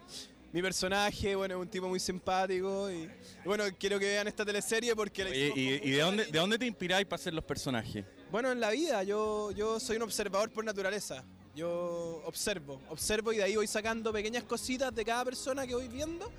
Mi 0.54 0.62
personaje, 0.62 1.34
bueno, 1.34 1.56
es 1.56 1.60
un 1.60 1.68
tipo 1.68 1.86
muy 1.86 2.00
simpático 2.00 2.90
y, 2.90 3.02
y 3.02 3.10
bueno, 3.44 3.64
quiero 3.78 3.98
que 3.98 4.06
vean 4.06 4.26
esta 4.26 4.42
teleserie 4.42 4.96
porque 4.96 5.24
la 5.24 5.30
Oye, 5.32 5.52
¿y, 5.84 5.90
de, 5.90 5.98
dónde, 5.98 6.24
de 6.24 6.38
dónde 6.38 6.58
te 6.58 6.64
inspiráis 6.64 7.06
para 7.06 7.20
hacer 7.20 7.34
los 7.34 7.44
personajes? 7.44 8.06
Bueno, 8.32 8.50
en 8.50 8.58
la 8.58 8.70
vida 8.70 9.02
yo, 9.02 9.50
yo 9.50 9.78
soy 9.78 9.96
un 9.96 10.02
observador 10.02 10.50
por 10.50 10.64
naturaleza. 10.64 11.24
Yo 11.54 12.22
observo, 12.24 12.80
observo 12.88 13.34
y 13.34 13.36
de 13.36 13.42
ahí 13.42 13.56
voy 13.56 13.66
sacando 13.66 14.10
pequeñas 14.14 14.44
cositas 14.44 14.94
de 14.94 15.04
cada 15.04 15.26
persona 15.26 15.66
que 15.66 15.74
voy 15.74 15.88
viendo. 15.88 16.32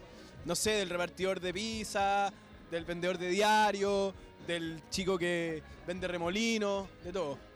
No 0.45 0.55
sé, 0.55 0.71
del 0.71 0.89
repartidor 0.89 1.39
de 1.39 1.53
pizza, 1.53 2.33
del 2.71 2.85
vendedor 2.85 3.19
de 3.19 3.29
diario, 3.29 4.15
del 4.47 4.81
chico 4.89 5.15
que 5.15 5.61
vende 5.85 6.07
remolinos, 6.07 6.87
de 7.03 7.13
todo. 7.13 7.50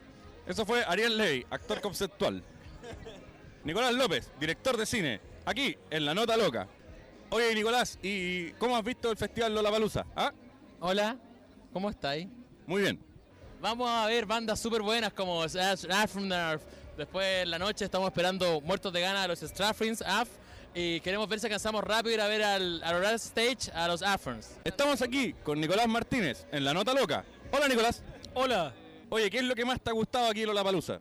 Eso 0.47 0.65
fue 0.65 0.83
Ariel 0.85 1.17
Levy, 1.17 1.45
actor 1.49 1.81
conceptual. 1.81 2.43
Nicolás 3.63 3.93
López, 3.93 4.31
director 4.39 4.77
de 4.77 4.85
cine, 4.85 5.21
aquí 5.45 5.75
en 5.89 6.05
La 6.05 6.13
Nota 6.13 6.37
Loca. 6.37 6.67
Oye, 7.31 7.55
Nicolás, 7.55 7.97
¿y 8.03 8.51
cómo 8.51 8.77
has 8.77 8.83
visto 8.83 9.09
el 9.09 9.17
festival 9.17 9.55
Lollapalooza? 9.55 10.05
¿Ah? 10.15 10.31
Hola, 10.79 11.17
¿cómo 11.73 11.89
estáis? 11.89 12.27
Muy 12.67 12.83
bien. 12.83 13.03
Vamos 13.59 13.89
a 13.89 14.05
ver 14.05 14.27
bandas 14.27 14.59
súper 14.59 14.83
buenas 14.83 15.13
como 15.13 15.47
the 15.47 16.59
Después 16.97 17.43
en 17.43 17.49
la 17.49 17.59
noche 17.59 17.85
estamos 17.85 18.07
esperando 18.07 18.61
Muertos 18.61 18.93
de 18.93 19.01
Gana 19.01 19.23
a 19.23 19.27
los 19.27 19.39
Straffrins, 19.39 20.01
AF. 20.03 20.29
Y 20.75 20.99
queremos 20.99 21.27
ver 21.27 21.39
si 21.39 21.47
alcanzamos 21.47 21.83
rápido 21.83 22.13
ir 22.13 22.21
a 22.21 22.27
ver 22.27 22.43
al, 22.43 22.83
al 22.83 22.95
Oral 22.95 23.15
Stage 23.15 23.71
a 23.73 23.87
los 23.87 24.01
Afrons. 24.01 24.57
Estamos 24.63 25.01
aquí 25.01 25.33
con 25.43 25.59
Nicolás 25.59 25.87
Martínez 25.87 26.45
en 26.51 26.63
La 26.63 26.73
Nota 26.73 26.93
Loca. 26.93 27.25
Hola 27.51 27.67
Nicolás. 27.67 28.03
Hola. 28.33 28.73
Oye, 29.09 29.29
¿qué 29.29 29.37
es 29.37 29.43
lo 29.43 29.55
que 29.55 29.65
más 29.65 29.79
te 29.79 29.89
ha 29.89 29.93
gustado 29.93 30.27
aquí 30.27 30.41
en 30.41 30.47
Lollapalooza? 30.47 30.99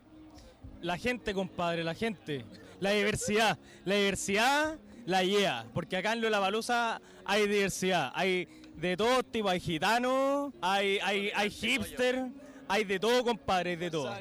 La 0.82 0.98
gente, 0.98 1.32
compadre, 1.32 1.82
la 1.82 1.94
gente. 1.94 2.44
La 2.80 2.90
diversidad. 2.90 3.58
La 3.84 3.94
diversidad 3.94 4.78
la 5.06 5.22
lleva. 5.22 5.66
Porque 5.72 5.96
acá 5.96 6.12
en 6.12 6.20
Lollapalooza 6.20 7.00
hay 7.24 7.46
diversidad. 7.46 8.12
Hay 8.14 8.46
de 8.76 8.96
todo 8.96 9.22
tipo. 9.22 9.48
Hay 9.48 9.60
gitanos, 9.60 10.52
hay, 10.60 10.98
hay, 11.02 11.30
hay 11.34 11.50
hipster, 11.50 12.26
hay 12.68 12.84
de 12.84 12.98
todo, 12.98 13.24
compadre, 13.24 13.70
hay 13.70 13.76
de 13.76 13.90
todo. 13.90 14.14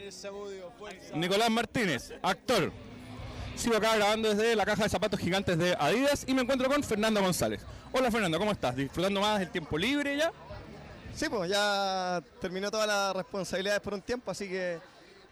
Nicolás 1.15 1.49
Martínez, 1.49 2.13
actor. 2.21 2.71
Sigo 3.55 3.77
acá 3.77 3.95
grabando 3.95 4.33
desde 4.33 4.55
la 4.55 4.65
caja 4.65 4.83
de 4.83 4.89
zapatos 4.89 5.19
gigantes 5.19 5.57
de 5.57 5.75
Adidas 5.79 6.25
y 6.27 6.33
me 6.33 6.41
encuentro 6.41 6.67
con 6.67 6.81
Fernando 6.83 7.21
González. 7.21 7.61
Hola 7.91 8.09
Fernando, 8.09 8.39
¿cómo 8.39 8.51
estás? 8.51 8.75
¿Disfrutando 8.75 9.21
más 9.21 9.39
del 9.39 9.51
tiempo 9.51 9.77
libre 9.77 10.17
ya? 10.17 10.31
Sí, 11.15 11.29
pues 11.29 11.49
ya 11.49 12.21
terminó 12.41 12.71
todas 12.71 12.87
las 12.87 13.15
responsabilidades 13.15 13.81
por 13.81 13.93
un 13.93 14.01
tiempo, 14.01 14.31
así 14.31 14.47
que 14.49 14.79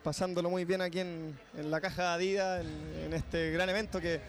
pasándolo 0.03 0.49
muy 0.49 0.63
bien 0.63 0.81
aquí 0.81 0.99
en, 0.99 1.37
en 1.57 1.71
la 1.71 1.81
caja 1.81 2.13
Adidas, 2.13 2.61
en, 2.61 3.05
en 3.05 3.13
este 3.13 3.51
gran 3.51 3.67
evento 3.69 3.99
que 3.99 4.21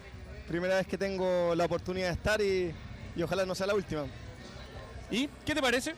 primera 0.47 0.75
vez 0.75 0.87
que 0.87 0.97
tengo 0.97 1.53
la 1.55 1.65
oportunidad 1.65 2.07
de 2.07 2.13
estar 2.13 2.41
y, 2.41 2.73
y 3.15 3.23
ojalá 3.23 3.45
no 3.45 3.53
sea 3.53 3.67
la 3.67 3.75
última. 3.75 4.05
¿Y 5.11 5.27
qué 5.45 5.53
te 5.53 5.61
parece? 5.61 5.93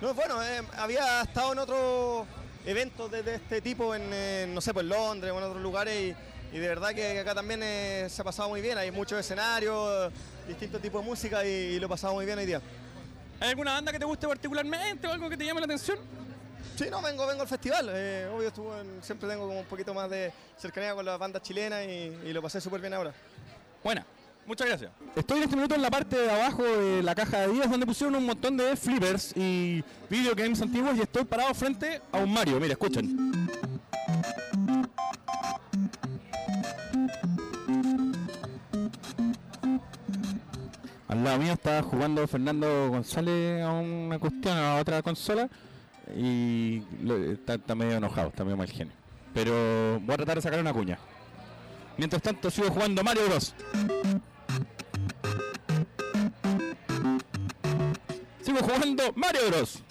No, 0.00 0.14
bueno, 0.14 0.42
eh, 0.42 0.62
había 0.76 1.22
estado 1.22 1.52
en 1.52 1.58
otros 1.60 2.26
eventos 2.66 3.08
de, 3.10 3.22
de 3.22 3.36
este 3.36 3.60
tipo, 3.60 3.94
en, 3.94 4.02
eh, 4.12 4.46
no 4.48 4.60
sé, 4.60 4.74
pues 4.74 4.84
Londres 4.84 5.32
o 5.32 5.38
en 5.38 5.44
otros 5.44 5.62
lugares 5.62 5.94
y, 6.52 6.56
y 6.56 6.58
de 6.58 6.68
verdad 6.68 6.90
que 6.90 7.20
acá 7.20 7.36
también 7.36 7.60
eh, 7.62 8.08
se 8.10 8.20
ha 8.20 8.24
pasado 8.24 8.48
muy 8.48 8.60
bien, 8.60 8.76
hay 8.76 8.90
muchos 8.90 9.18
escenarios, 9.18 10.12
distintos 10.46 10.82
tipos 10.82 11.02
de 11.02 11.08
música 11.08 11.44
y, 11.44 11.48
y 11.48 11.78
lo 11.78 11.86
he 11.86 11.88
pasado 11.88 12.14
muy 12.14 12.26
bien 12.26 12.38
hoy 12.38 12.46
día. 12.46 12.60
¿Hay 13.40 13.50
alguna 13.50 13.72
banda 13.74 13.92
que 13.92 13.98
te 13.98 14.04
guste 14.04 14.26
particularmente 14.26 15.06
o 15.06 15.12
algo 15.12 15.28
que 15.30 15.36
te 15.36 15.44
llame 15.44 15.60
la 15.60 15.66
atención? 15.66 15.98
Sí, 16.76 16.86
no, 16.90 17.00
vengo, 17.02 17.26
vengo 17.26 17.42
al 17.42 17.48
festival. 17.48 17.88
eh, 17.92 18.28
obvio, 18.34 18.48
estuvo 18.48 18.76
en- 18.78 19.02
siempre 19.02 19.28
tengo 19.28 19.46
como 19.46 19.60
un 19.60 19.66
poquito 19.66 19.94
más 19.94 20.08
de 20.10 20.32
cercanía 20.58 20.94
con 20.94 21.04
las 21.04 21.18
bandas 21.18 21.42
chilenas 21.42 21.84
y, 21.86 22.28
y 22.28 22.32
lo 22.32 22.42
pasé 22.42 22.60
súper 22.60 22.80
bien 22.80 22.94
ahora. 22.94 23.12
Buena, 23.82 24.04
muchas 24.46 24.66
gracias. 24.66 24.90
Estoy 25.14 25.38
en 25.38 25.44
este 25.44 25.56
minuto 25.56 25.74
en 25.74 25.82
la 25.82 25.90
parte 25.90 26.16
de 26.18 26.30
abajo 26.30 26.62
de 26.64 27.02
la 27.02 27.14
caja 27.14 27.38
de 27.38 27.44
Adidas 27.44 27.70
donde 27.70 27.86
pusieron 27.86 28.14
un 28.16 28.26
montón 28.26 28.56
de 28.56 28.76
flippers 28.76 29.32
y 29.36 29.82
video 30.10 30.34
games 30.34 30.60
antiguos 30.62 30.96
y 30.96 31.00
estoy 31.02 31.24
parado 31.24 31.54
frente 31.54 32.00
a 32.12 32.18
un 32.18 32.32
Mario. 32.32 32.58
Mira, 32.60 32.72
escuchen. 32.72 33.48
Al 41.18 41.24
lado 41.24 41.38
mío 41.40 41.52
está 41.54 41.82
jugando 41.82 42.28
Fernando 42.28 42.90
González 42.90 43.60
a 43.64 43.72
una 43.72 44.20
cuestión, 44.20 44.56
a 44.56 44.76
otra 44.76 45.02
consola 45.02 45.48
y 46.16 46.80
está, 47.32 47.54
está 47.54 47.74
medio 47.74 47.96
enojado, 47.96 48.28
está 48.28 48.44
medio 48.44 48.56
mal 48.56 48.68
genio. 48.68 48.94
Pero 49.34 49.98
voy 49.98 50.14
a 50.14 50.16
tratar 50.16 50.36
de 50.36 50.42
sacar 50.42 50.60
una 50.60 50.72
cuña. 50.72 50.96
Mientras 51.96 52.22
tanto 52.22 52.52
sigo 52.52 52.70
jugando 52.70 53.02
Mario 53.02 53.22
Bros. 53.26 53.52
Sigo 58.42 58.58
jugando 58.60 59.12
Mario 59.16 59.40
Bros. 59.48 59.82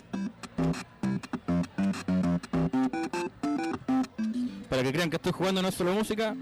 Para 4.69 4.81
que 4.81 4.93
crean 4.93 5.09
que 5.09 5.17
estoy 5.17 5.33
jugando 5.33 5.61
no 5.61 5.73
solo 5.73 5.91
música, 5.91 6.37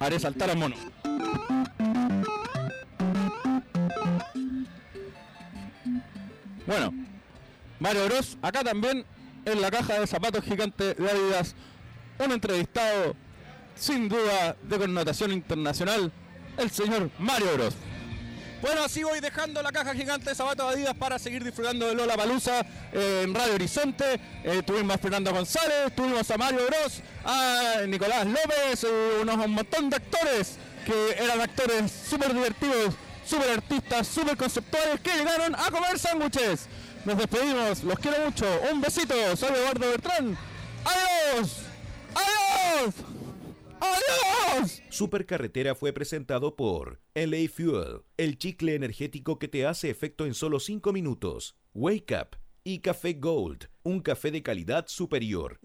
haré 0.00 0.18
saltar 0.18 0.48
al 0.48 0.56
mono. 0.56 0.76
Bueno, 6.68 6.92
Mario 7.80 8.04
Bros. 8.04 8.36
Acá 8.42 8.62
también 8.62 9.02
en 9.46 9.62
la 9.62 9.70
caja 9.70 9.98
de 10.00 10.06
zapatos 10.06 10.44
gigantes 10.44 10.98
de 10.98 11.10
Adidas, 11.10 11.54
un 12.18 12.30
entrevistado 12.30 13.16
sin 13.74 14.06
duda 14.06 14.54
de 14.62 14.76
connotación 14.76 15.32
internacional, 15.32 16.12
el 16.58 16.70
señor 16.70 17.10
Mario 17.18 17.54
Bros. 17.54 17.74
Bueno, 18.60 18.82
así 18.82 19.02
voy 19.02 19.20
dejando 19.20 19.62
la 19.62 19.72
caja 19.72 19.94
gigante 19.94 20.28
de 20.28 20.34
zapatos 20.34 20.74
Adidas 20.74 20.92
para 20.92 21.18
seguir 21.18 21.42
disfrutando 21.42 21.86
de 21.86 21.94
Lola 21.94 22.18
Palusa 22.18 22.66
en 22.92 23.32
Radio 23.32 23.54
Horizonte. 23.54 24.20
Eh, 24.44 24.62
tuvimos 24.66 24.96
a 24.96 24.98
Fernando 24.98 25.32
González, 25.32 25.94
tuvimos 25.96 26.30
a 26.30 26.36
Mario 26.36 26.66
Bros, 26.66 27.00
a 27.24 27.76
Nicolás 27.88 28.26
López, 28.26 28.84
eh, 28.84 29.18
unos, 29.22 29.36
un 29.36 29.52
montón 29.52 29.88
de 29.88 29.96
actores 29.96 30.58
que 30.84 31.24
eran 31.24 31.40
actores 31.40 31.90
súper 31.90 32.34
divertidos, 32.34 32.94
súper 33.28 33.50
artistas, 33.50 34.08
súper 34.08 34.36
conceptuales 34.36 35.00
que 35.00 35.10
llegaron 35.10 35.54
a 35.54 35.70
comer 35.70 35.98
sándwiches. 35.98 36.66
Nos 37.04 37.18
despedimos, 37.18 37.84
los 37.84 37.98
quiero 37.98 38.24
mucho. 38.24 38.46
Un 38.72 38.80
besito, 38.80 39.14
soy 39.36 39.50
Eduardo 39.50 39.90
Bertrán. 39.90 40.38
¡Adiós! 40.84 41.60
¡Adiós! 42.14 42.94
¡Adiós! 43.80 44.82
Supercarretera 44.88 45.74
fue 45.74 45.92
presentado 45.92 46.56
por 46.56 47.00
LA 47.14 47.48
Fuel, 47.54 48.02
el 48.16 48.38
chicle 48.38 48.74
energético 48.74 49.38
que 49.38 49.48
te 49.48 49.66
hace 49.66 49.90
efecto 49.90 50.24
en 50.24 50.34
solo 50.34 50.58
5 50.58 50.92
minutos. 50.92 51.56
Wake 51.74 52.14
Up 52.14 52.38
y 52.64 52.80
Café 52.80 53.14
Gold, 53.14 53.68
un 53.82 54.00
café 54.00 54.30
de 54.30 54.42
calidad 54.42 54.86
superior. 54.88 55.58